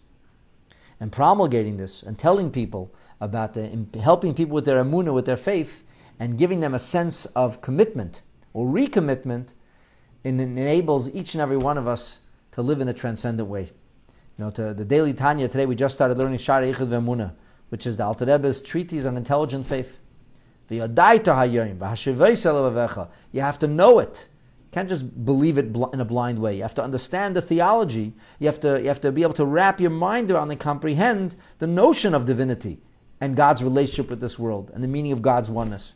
And 1.00 1.12
promulgating 1.12 1.78
this 1.78 2.02
and 2.04 2.18
telling 2.18 2.52
people 2.52 2.94
about 3.20 3.54
the 3.54 3.86
helping 4.00 4.34
people 4.34 4.56
with 4.56 4.66
their 4.66 4.84
emunah, 4.84 5.14
with 5.14 5.26
their 5.26 5.38
faith, 5.38 5.84
and 6.20 6.38
giving 6.38 6.62
them 6.62 6.74
a 6.74 6.80
sense 6.80 7.26
of 7.28 7.62
commitment 7.62 8.22
or 8.54 8.66
recommitment, 8.68 9.54
it 10.24 10.40
enables 10.40 11.14
each 11.14 11.34
and 11.34 11.42
every 11.42 11.58
one 11.58 11.78
of 11.78 11.88
us 11.88 12.22
to 12.52 12.62
live 12.62 12.80
in 12.80 12.88
a 12.88 12.94
transcendent 12.94 13.50
way. 13.50 13.64
You 14.38 14.46
know, 14.46 14.50
to 14.52 14.74
the 14.74 14.86
daily 14.86 15.14
Tanya 15.14 15.48
today, 15.48 15.66
we 15.66 15.76
just 15.76 15.96
started 15.96 16.18
learning 16.18 16.38
Shaar 16.40 16.62
HaYichud 16.62 16.88
V'Emunah, 16.88 17.34
which 17.70 17.86
is 17.86 17.98
the 17.98 18.06
Alter 18.06 18.26
Rebbe's 18.26 18.62
treatise 18.62 19.06
on 19.06 19.18
intelligent 19.18 19.66
faith. 19.66 20.00
You 20.70 20.82
have 20.82 20.96
to 23.60 23.68
know 23.68 24.00
it. 24.00 24.28
Can't 24.72 24.90
just 24.90 25.26
believe 25.26 25.58
it 25.58 25.76
in 25.94 26.02
a 26.02 26.06
blind 26.06 26.40
way. 26.40 26.58
You 26.58 26.62
have 26.64 26.74
to 26.76 26.84
understand 26.84 27.36
the 27.36 27.42
theology. 27.42 28.14
You 28.40 28.48
have 28.48 28.60
to, 28.62 28.82
you 28.82 28.88
have 28.88 29.02
to 29.02 29.12
be 29.12 29.24
able 29.24 29.34
to 29.36 29.46
wrap 29.46 29.80
your 29.80 29.92
mind 29.92 30.32
around 30.32 30.52
and 30.52 30.60
comprehend 30.60 31.36
the 31.60 31.68
notion 31.68 32.14
of 32.14 32.26
divinity 32.26 32.80
and 33.22 33.36
God's 33.36 33.64
relationship 33.64 34.10
with 34.10 34.20
this 34.20 34.38
world 34.38 34.72
and 34.74 34.84
the 34.84 34.88
meaning 34.88 35.12
of 35.12 35.22
God's 35.22 35.50
oneness. 35.50 35.94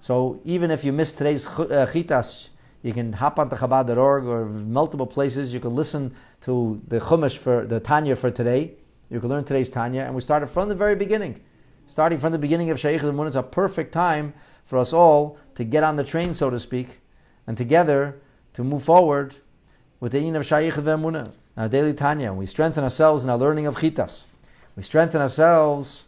So 0.00 0.40
even 0.44 0.70
if 0.70 0.84
you 0.84 0.92
miss 0.92 1.12
today's 1.12 1.46
uh, 1.46 1.86
chitas, 1.90 2.48
you 2.82 2.92
can 2.92 3.12
hop 3.12 3.38
onto 3.38 3.56
Chabad.org 3.56 4.24
or 4.24 4.46
multiple 4.46 5.06
places. 5.06 5.54
You 5.54 5.60
can 5.60 5.74
listen 5.74 6.14
to 6.42 6.82
the 6.88 6.98
Chumash 6.98 7.38
for 7.38 7.64
the 7.64 7.78
Tanya 7.78 8.16
for 8.16 8.30
today. 8.30 8.72
You 9.10 9.20
can 9.20 9.28
learn 9.28 9.44
today's 9.44 9.70
Tanya, 9.70 10.02
and 10.02 10.14
we 10.14 10.20
started 10.20 10.48
from 10.48 10.68
the 10.68 10.74
very 10.74 10.96
beginning. 10.96 11.40
Starting 11.86 12.18
from 12.18 12.32
the 12.32 12.38
beginning 12.38 12.70
of 12.70 12.80
Shaykh 12.80 13.02
al 13.02 13.22
is 13.22 13.36
a 13.36 13.42
perfect 13.42 13.92
time 13.92 14.34
for 14.64 14.78
us 14.78 14.92
all 14.92 15.38
to 15.54 15.64
get 15.64 15.84
on 15.84 15.96
the 15.96 16.04
train, 16.04 16.34
so 16.34 16.50
to 16.50 16.58
speak, 16.58 17.01
and 17.46 17.56
together 17.56 18.20
to 18.54 18.64
move 18.64 18.84
forward 18.84 19.36
with 20.00 20.12
the 20.12 20.20
Yin 20.20 20.36
of 20.36 20.44
Shaykh 20.44 20.76
al 20.76 21.32
our 21.56 21.68
daily 21.68 21.94
Tanya. 21.94 22.32
We 22.32 22.46
strengthen 22.46 22.82
ourselves 22.84 23.24
in 23.24 23.30
our 23.30 23.36
learning 23.36 23.66
of 23.66 23.76
Chitas. 23.76 24.24
We 24.76 24.82
strengthen 24.82 25.20
ourselves 25.20 26.04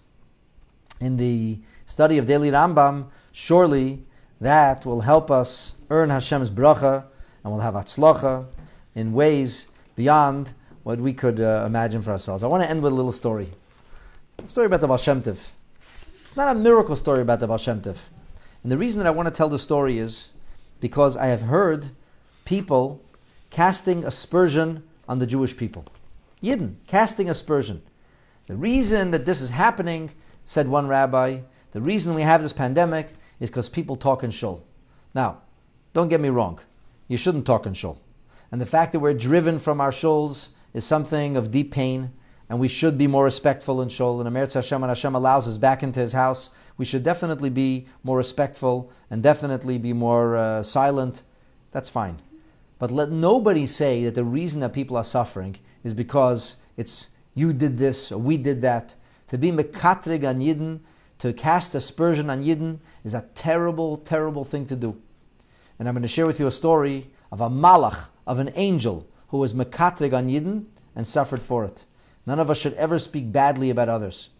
in 1.01 1.17
the 1.17 1.59
study 1.87 2.19
of 2.19 2.27
daily 2.27 2.51
Rambam. 2.51 3.07
Surely 3.33 4.03
that 4.41 4.87
will 4.87 5.03
help 5.03 5.31
us 5.31 5.75
earn 5.91 6.11
Hashem's 6.11 6.51
bracha 6.51 7.05
and 7.43 7.53
we'll 7.53 7.63
have 7.63 7.75
atzlacha 7.75 8.47
in 8.95 9.13
ways 9.13 9.69
beyond 9.97 10.55
what 10.83 10.99
we 10.99 11.13
could 11.13 11.41
uh, 11.41 11.65
imagine 11.67 12.03
for 12.03 12.13
ourselves. 12.13 12.43
I 12.43 12.47
want 12.47 12.63
to 12.63 12.71
end 12.71 12.83
with 12.83 12.93
a 12.93 12.97
little 12.97 13.13
story. 13.13 13.51
A 14.43 14.49
story 14.49 14.67
about 14.67 14.81
the 14.81 14.87
Baal. 14.87 14.97
It's 14.97 16.37
not 16.37 16.57
a 16.57 16.59
miracle 16.59 16.97
story 16.97 17.21
about 17.21 17.41
the 17.41 17.47
Baal. 17.47 17.59
And 17.67 18.73
the 18.73 18.79
reason 18.79 18.99
that 19.01 19.07
I 19.07 19.11
want 19.11 19.27
to 19.27 19.35
tell 19.35 19.49
the 19.49 19.59
story 19.59 19.99
is 19.99 20.31
because 20.85 21.17
I 21.17 21.29
have 21.29 21.41
heard 21.41 21.89
people 22.45 23.03
casting 23.49 24.05
aspersion 24.05 24.83
on 25.09 25.19
the 25.19 25.27
Jewish 25.27 25.57
people. 25.57 25.87
Yidden, 26.43 26.75
casting 26.87 27.31
aspersion. 27.31 27.81
The 28.49 28.57
reason 28.57 29.11
that 29.13 29.25
this 29.25 29.41
is 29.41 29.49
happening, 29.49 30.11
said 30.45 30.69
one 30.69 30.87
rabbi, 30.87 31.39
the 31.71 31.81
reason 31.81 32.13
we 32.13 32.21
have 32.21 32.43
this 32.43 32.53
pandemic 32.53 33.15
is 33.41 33.49
because 33.49 33.71
people 33.71 33.97
talk 33.97 34.23
in 34.23 34.31
shul. 34.31 34.63
Now, 35.15 35.39
don't 35.95 36.11
get 36.11 36.21
me 36.21 36.29
wrong. 36.29 36.61
You 37.09 37.17
shouldn't 37.17 37.47
talk 37.47 37.65
in 37.65 37.73
shul. 37.73 37.99
And 38.53 38.61
the 38.61 38.67
fact 38.67 38.93
that 38.93 39.01
we're 39.01 39.15
driven 39.15 39.61
from 39.61 39.81
our 39.81 39.91
shuls 39.91 40.49
is 40.75 40.85
something 40.85 41.35
of 41.35 41.51
deep 41.51 41.73
pain, 41.73 42.13
and 42.51 42.61
we 42.61 42.69
should 42.69 42.99
be 42.99 43.07
more 43.07 43.25
respectful 43.25 43.81
in 43.81 43.89
shul. 43.89 44.21
And 44.21 44.29
Amir 44.29 44.49
Hashem 44.53 44.83
and 44.83 44.91
Hashem 44.91 45.15
allows 45.15 45.49
us 45.49 45.57
back 45.57 45.83
into 45.83 46.01
his 46.01 46.13
house. 46.13 46.51
We 46.77 46.85
should 46.85 47.03
definitely 47.03 47.51
be 47.51 47.87
more 48.03 48.17
respectful 48.17 48.91
and 49.11 49.23
definitely 49.23 49.79
be 49.79 49.93
more 49.93 50.37
uh, 50.37 50.63
silent. 50.63 51.23
That's 51.71 51.89
fine. 51.89 52.21
But 52.79 52.91
let 52.91 53.11
nobody 53.11 53.67
say 53.67 54.05
that 54.05 54.15
the 54.15 54.25
reason 54.25 54.61
that 54.61 54.73
people 54.73 54.97
are 54.97 55.05
suffering 55.05 55.57
is 55.85 55.95
because 55.95 56.57
it's 56.77 57.11
you 57.35 57.53
did 57.53 57.79
this 57.79 58.11
or 58.11 58.19
we 58.19 58.37
did 58.37 58.63
that. 58.63 58.95
To 59.29 59.39
be 59.39 59.51
mekatrig 59.53 60.29
on 60.29 60.41
Yidden, 60.41 60.81
to 61.19 61.33
cast 61.33 61.75
aspersion 61.75 62.29
on 62.29 62.45
Yidden, 62.45 62.79
is 63.05 63.15
a 63.15 63.27
terrible, 63.35 63.97
terrible 63.97 64.45
thing 64.45 64.67
to 64.67 64.77
do. 64.77 65.01
And 65.79 65.89
I'm 65.89 65.95
going 65.95 66.03
to 66.03 66.09
share 66.09 66.27
with 66.27 66.41
you 66.41 66.47
a 66.47 66.53
story 66.53 67.11
of 67.33 67.41
a 67.41 67.49
malach, 67.49 68.09
of 68.27 68.39
an 68.39 68.53
angel, 68.55 69.09
who 69.29 69.39
was 69.39 69.55
mekatrig 69.55 70.13
on 70.13 70.29
Yidden 70.29 70.67
and 70.95 71.07
suffered 71.07 71.43
for 71.43 71.65
it. 71.65 71.85
None 72.27 72.39
of 72.39 72.51
us 72.51 72.59
should 72.59 72.75
ever 72.75 72.99
speak 72.99 73.33
badly 73.33 73.71
about 73.71 73.89
others. 73.89 74.31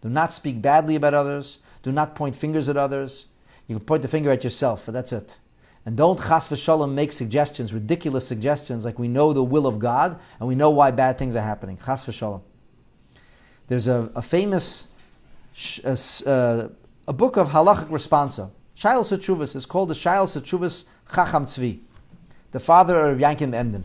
Do 0.00 0.08
not 0.08 0.32
speak 0.32 0.60
badly 0.60 0.96
about 0.96 1.14
others. 1.14 1.58
Do 1.82 1.92
not 1.92 2.14
point 2.14 2.36
fingers 2.36 2.68
at 2.68 2.76
others. 2.76 3.26
You 3.66 3.76
can 3.76 3.84
point 3.84 4.02
the 4.02 4.08
finger 4.08 4.30
at 4.30 4.44
yourself, 4.44 4.86
but 4.86 4.92
that's 4.92 5.12
it. 5.12 5.38
And 5.84 5.96
don't 5.96 6.18
chas 6.18 6.48
v'shalom 6.48 6.92
make 6.92 7.10
suggestions, 7.10 7.74
ridiculous 7.74 8.26
suggestions, 8.26 8.84
like 8.84 8.98
we 8.98 9.08
know 9.08 9.32
the 9.32 9.42
will 9.42 9.66
of 9.66 9.78
God 9.78 10.18
and 10.38 10.48
we 10.48 10.54
know 10.54 10.70
why 10.70 10.92
bad 10.92 11.18
things 11.18 11.34
are 11.34 11.42
happening. 11.42 11.78
Chas 11.84 12.06
v'shalom. 12.06 12.42
There's 13.66 13.88
a, 13.88 14.10
a 14.14 14.22
famous 14.22 14.88
a, 15.84 15.98
uh, 16.26 16.68
a, 17.08 17.12
book 17.12 17.36
of 17.36 17.48
halachic 17.50 17.88
responsa. 17.88 18.50
Shail 18.76 19.02
Sechuvas 19.02 19.54
is 19.54 19.66
called 19.66 19.90
the 19.90 19.94
Shail 19.94 20.26
Sechuvas 20.26 20.84
Chacham 21.14 21.46
Tzvi, 21.46 21.80
the 22.52 22.60
father 22.60 23.06
of 23.06 23.18
Yankim 23.18 23.54
Emden. 23.54 23.84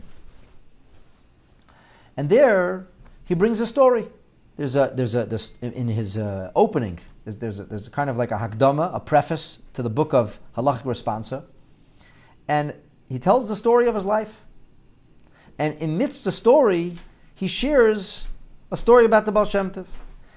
And 2.16 2.30
there 2.30 2.86
he 3.24 3.34
brings 3.34 3.60
a 3.60 3.66
story. 3.66 4.06
There's 4.58 4.74
a 4.74 4.92
there's 4.92 5.14
a 5.14 5.28
in 5.62 5.86
his 5.86 6.18
uh, 6.18 6.50
opening 6.56 6.98
there's 7.22 7.38
there's 7.38 7.60
a, 7.60 7.64
there's 7.64 7.86
a 7.86 7.90
kind 7.90 8.10
of 8.10 8.16
like 8.16 8.32
a 8.32 8.38
hakdama, 8.38 8.92
a 8.92 8.98
preface 8.98 9.62
to 9.74 9.82
the 9.82 9.88
book 9.88 10.12
of 10.12 10.40
halachic 10.56 10.82
responsa, 10.82 11.44
and 12.48 12.74
he 13.08 13.20
tells 13.20 13.48
the 13.48 13.54
story 13.54 13.86
of 13.86 13.94
his 13.94 14.04
life. 14.04 14.44
And 15.60 15.80
amidst 15.80 16.24
the 16.24 16.32
story, 16.32 16.96
he 17.36 17.46
shares 17.46 18.26
a 18.72 18.76
story 18.76 19.04
about 19.04 19.26
the 19.26 19.32
Baal 19.32 19.44
Shem. 19.44 19.72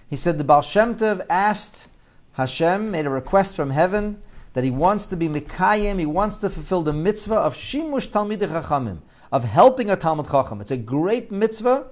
He 0.07 0.15
said 0.15 0.37
the 0.37 0.43
Baal 0.43 0.61
Shem 0.61 0.97
asked 1.27 1.87
Hashem, 2.33 2.91
made 2.91 3.07
a 3.07 3.09
request 3.09 3.55
from 3.55 3.71
heaven 3.71 4.21
that 4.53 4.63
he 4.63 4.71
wants 4.71 5.07
to 5.07 5.17
be 5.17 5.29
Mikayim, 5.29 5.97
he 5.97 6.05
wants 6.05 6.37
to 6.37 6.49
fulfill 6.49 6.83
the 6.83 6.93
mitzvah 6.93 7.35
of 7.35 7.55
Shimush 7.55 8.09
Talmid 8.09 8.39
Chachamim, 8.39 8.99
of 9.31 9.45
helping 9.45 9.89
a 9.89 9.97
Talmid 9.97 10.29
Chacham. 10.29 10.61
It's 10.61 10.71
a 10.71 10.77
great 10.77 11.31
mitzvah 11.31 11.87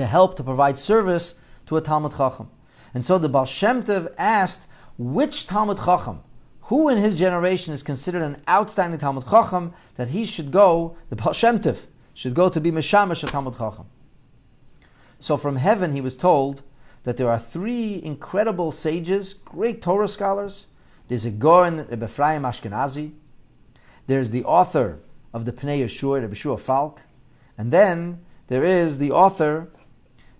to 0.00 0.06
help, 0.06 0.36
to 0.36 0.42
provide 0.42 0.78
service 0.78 1.34
to 1.66 1.76
a 1.76 1.82
Talmid 1.82 2.16
Chacham. 2.16 2.50
And 2.92 3.04
so 3.04 3.18
the 3.18 3.28
Baal 3.28 3.44
Shem 3.44 3.82
Tov 3.84 4.12
asked 4.18 4.66
which 4.98 5.46
Talmid 5.46 5.84
Chacham, 5.84 6.22
who 6.62 6.88
in 6.88 6.98
his 6.98 7.14
generation 7.14 7.72
is 7.72 7.82
considered 7.82 8.22
an 8.22 8.42
outstanding 8.48 8.98
Talmid 8.98 9.30
Chacham, 9.30 9.72
that 9.96 10.08
he 10.08 10.24
should 10.24 10.50
go, 10.50 10.96
the 11.08 11.16
Baal 11.16 11.32
Shem 11.32 11.60
Tov, 11.60 11.86
should 12.14 12.34
go 12.34 12.48
to 12.48 12.60
be 12.60 12.72
Meshamash 12.72 13.28
Talmid 13.28 13.56
Chacham. 13.56 13.86
So 15.20 15.36
from 15.36 15.56
heaven 15.56 15.92
he 15.92 16.00
was 16.00 16.16
told 16.16 16.62
that 17.04 17.16
there 17.16 17.30
are 17.30 17.38
three 17.38 18.02
incredible 18.02 18.72
sages, 18.72 19.34
great 19.34 19.80
Torah 19.80 20.08
scholars. 20.08 20.66
There's 21.08 21.24
a 21.24 21.30
Goren 21.30 21.86
Rebbe 21.88 22.04
Ephraim 22.06 22.42
Ashkenazi. 22.42 23.12
There's 24.06 24.30
the 24.30 24.44
author 24.44 25.00
of 25.32 25.44
the 25.44 25.52
Pnei 25.52 25.82
Yeshua, 25.84 26.22
Rebbe 26.22 26.34
Shua 26.34 26.56
Falk. 26.56 27.02
And 27.56 27.72
then 27.72 28.20
there 28.48 28.64
is 28.64 28.98
the 28.98 29.12
author, 29.12 29.70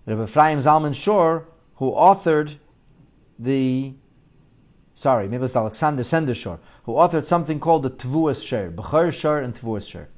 Rebbe 0.05 0.23
Ephraim 0.23 0.59
Zalman 0.59 0.95
Shor, 0.95 1.47
who 1.75 1.91
authored 1.91 2.55
the, 3.37 3.93
sorry, 4.93 5.27
maybe 5.27 5.45
it's 5.45 5.55
Alexander 5.55 6.03
Sender 6.03 6.33
Shor, 6.33 6.59
who 6.83 6.93
authored 6.93 7.25
something 7.25 7.59
called 7.59 7.83
the 7.83 7.91
Tvuas 7.91 8.45
Shor, 8.45 8.71
Bechor 8.71 9.13
Shor 9.13 9.37
and 9.39 9.53
Tvuas 9.53 9.89
Shor. 9.89 10.09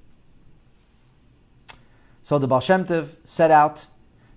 So 2.21 2.39
the 2.39 2.47
Baal 2.47 2.61
set 2.61 3.51
out 3.51 3.87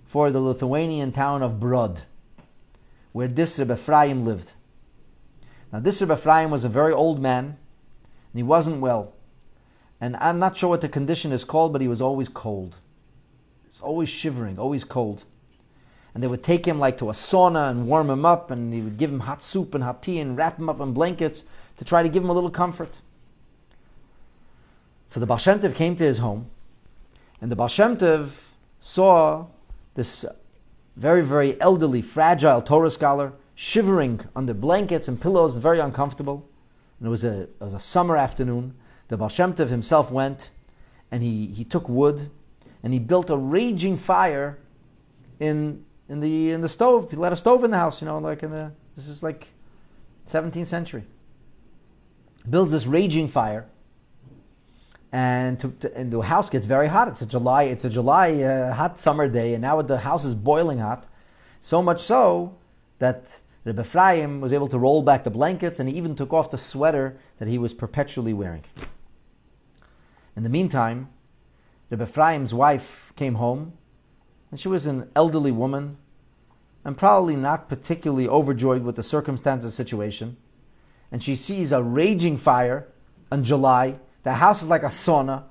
for 0.05 0.31
the 0.31 0.41
Lithuanian 0.41 1.13
town 1.13 1.41
of 1.41 1.59
Brod, 1.59 2.01
where 3.13 3.29
this 3.29 3.57
Rebbe 3.57 3.73
Ephraim 3.73 4.25
lived. 4.25 4.51
Now, 5.71 5.79
this 5.79 6.01
Rebbe 6.01 6.13
Ephraim 6.13 6.49
was 6.49 6.65
a 6.65 6.69
very 6.69 6.91
old 6.91 7.21
man, 7.21 7.45
and 7.45 8.35
he 8.35 8.43
wasn't 8.43 8.81
well. 8.81 9.13
And 9.99 10.17
I'm 10.17 10.39
not 10.39 10.57
sure 10.57 10.69
what 10.69 10.81
the 10.81 10.89
condition 10.89 11.31
is 11.31 11.43
called, 11.45 11.71
but 11.71 11.81
he 11.81 11.87
was 11.87 12.01
always 12.01 12.29
cold. 12.29 12.77
He's 13.67 13.79
always 13.79 14.09
shivering, 14.09 14.59
always 14.59 14.83
cold. 14.83 15.23
And 16.17 16.23
they 16.23 16.27
would 16.27 16.41
take 16.41 16.65
him 16.65 16.79
like 16.79 16.97
to 16.97 17.09
a 17.09 17.13
sauna 17.13 17.69
and 17.69 17.87
warm 17.87 18.09
him 18.09 18.25
up, 18.25 18.49
and 18.49 18.73
he 18.73 18.81
would 18.81 18.97
give 18.97 19.11
him 19.11 19.19
hot 19.19 19.39
soup 19.39 19.75
and 19.75 19.83
hot 19.83 20.01
tea 20.01 20.17
and 20.17 20.35
wrap 20.35 20.57
him 20.57 20.67
up 20.67 20.79
in 20.79 20.91
blankets 20.91 21.43
to 21.75 21.85
try 21.85 22.01
to 22.01 22.09
give 22.09 22.23
him 22.23 22.29
a 22.31 22.33
little 22.33 22.49
comfort. 22.49 23.01
So 25.05 25.19
the 25.19 25.27
Baal 25.27 25.37
came 25.37 25.95
to 25.95 26.03
his 26.03 26.17
home, 26.17 26.49
and 27.39 27.51
the 27.51 27.55
Baal 27.55 27.69
saw 28.79 29.45
this 29.93 30.25
very, 30.95 31.23
very 31.23 31.61
elderly, 31.61 32.01
fragile 32.01 32.63
Torah 32.63 32.89
scholar 32.89 33.33
shivering 33.53 34.21
under 34.35 34.55
blankets 34.55 35.07
and 35.07 35.21
pillows, 35.21 35.57
very 35.57 35.77
uncomfortable. 35.77 36.49
And 36.99 37.05
it 37.05 37.11
was 37.11 37.23
a, 37.23 37.41
it 37.41 37.59
was 37.59 37.75
a 37.75 37.79
summer 37.79 38.17
afternoon. 38.17 38.73
The 39.09 39.17
Baal 39.17 39.29
himself 39.29 40.09
went 40.09 40.49
and 41.11 41.21
he, 41.21 41.45
he 41.45 41.63
took 41.63 41.87
wood 41.87 42.31
and 42.81 42.91
he 42.91 42.97
built 42.97 43.29
a 43.29 43.37
raging 43.37 43.97
fire 43.97 44.57
in, 45.39 45.85
in, 46.09 46.19
the, 46.19 46.51
in 46.51 46.61
the 46.61 46.69
stove. 46.69 47.09
He 47.09 47.17
let 47.17 47.33
a 47.33 47.35
stove 47.35 47.63
in 47.63 47.71
the 47.71 47.77
house, 47.77 48.01
you 48.01 48.07
know, 48.07 48.17
like 48.19 48.43
in 48.43 48.51
the, 48.51 48.71
this 48.95 49.07
is 49.07 49.23
like 49.23 49.47
17th 50.25 50.67
century. 50.67 51.03
Builds 52.49 52.71
this 52.71 52.85
raging 52.85 53.27
fire 53.27 53.67
and, 55.11 55.57
to, 55.59 55.69
to, 55.69 55.97
and 55.97 56.11
the 56.11 56.21
house 56.21 56.49
gets 56.49 56.65
very 56.65 56.87
hot. 56.87 57.07
It's 57.07 57.21
a 57.21 57.25
July, 57.25 57.63
it's 57.63 57.85
a 57.85 57.89
July 57.89 58.33
uh, 58.43 58.73
hot 58.73 58.99
summer 58.99 59.27
day, 59.27 59.53
and 59.53 59.61
now 59.61 59.81
the 59.81 59.99
house 59.99 60.25
is 60.25 60.35
boiling 60.35 60.79
hot. 60.79 61.07
So 61.59 61.81
much 61.81 62.01
so 62.01 62.57
that 62.99 63.39
Rebbe 63.63 63.81
Ephraim 63.81 64.41
was 64.41 64.53
able 64.53 64.67
to 64.67 64.77
roll 64.77 65.01
back 65.01 65.23
the 65.23 65.29
blankets, 65.29 65.79
and 65.79 65.89
he 65.89 65.95
even 65.95 66.15
took 66.15 66.33
off 66.33 66.51
the 66.51 66.57
sweater 66.57 67.17
that 67.39 67.47
he 67.47 67.57
was 67.57 67.73
perpetually 67.73 68.33
wearing. 68.33 68.63
In 70.35 70.43
the 70.43 70.49
meantime, 70.49 71.09
Rebbe 71.89 72.03
Ephraim's 72.03 72.53
wife 72.53 73.13
came 73.15 73.35
home, 73.35 73.73
and 74.51 74.59
she 74.59 74.67
was 74.67 74.85
an 74.85 75.09
elderly 75.15 75.51
woman, 75.51 75.97
and 76.85 76.97
probably 76.97 77.35
not 77.35 77.69
particularly 77.69 78.27
overjoyed 78.27 78.83
with 78.83 78.95
the 78.95 79.03
circumstances 79.03 79.73
situation. 79.73 80.37
And 81.11 81.21
she 81.21 81.35
sees 81.35 81.71
a 81.71 81.83
raging 81.83 82.37
fire 82.37 82.87
in 83.31 83.43
July 83.43 83.99
the 84.27 84.33
house 84.33 84.61
is 84.61 84.67
like 84.67 84.83
a 84.83 84.87
sauna. 84.87 85.43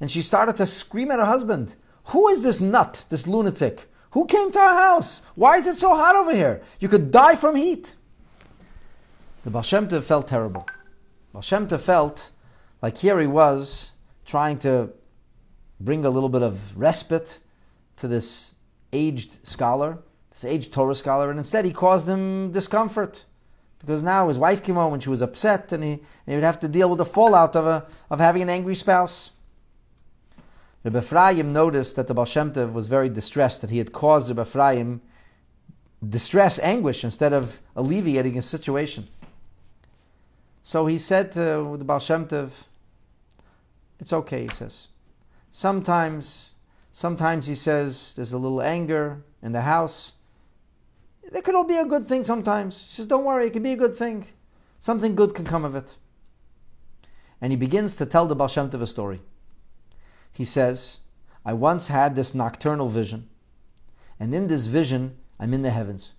And 0.00 0.10
she 0.10 0.22
started 0.22 0.56
to 0.56 0.66
scream 0.66 1.12
at 1.12 1.20
her 1.20 1.24
husband 1.24 1.76
Who 2.06 2.26
is 2.28 2.42
this 2.42 2.60
nut, 2.60 3.04
this 3.10 3.28
lunatic? 3.28 3.86
Who 4.10 4.24
came 4.24 4.50
to 4.50 4.58
our 4.58 4.74
house? 4.74 5.22
Why 5.36 5.56
is 5.56 5.68
it 5.68 5.76
so 5.76 5.94
hot 5.94 6.16
over 6.16 6.34
here? 6.34 6.60
You 6.80 6.88
could 6.88 7.12
die 7.12 7.36
from 7.36 7.54
heat. 7.54 7.94
The 9.44 9.50
Baal 9.50 9.62
Shem 9.62 9.86
Tov 9.86 10.02
felt 10.02 10.26
terrible. 10.26 10.66
Baal 11.32 11.42
Shem 11.42 11.68
Tov 11.68 11.78
felt 11.78 12.30
like 12.82 12.98
here 12.98 13.20
he 13.20 13.28
was 13.28 13.92
trying 14.26 14.58
to 14.60 14.90
bring 15.78 16.04
a 16.04 16.10
little 16.10 16.28
bit 16.28 16.42
of 16.42 16.76
respite 16.76 17.38
to 17.98 18.08
this 18.08 18.54
aged 18.92 19.46
scholar, 19.46 19.98
this 20.30 20.44
aged 20.44 20.72
Torah 20.72 20.94
scholar, 20.94 21.30
and 21.30 21.38
instead 21.38 21.64
he 21.64 21.72
caused 21.72 22.08
him 22.08 22.50
discomfort 22.52 23.24
because 23.78 24.02
now 24.02 24.28
his 24.28 24.38
wife 24.38 24.62
came 24.62 24.74
home 24.74 24.92
and 24.92 25.02
she 25.02 25.08
was 25.08 25.22
upset, 25.22 25.72
and 25.72 25.84
he, 25.84 25.92
and 25.92 26.00
he 26.26 26.34
would 26.34 26.44
have 26.44 26.60
to 26.60 26.68
deal 26.68 26.88
with 26.88 26.98
the 26.98 27.04
fallout 27.04 27.54
of, 27.54 27.66
a, 27.66 27.86
of 28.10 28.18
having 28.18 28.42
an 28.42 28.48
angry 28.48 28.74
spouse. 28.74 29.30
Rebbe 30.84 30.98
Ephraim 30.98 31.52
noticed 31.52 31.96
that 31.96 32.06
the 32.06 32.14
Baal 32.14 32.24
Shem 32.24 32.52
Tov 32.52 32.72
was 32.72 32.88
very 32.88 33.08
distressed, 33.08 33.60
that 33.60 33.70
he 33.70 33.78
had 33.78 33.92
caused 33.92 34.28
Rebbe 34.28 34.42
Ephraim 34.42 35.00
distress, 36.06 36.58
anguish, 36.60 37.04
instead 37.04 37.32
of 37.32 37.60
alleviating 37.76 38.34
his 38.34 38.46
situation. 38.46 39.08
So 40.62 40.86
he 40.86 40.98
said 40.98 41.32
to 41.32 41.76
the 41.78 41.84
Baal 41.84 41.98
Shem 41.98 42.26
Tov, 42.26 42.64
it's 44.00 44.12
okay, 44.12 44.42
he 44.42 44.48
says. 44.48 44.88
Sometimes, 45.50 46.47
sometimes 46.98 47.46
he 47.46 47.54
says 47.54 48.12
there's 48.16 48.32
a 48.32 48.38
little 48.38 48.60
anger 48.60 49.22
in 49.40 49.52
the 49.52 49.60
house. 49.60 50.14
It 51.22 51.44
could 51.44 51.54
all 51.54 51.62
be 51.62 51.76
a 51.76 51.84
good 51.84 52.04
thing 52.04 52.24
sometimes. 52.24 52.82
He 52.82 52.90
says, 52.90 53.06
Don't 53.06 53.24
worry, 53.24 53.46
it 53.46 53.52
could 53.52 53.62
be 53.62 53.72
a 53.72 53.76
good 53.76 53.94
thing. 53.94 54.26
Something 54.80 55.14
good 55.14 55.32
can 55.32 55.44
come 55.44 55.64
of 55.64 55.76
it. 55.76 55.96
And 57.40 57.52
he 57.52 57.56
begins 57.56 57.94
to 57.96 58.06
tell 58.06 58.26
the 58.26 58.34
Baal 58.34 58.48
Shem 58.48 58.68
Tov 58.68 58.82
a 58.82 58.86
story. 58.88 59.20
He 60.32 60.44
says, 60.44 60.98
I 61.44 61.52
once 61.52 61.86
had 61.86 62.16
this 62.16 62.34
nocturnal 62.34 62.88
vision, 62.88 63.28
and 64.18 64.34
in 64.34 64.48
this 64.48 64.66
vision, 64.66 65.18
I'm 65.38 65.54
in 65.54 65.62
the 65.62 65.70
heavens. 65.70 66.14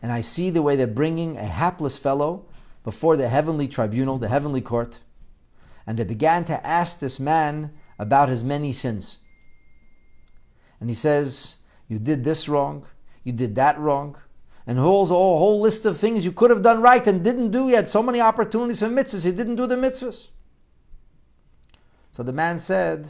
And 0.00 0.10
I 0.10 0.22
see 0.22 0.48
the 0.48 0.62
way 0.62 0.76
they're 0.76 0.86
bringing 0.86 1.36
a 1.36 1.44
hapless 1.44 1.98
fellow 1.98 2.46
before 2.84 3.18
the 3.18 3.28
heavenly 3.28 3.68
tribunal, 3.68 4.16
the 4.16 4.28
heavenly 4.28 4.62
court. 4.62 5.00
And 5.86 5.98
they 5.98 6.04
began 6.04 6.46
to 6.46 6.66
ask 6.66 7.00
this 7.00 7.20
man 7.20 7.72
about 7.98 8.30
his 8.30 8.42
many 8.42 8.72
sins. 8.72 9.18
And 10.80 10.88
he 10.88 10.94
says, 10.94 11.56
You 11.88 11.98
did 11.98 12.24
this 12.24 12.48
wrong, 12.48 12.86
you 13.24 13.32
did 13.32 13.54
that 13.56 13.78
wrong. 13.78 14.16
And 14.66 14.78
holds 14.78 15.10
a 15.10 15.14
whole, 15.14 15.60
list 15.60 15.86
of 15.86 15.96
things 15.96 16.26
you 16.26 16.32
could 16.32 16.50
have 16.50 16.60
done 16.60 16.82
right 16.82 17.06
and 17.06 17.24
didn't 17.24 17.52
do. 17.52 17.70
You 17.70 17.76
had 17.76 17.88
so 17.88 18.02
many 18.02 18.20
opportunities 18.20 18.80
for 18.80 18.86
mitzvahs, 18.86 19.24
you 19.24 19.32
didn't 19.32 19.56
do 19.56 19.66
the 19.66 19.76
mitzvahs. 19.76 20.28
So 22.12 22.22
the 22.22 22.32
man 22.32 22.58
said, 22.58 23.08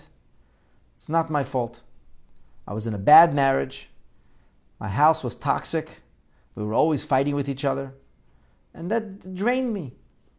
It's 0.96 1.08
not 1.08 1.30
my 1.30 1.42
fault. 1.42 1.80
I 2.66 2.74
was 2.74 2.86
in 2.86 2.94
a 2.94 2.98
bad 2.98 3.34
marriage. 3.34 3.88
My 4.78 4.88
house 4.88 5.24
was 5.24 5.34
toxic. 5.34 6.02
We 6.54 6.62
were 6.62 6.74
always 6.74 7.04
fighting 7.04 7.34
with 7.34 7.48
each 7.48 7.64
other. 7.64 7.94
And 8.74 8.90
that 8.90 9.34
drained 9.34 9.72
me. 9.72 9.94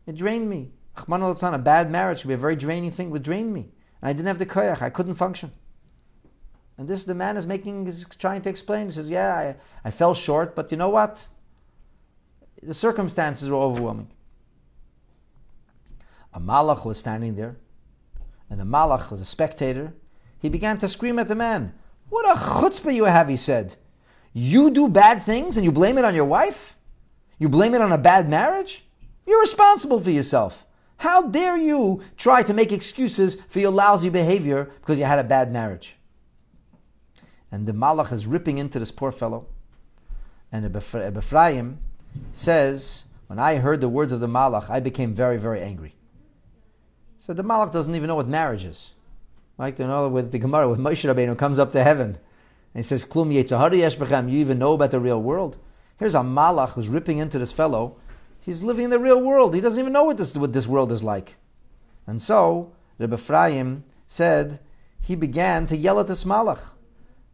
It 0.06 0.16
drained 0.16 0.50
me. 0.50 0.72
a 0.96 1.58
bad 1.58 1.92
marriage 1.92 2.22
could 2.22 2.28
be 2.28 2.34
a 2.34 2.38
very 2.38 2.56
draining 2.56 2.92
thing. 2.92 3.10
Would 3.10 3.24
drain 3.24 3.52
me. 3.52 3.72
And 4.02 4.10
I 4.10 4.14
didn't 4.14 4.28
have 4.28 4.40
the 4.40 4.46
koyach. 4.46 4.82
I 4.82 4.90
couldn't 4.90 5.16
function. 5.16 5.52
And 6.80 6.88
this 6.88 7.04
the 7.04 7.14
man 7.14 7.36
is 7.36 7.46
making 7.46 7.88
is 7.88 8.06
trying 8.18 8.42
to 8.44 8.50
explain. 8.50 8.86
He 8.86 8.94
says, 8.94 9.10
"Yeah, 9.10 9.36
I, 9.36 9.56
I 9.84 9.92
fell 9.92 10.16
short, 10.16 10.56
but 10.56 10.72
you 10.72 10.78
know 10.78 10.88
what? 10.88 11.28
The 12.64 12.74
circumstances 12.74 13.52
were 13.52 13.58
overwhelming." 13.58 14.08
A 16.34 16.40
malach 16.40 16.86
was 16.86 16.98
standing 16.98 17.36
there, 17.36 17.58
and 18.50 18.58
the 18.58 18.64
malach 18.64 19.12
was 19.12 19.20
a 19.20 19.26
spectator. 19.26 19.94
He 20.40 20.48
began 20.48 20.78
to 20.78 20.88
scream 20.88 21.20
at 21.20 21.28
the 21.28 21.36
man. 21.36 21.74
What 22.08 22.26
a 22.26 22.40
chutzpah 22.40 22.96
you 22.96 23.04
have, 23.04 23.28
he 23.28 23.36
said. 23.36 23.76
You 24.32 24.72
do 24.72 24.88
bad 24.88 25.22
things 25.22 25.58
and 25.58 25.66
you 25.66 25.74
blame 25.74 25.98
it 25.98 26.06
on 26.06 26.16
your 26.16 26.24
wife? 26.24 26.78
You 27.40 27.50
blame 27.50 27.76
it 27.76 27.82
on 27.82 27.92
a 27.92 27.98
bad 27.98 28.30
marriage? 28.30 28.86
You're 29.28 29.42
responsible 29.42 30.00
for 30.00 30.12
yourself. 30.12 30.66
How 30.98 31.24
dare 31.24 31.58
you 31.58 32.04
try 32.16 32.42
to 32.44 32.54
make 32.54 32.72
excuses 32.72 33.36
for 33.50 33.60
your 33.60 33.72
lousy 33.72 34.10
behavior 34.10 34.72
because 34.80 34.98
you 34.98 35.06
had 35.06 35.20
a 35.20 35.24
bad 35.24 35.52
marriage? 35.52 35.99
And 37.52 37.66
the 37.68 37.74
malach 37.74 38.12
is 38.12 38.28
ripping 38.28 38.58
into 38.58 38.80
this 38.80 38.92
poor 38.92 39.12
fellow. 39.12 39.48
And 40.52 40.66
Ephraim 40.76 41.80
says, 42.34 43.04
When 43.28 43.40
I 43.40 43.56
heard 43.56 43.82
the 43.82 43.90
words 43.90 44.12
of 44.12 44.20
the 44.20 44.28
malach, 44.28 44.70
I 44.70 44.80
became 44.80 45.14
very, 45.14 45.38
very 45.38 45.62
angry. 45.62 45.94
So 47.20 47.34
the 47.34 47.44
malach 47.44 47.72
doesn't 47.72 47.94
even 47.94 48.08
know 48.08 48.16
what 48.16 48.28
marriage 48.28 48.66
is. 48.66 48.94
Like 49.58 49.76
to 49.76 49.88
know 49.88 50.08
with 50.08 50.32
the 50.32 50.40
Gemara, 50.40 50.70
with 50.70 50.80
Moshe 50.80 51.12
Rabbeinu 51.12 51.38
comes 51.38 51.60
up 51.60 51.72
to 51.74 51.84
heaven 51.84 52.18
and 52.74 52.84
he 52.84 52.84
says, 52.84 53.04
Klum 53.04 53.32
bechem, 53.32 54.32
you 54.32 54.40
even 54.40 54.60
know 54.60 54.74
about 54.74 54.92
the 54.92 55.00
real 55.00 55.22
world? 55.22 55.58
Here's 55.98 56.16
a 56.16 56.20
malach 56.20 56.74
who's 56.74 56.88
ripping 56.88 57.18
into 57.18 57.38
this 57.38 57.52
fellow. 57.52 57.98
He's 58.40 58.64
living 58.64 58.86
in 58.86 58.90
the 58.90 59.00
real 59.00 59.22
world. 59.22 59.54
He 59.54 59.62
doesn't 59.62 59.80
even 59.80 59.92
know 59.92 60.06
what 60.06 60.18
this, 60.18 60.34
what 60.36 60.54
this 60.54 60.68
world 60.68 60.92
is 60.92 61.04
like. 61.04 61.36
And 62.08 62.22
so, 62.22 62.72
Rebbe 62.98 63.16
Ephraim 63.16 63.84
said, 64.08 64.60
he 65.02 65.16
began 65.16 65.66
to 65.68 65.78
yell 65.78 66.00
at 66.00 66.08
this 66.08 66.24
malach. 66.24 66.70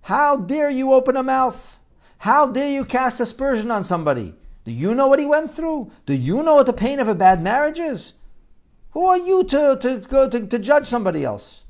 How 0.06 0.38
dare 0.38 0.70
you 0.70 0.94
open 0.94 1.18
a 1.18 1.24
mouth? 1.24 1.80
How 2.20 2.46
dare 2.46 2.70
you 2.70 2.86
cast 2.86 3.20
aspersion 3.20 3.72
on 3.72 3.84
somebody? 3.84 4.36
Do 4.64 4.72
you 4.72 4.94
know 4.94 5.08
what 5.08 5.18
he 5.18 5.26
went 5.26 5.50
through? 5.50 5.92
Do 6.06 6.14
you 6.14 6.44
know 6.44 6.58
what 6.58 6.68
the 6.68 6.74
pain 6.74 7.00
of 7.00 7.08
a 7.08 7.16
bad 7.16 7.42
marriage 7.42 7.80
is? 7.80 8.14
Who 8.92 9.08
are 9.08 9.18
you 9.18 9.44
to, 9.46 9.76
to 9.82 9.98
go 10.08 10.30
to, 10.30 10.46
to 10.46 10.60
judge 10.60 10.86
somebody 10.86 11.24
else? 11.24 11.64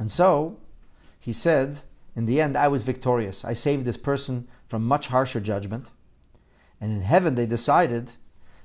And 0.00 0.10
so 0.10 0.58
he 1.20 1.32
said, 1.32 1.82
in 2.16 2.26
the 2.26 2.40
end, 2.40 2.56
I 2.56 2.66
was 2.66 2.82
victorious. 2.82 3.44
I 3.44 3.52
saved 3.52 3.84
this 3.84 3.96
person 3.96 4.48
from 4.66 4.84
much 4.84 5.06
harsher 5.06 5.38
judgment. 5.38 5.92
And 6.80 6.90
in 6.90 7.02
heaven, 7.02 7.36
they 7.36 7.46
decided 7.46 8.14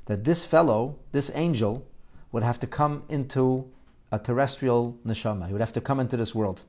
that 0.08 0.24
this 0.24 0.46
fellow, 0.46 0.98
this 1.12 1.30
angel, 1.36 1.86
would 2.32 2.42
have 2.42 2.60
to 2.62 2.66
come 2.66 3.04
into 3.08 3.70
a 4.12 4.18
terrestrial 4.18 4.98
neshama. 5.06 5.46
He 5.46 5.54
would 5.54 5.62
have 5.62 5.74
to 5.74 5.82
come 5.82 6.00
into 6.00 6.18
this 6.18 6.34
world 6.34 6.64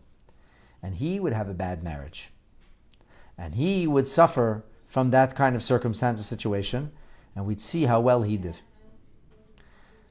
and 0.87 0.95
he 0.95 1.18
would 1.18 1.32
have 1.32 1.49
a 1.49 1.53
bad 1.53 1.82
marriage. 1.82 2.30
And 3.37 3.57
he 3.57 3.89
would 3.89 4.07
suffer 4.07 4.62
from 4.87 5.11
that 5.11 5.34
kind 5.34 5.57
of 5.57 5.62
circumstance 5.64 6.20
or 6.20 6.22
situation, 6.22 6.93
and 7.34 7.45
we'd 7.45 7.61
see 7.61 7.87
how 7.87 7.99
well 7.99 8.22
he 8.22 8.37
did. 8.37 8.61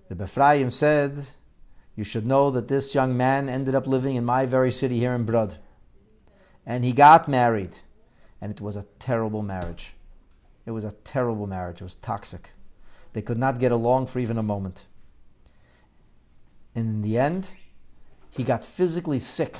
The 0.09 0.21
Ephraim 0.21 0.69
said, 0.69 1.27
You 1.95 2.03
should 2.03 2.25
know 2.25 2.51
that 2.51 2.67
this 2.67 2.93
young 2.93 3.15
man 3.15 3.47
ended 3.47 3.73
up 3.73 3.87
living 3.87 4.17
in 4.17 4.25
my 4.25 4.45
very 4.45 4.69
city 4.69 4.99
here 4.99 5.13
in 5.13 5.23
Brod. 5.23 5.55
And 6.65 6.83
he 6.83 6.91
got 6.91 7.29
married, 7.29 7.77
and 8.41 8.51
it 8.51 8.59
was 8.59 8.75
a 8.75 8.85
terrible 8.99 9.43
marriage. 9.43 9.93
It 10.65 10.71
was 10.71 10.83
a 10.83 10.91
terrible 11.05 11.47
marriage. 11.47 11.79
It 11.79 11.85
was 11.85 11.95
toxic. 11.95 12.49
They 13.13 13.21
could 13.21 13.37
not 13.37 13.61
get 13.61 13.71
along 13.71 14.07
for 14.07 14.19
even 14.19 14.37
a 14.37 14.43
moment. 14.43 14.87
And 16.75 16.95
in 16.95 17.01
the 17.01 17.17
end, 17.17 17.51
he 18.29 18.43
got 18.43 18.65
physically 18.65 19.21
sick. 19.21 19.55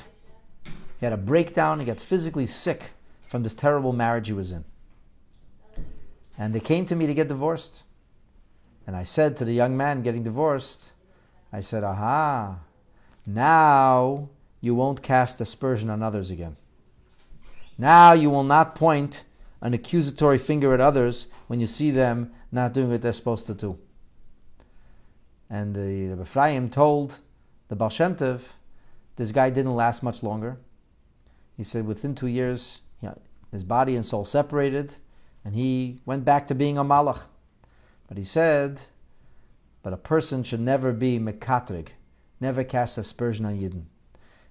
He 0.98 1.06
had 1.06 1.12
a 1.12 1.18
breakdown, 1.18 1.80
he 1.80 1.86
got 1.86 2.00
physically 2.00 2.46
sick 2.46 2.92
from 3.26 3.42
this 3.42 3.54
terrible 3.54 3.92
marriage 3.92 4.28
he 4.28 4.32
was 4.32 4.52
in. 4.52 4.64
And 6.38 6.54
they 6.54 6.60
came 6.60 6.86
to 6.86 6.96
me 6.96 7.06
to 7.06 7.14
get 7.14 7.28
divorced. 7.28 7.82
And 8.86 8.94
I 8.94 9.02
said 9.02 9.36
to 9.36 9.44
the 9.44 9.52
young 9.52 9.76
man 9.76 10.02
getting 10.02 10.22
divorced, 10.22 10.92
I 11.52 11.60
said, 11.60 11.82
Aha, 11.82 12.58
now 13.24 14.28
you 14.60 14.74
won't 14.74 15.02
cast 15.02 15.40
aspersion 15.40 15.90
on 15.90 16.02
others 16.02 16.30
again. 16.30 16.56
Now 17.78 18.12
you 18.12 18.30
will 18.30 18.44
not 18.44 18.74
point 18.74 19.24
an 19.60 19.74
accusatory 19.74 20.38
finger 20.38 20.72
at 20.72 20.80
others 20.80 21.26
when 21.46 21.60
you 21.60 21.66
see 21.66 21.90
them 21.90 22.32
not 22.52 22.72
doing 22.72 22.90
what 22.90 23.02
they're 23.02 23.12
supposed 23.12 23.46
to 23.46 23.54
do. 23.54 23.78
And 25.50 25.74
the 25.74 26.08
Rebbe 26.08 26.22
Ephraim 26.22 26.70
told 26.70 27.18
the 27.68 27.76
Baal 27.76 27.90
Tov, 27.90 28.40
this 29.16 29.32
guy 29.32 29.50
didn't 29.50 29.74
last 29.74 30.02
much 30.02 30.22
longer. 30.22 30.58
He 31.56 31.64
said 31.64 31.86
within 31.86 32.14
two 32.14 32.26
years, 32.26 32.82
you 33.00 33.08
know, 33.08 33.18
his 33.50 33.64
body 33.64 33.96
and 33.96 34.04
soul 34.04 34.24
separated, 34.24 34.96
and 35.44 35.54
he 35.54 36.00
went 36.04 36.24
back 36.24 36.46
to 36.48 36.54
being 36.54 36.76
a 36.76 36.84
malach. 36.84 37.22
But 38.08 38.18
he 38.18 38.24
said, 38.24 38.82
but 39.82 39.92
a 39.92 39.96
person 39.96 40.42
should 40.42 40.60
never 40.60 40.92
be 40.92 41.18
mekatrig, 41.18 41.88
never 42.40 42.64
cast 42.64 42.98
aspersion 42.98 43.46
on 43.46 43.58
Yidden. 43.58 43.84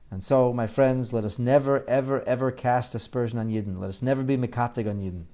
And 0.10 0.24
so, 0.24 0.53
my 0.53 0.68
friends, 0.68 1.12
let 1.12 1.26
us 1.26 1.38
never, 1.38 1.88
ever, 1.89 2.24
ever 2.24 2.51
cast 2.51 2.95
aspersion 2.95 3.38
on 3.38 3.49
Yidden. 3.49 3.78
Let 3.78 3.89
us 3.89 4.01
never 4.01 4.24
be 4.24 4.38
mekatrig 4.38 4.89
on 4.89 5.01
Yidden. 5.01 5.26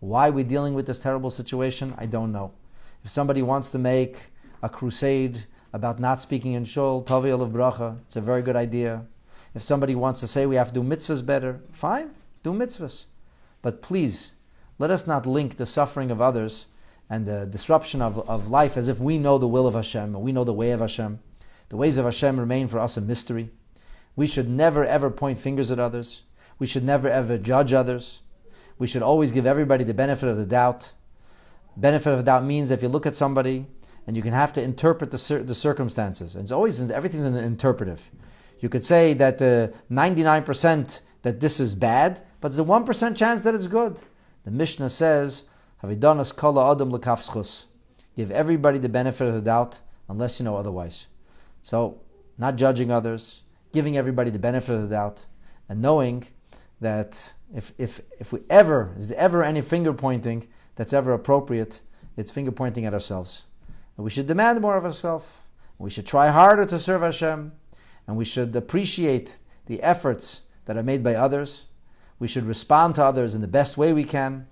Why 0.00 0.28
are 0.28 0.32
we 0.32 0.42
dealing 0.42 0.74
with 0.74 0.86
this 0.86 0.98
terrible 0.98 1.30
situation? 1.30 1.94
I 1.98 2.06
don't 2.06 2.32
know. 2.32 2.52
If 3.04 3.10
somebody 3.10 3.42
wants 3.42 3.70
to 3.72 3.78
make 3.78 4.16
a 4.62 4.68
crusade 4.68 5.44
about 5.72 6.00
not 6.00 6.20
speaking 6.20 6.52
in 6.54 6.64
shul, 6.64 7.02
Tavi 7.02 7.30
of 7.30 7.40
bracha, 7.40 7.98
it's 8.06 8.16
a 8.16 8.20
very 8.20 8.42
good 8.42 8.56
idea. 8.56 9.06
If 9.54 9.62
somebody 9.62 9.94
wants 9.94 10.20
to 10.20 10.28
say 10.28 10.46
we 10.46 10.56
have 10.56 10.68
to 10.68 10.74
do 10.74 10.82
mitzvahs 10.82 11.24
better, 11.24 11.60
fine, 11.70 12.10
do 12.42 12.52
mitzvahs. 12.52 13.04
But 13.60 13.82
please, 13.82 14.32
let 14.78 14.90
us 14.90 15.06
not 15.06 15.26
link 15.26 15.56
the 15.56 15.66
suffering 15.66 16.10
of 16.10 16.20
others 16.20 16.66
and 17.08 17.26
the 17.26 17.46
disruption 17.46 18.00
of, 18.00 18.18
of 18.28 18.50
life 18.50 18.76
as 18.76 18.88
if 18.88 18.98
we 18.98 19.18
know 19.18 19.36
the 19.36 19.48
will 19.48 19.66
of 19.66 19.74
Hashem 19.74 20.20
we 20.20 20.32
know 20.32 20.44
the 20.44 20.52
way 20.52 20.70
of 20.70 20.80
Hashem. 20.80 21.20
The 21.68 21.76
ways 21.76 21.96
of 21.96 22.04
Hashem 22.04 22.38
remain 22.38 22.68
for 22.68 22.78
us 22.78 22.96
a 22.96 23.00
mystery. 23.00 23.50
We 24.16 24.26
should 24.26 24.48
never 24.48 24.84
ever 24.84 25.10
point 25.10 25.38
fingers 25.38 25.70
at 25.70 25.78
others. 25.78 26.22
We 26.58 26.66
should 26.66 26.84
never 26.84 27.08
ever 27.08 27.38
judge 27.38 27.72
others. 27.72 28.20
We 28.78 28.86
should 28.86 29.02
always 29.02 29.32
give 29.32 29.46
everybody 29.46 29.84
the 29.84 29.94
benefit 29.94 30.28
of 30.28 30.36
the 30.36 30.46
doubt. 30.46 30.92
Benefit 31.76 32.10
of 32.10 32.18
the 32.18 32.24
doubt 32.24 32.44
means 32.44 32.70
if 32.70 32.82
you 32.82 32.88
look 32.88 33.06
at 33.06 33.14
somebody 33.14 33.66
and 34.06 34.16
you 34.16 34.22
can 34.22 34.32
have 34.32 34.52
to 34.54 34.62
interpret 34.62 35.10
the, 35.10 35.42
the 35.44 35.54
circumstances. 35.54 36.34
And 36.34 36.44
it's 36.44 36.52
always 36.52 36.90
everything's 36.90 37.24
an 37.24 37.36
interpretive. 37.36 38.10
You 38.62 38.68
could 38.68 38.84
say 38.84 39.12
that 39.14 39.34
uh, 39.34 39.38
the 39.38 39.72
99% 39.90 41.00
that 41.22 41.40
this 41.40 41.58
is 41.58 41.74
bad, 41.74 42.22
but 42.40 42.48
there's 42.48 42.60
a 42.60 42.64
1% 42.64 43.16
chance 43.16 43.42
that 43.42 43.54
it's 43.54 43.66
good. 43.66 44.00
The 44.44 44.52
Mishnah 44.52 44.88
says, 44.88 45.44
Havidanas 45.82 46.34
kala 46.34 46.72
adam 46.72 46.92
lekafschus. 46.92 47.64
Give 48.16 48.30
everybody 48.30 48.78
the 48.78 48.88
benefit 48.88 49.26
of 49.26 49.34
the 49.34 49.40
doubt 49.40 49.80
unless 50.08 50.38
you 50.38 50.44
know 50.44 50.56
otherwise. 50.56 51.08
So, 51.60 52.00
not 52.38 52.56
judging 52.56 52.92
others, 52.92 53.42
giving 53.72 53.96
everybody 53.96 54.30
the 54.30 54.38
benefit 54.38 54.74
of 54.74 54.82
the 54.82 54.88
doubt, 54.88 55.26
and 55.68 55.82
knowing 55.82 56.28
that 56.80 57.34
if, 57.52 57.72
if, 57.78 58.00
if 58.20 58.32
we 58.32 58.40
ever, 58.48 58.94
is 58.96 59.10
ever 59.12 59.42
any 59.42 59.60
finger 59.60 59.92
pointing 59.92 60.46
that's 60.76 60.92
ever 60.92 61.12
appropriate, 61.12 61.80
it's 62.16 62.30
finger 62.30 62.52
pointing 62.52 62.84
at 62.84 62.94
ourselves. 62.94 63.44
And 63.96 64.04
we 64.04 64.10
should 64.10 64.28
demand 64.28 64.60
more 64.60 64.76
of 64.76 64.84
ourselves. 64.84 65.26
We 65.78 65.90
should 65.90 66.06
try 66.06 66.28
harder 66.28 66.64
to 66.66 66.78
serve 66.78 67.02
Hashem. 67.02 67.52
And 68.06 68.16
we 68.16 68.24
should 68.24 68.54
appreciate 68.54 69.38
the 69.66 69.82
efforts 69.82 70.42
that 70.64 70.76
are 70.76 70.82
made 70.82 71.02
by 71.02 71.14
others. 71.14 71.66
We 72.18 72.28
should 72.28 72.44
respond 72.44 72.94
to 72.96 73.04
others 73.04 73.34
in 73.34 73.40
the 73.40 73.48
best 73.48 73.76
way 73.76 73.92
we 73.92 74.04
can. 74.04 74.46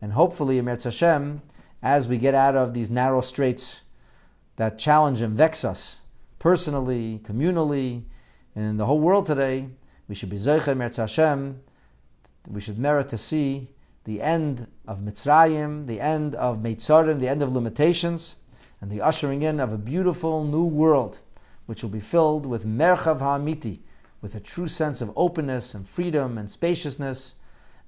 And 0.00 0.12
hopefully, 0.12 0.58
Emir 0.58 0.78
Hashem, 0.82 1.42
as 1.82 2.08
we 2.08 2.18
get 2.18 2.34
out 2.34 2.56
of 2.56 2.74
these 2.74 2.90
narrow 2.90 3.20
straits 3.20 3.82
that 4.56 4.78
challenge 4.78 5.20
and 5.20 5.36
vex 5.36 5.64
us 5.64 5.98
personally, 6.38 7.20
communally, 7.24 8.04
and 8.54 8.64
in 8.64 8.76
the 8.76 8.86
whole 8.86 9.00
world 9.00 9.26
today, 9.26 9.68
we 10.08 10.14
should 10.14 10.30
be 10.30 10.36
Zeicha 10.36 10.68
Emir 10.68 10.90
Hashem. 10.94 11.60
We 12.48 12.60
should 12.60 12.78
merit 12.78 13.08
to 13.08 13.18
see 13.18 13.70
the 14.04 14.22
end 14.22 14.68
of 14.86 15.00
Mitzrayim, 15.00 15.86
the 15.86 16.00
end 16.00 16.34
of 16.36 16.58
Meitzarim, 16.58 17.18
the 17.18 17.28
end 17.28 17.42
of 17.42 17.52
limitations 17.52 18.36
and 18.80 18.90
the 18.90 19.00
ushering 19.00 19.42
in 19.42 19.58
of 19.60 19.72
a 19.72 19.78
beautiful 19.78 20.44
new 20.44 20.64
world, 20.64 21.20
which 21.66 21.82
will 21.82 21.90
be 21.90 22.00
filled 22.00 22.46
with 22.46 22.64
merchav 22.64 23.20
ha'amiti, 23.20 23.80
with 24.22 24.34
a 24.34 24.40
true 24.40 24.68
sense 24.68 25.00
of 25.00 25.12
openness 25.14 25.74
and 25.74 25.88
freedom 25.88 26.38
and 26.38 26.50
spaciousness, 26.50 27.34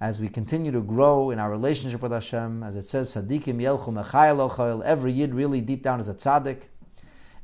as 0.01 0.21
we 0.21 0.29
continue 0.29 0.71
to 0.71 0.81
grow 0.81 1.31
in 1.31 1.39
our 1.39 1.51
relationship 1.51 2.03
with 2.03 2.13
Hashem, 2.13 2.63
as 2.63 2.77
it 2.77 2.83
says, 2.83 3.15
Sadikim 3.15 3.61
yelchu 3.61 4.85
every 4.85 5.13
yid 5.13 5.35
really 5.35 5.61
deep 5.61 5.83
down 5.83 5.99
is 5.99 6.09
a 6.09 6.15
tzaddik, 6.15 6.63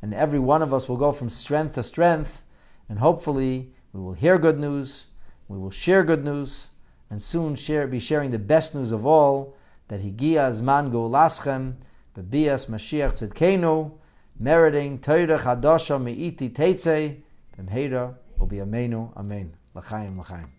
and 0.01 0.15
every 0.15 0.39
one 0.39 0.63
of 0.63 0.73
us 0.73 0.89
will 0.89 0.97
go 0.97 1.11
from 1.11 1.31
strength 1.31 1.75
to 1.75 1.83
strength, 1.83 2.45
and 2.89 2.99
hopefully 2.99 3.73
we 3.93 4.01
will 4.01 4.13
hear 4.13 4.39
good 4.39 4.59
news, 4.59 5.07
we 5.49 5.59
will 5.59 5.71
share 5.71 6.05
good 6.05 6.25
news, 6.25 6.71
and 7.11 7.21
soon 7.21 7.55
share, 7.57 7.87
be 7.87 7.99
sharing 7.99 8.31
the 8.31 8.39
best 8.39 8.75
news 8.75 8.93
of 8.93 9.05
all, 9.05 9.57
that 9.89 10.01
Higia 10.01 10.51
Zman 10.53 10.91
Golaschem, 10.91 11.75
Bebias 12.17 12.71
Mashiach 12.71 13.29
Tzidkenu, 13.29 13.93
meriting 14.39 14.99
Torah 14.99 15.39
Chadasha 15.39 16.01
Me'iti 16.01 16.51
Teitzei, 16.51 17.23
B'mheira, 17.57 18.15
Ubi 18.41 18.57
Amenu, 18.59 19.13
Amen. 19.17 19.57
L'chaim, 19.75 20.19
l'chaim. 20.19 20.54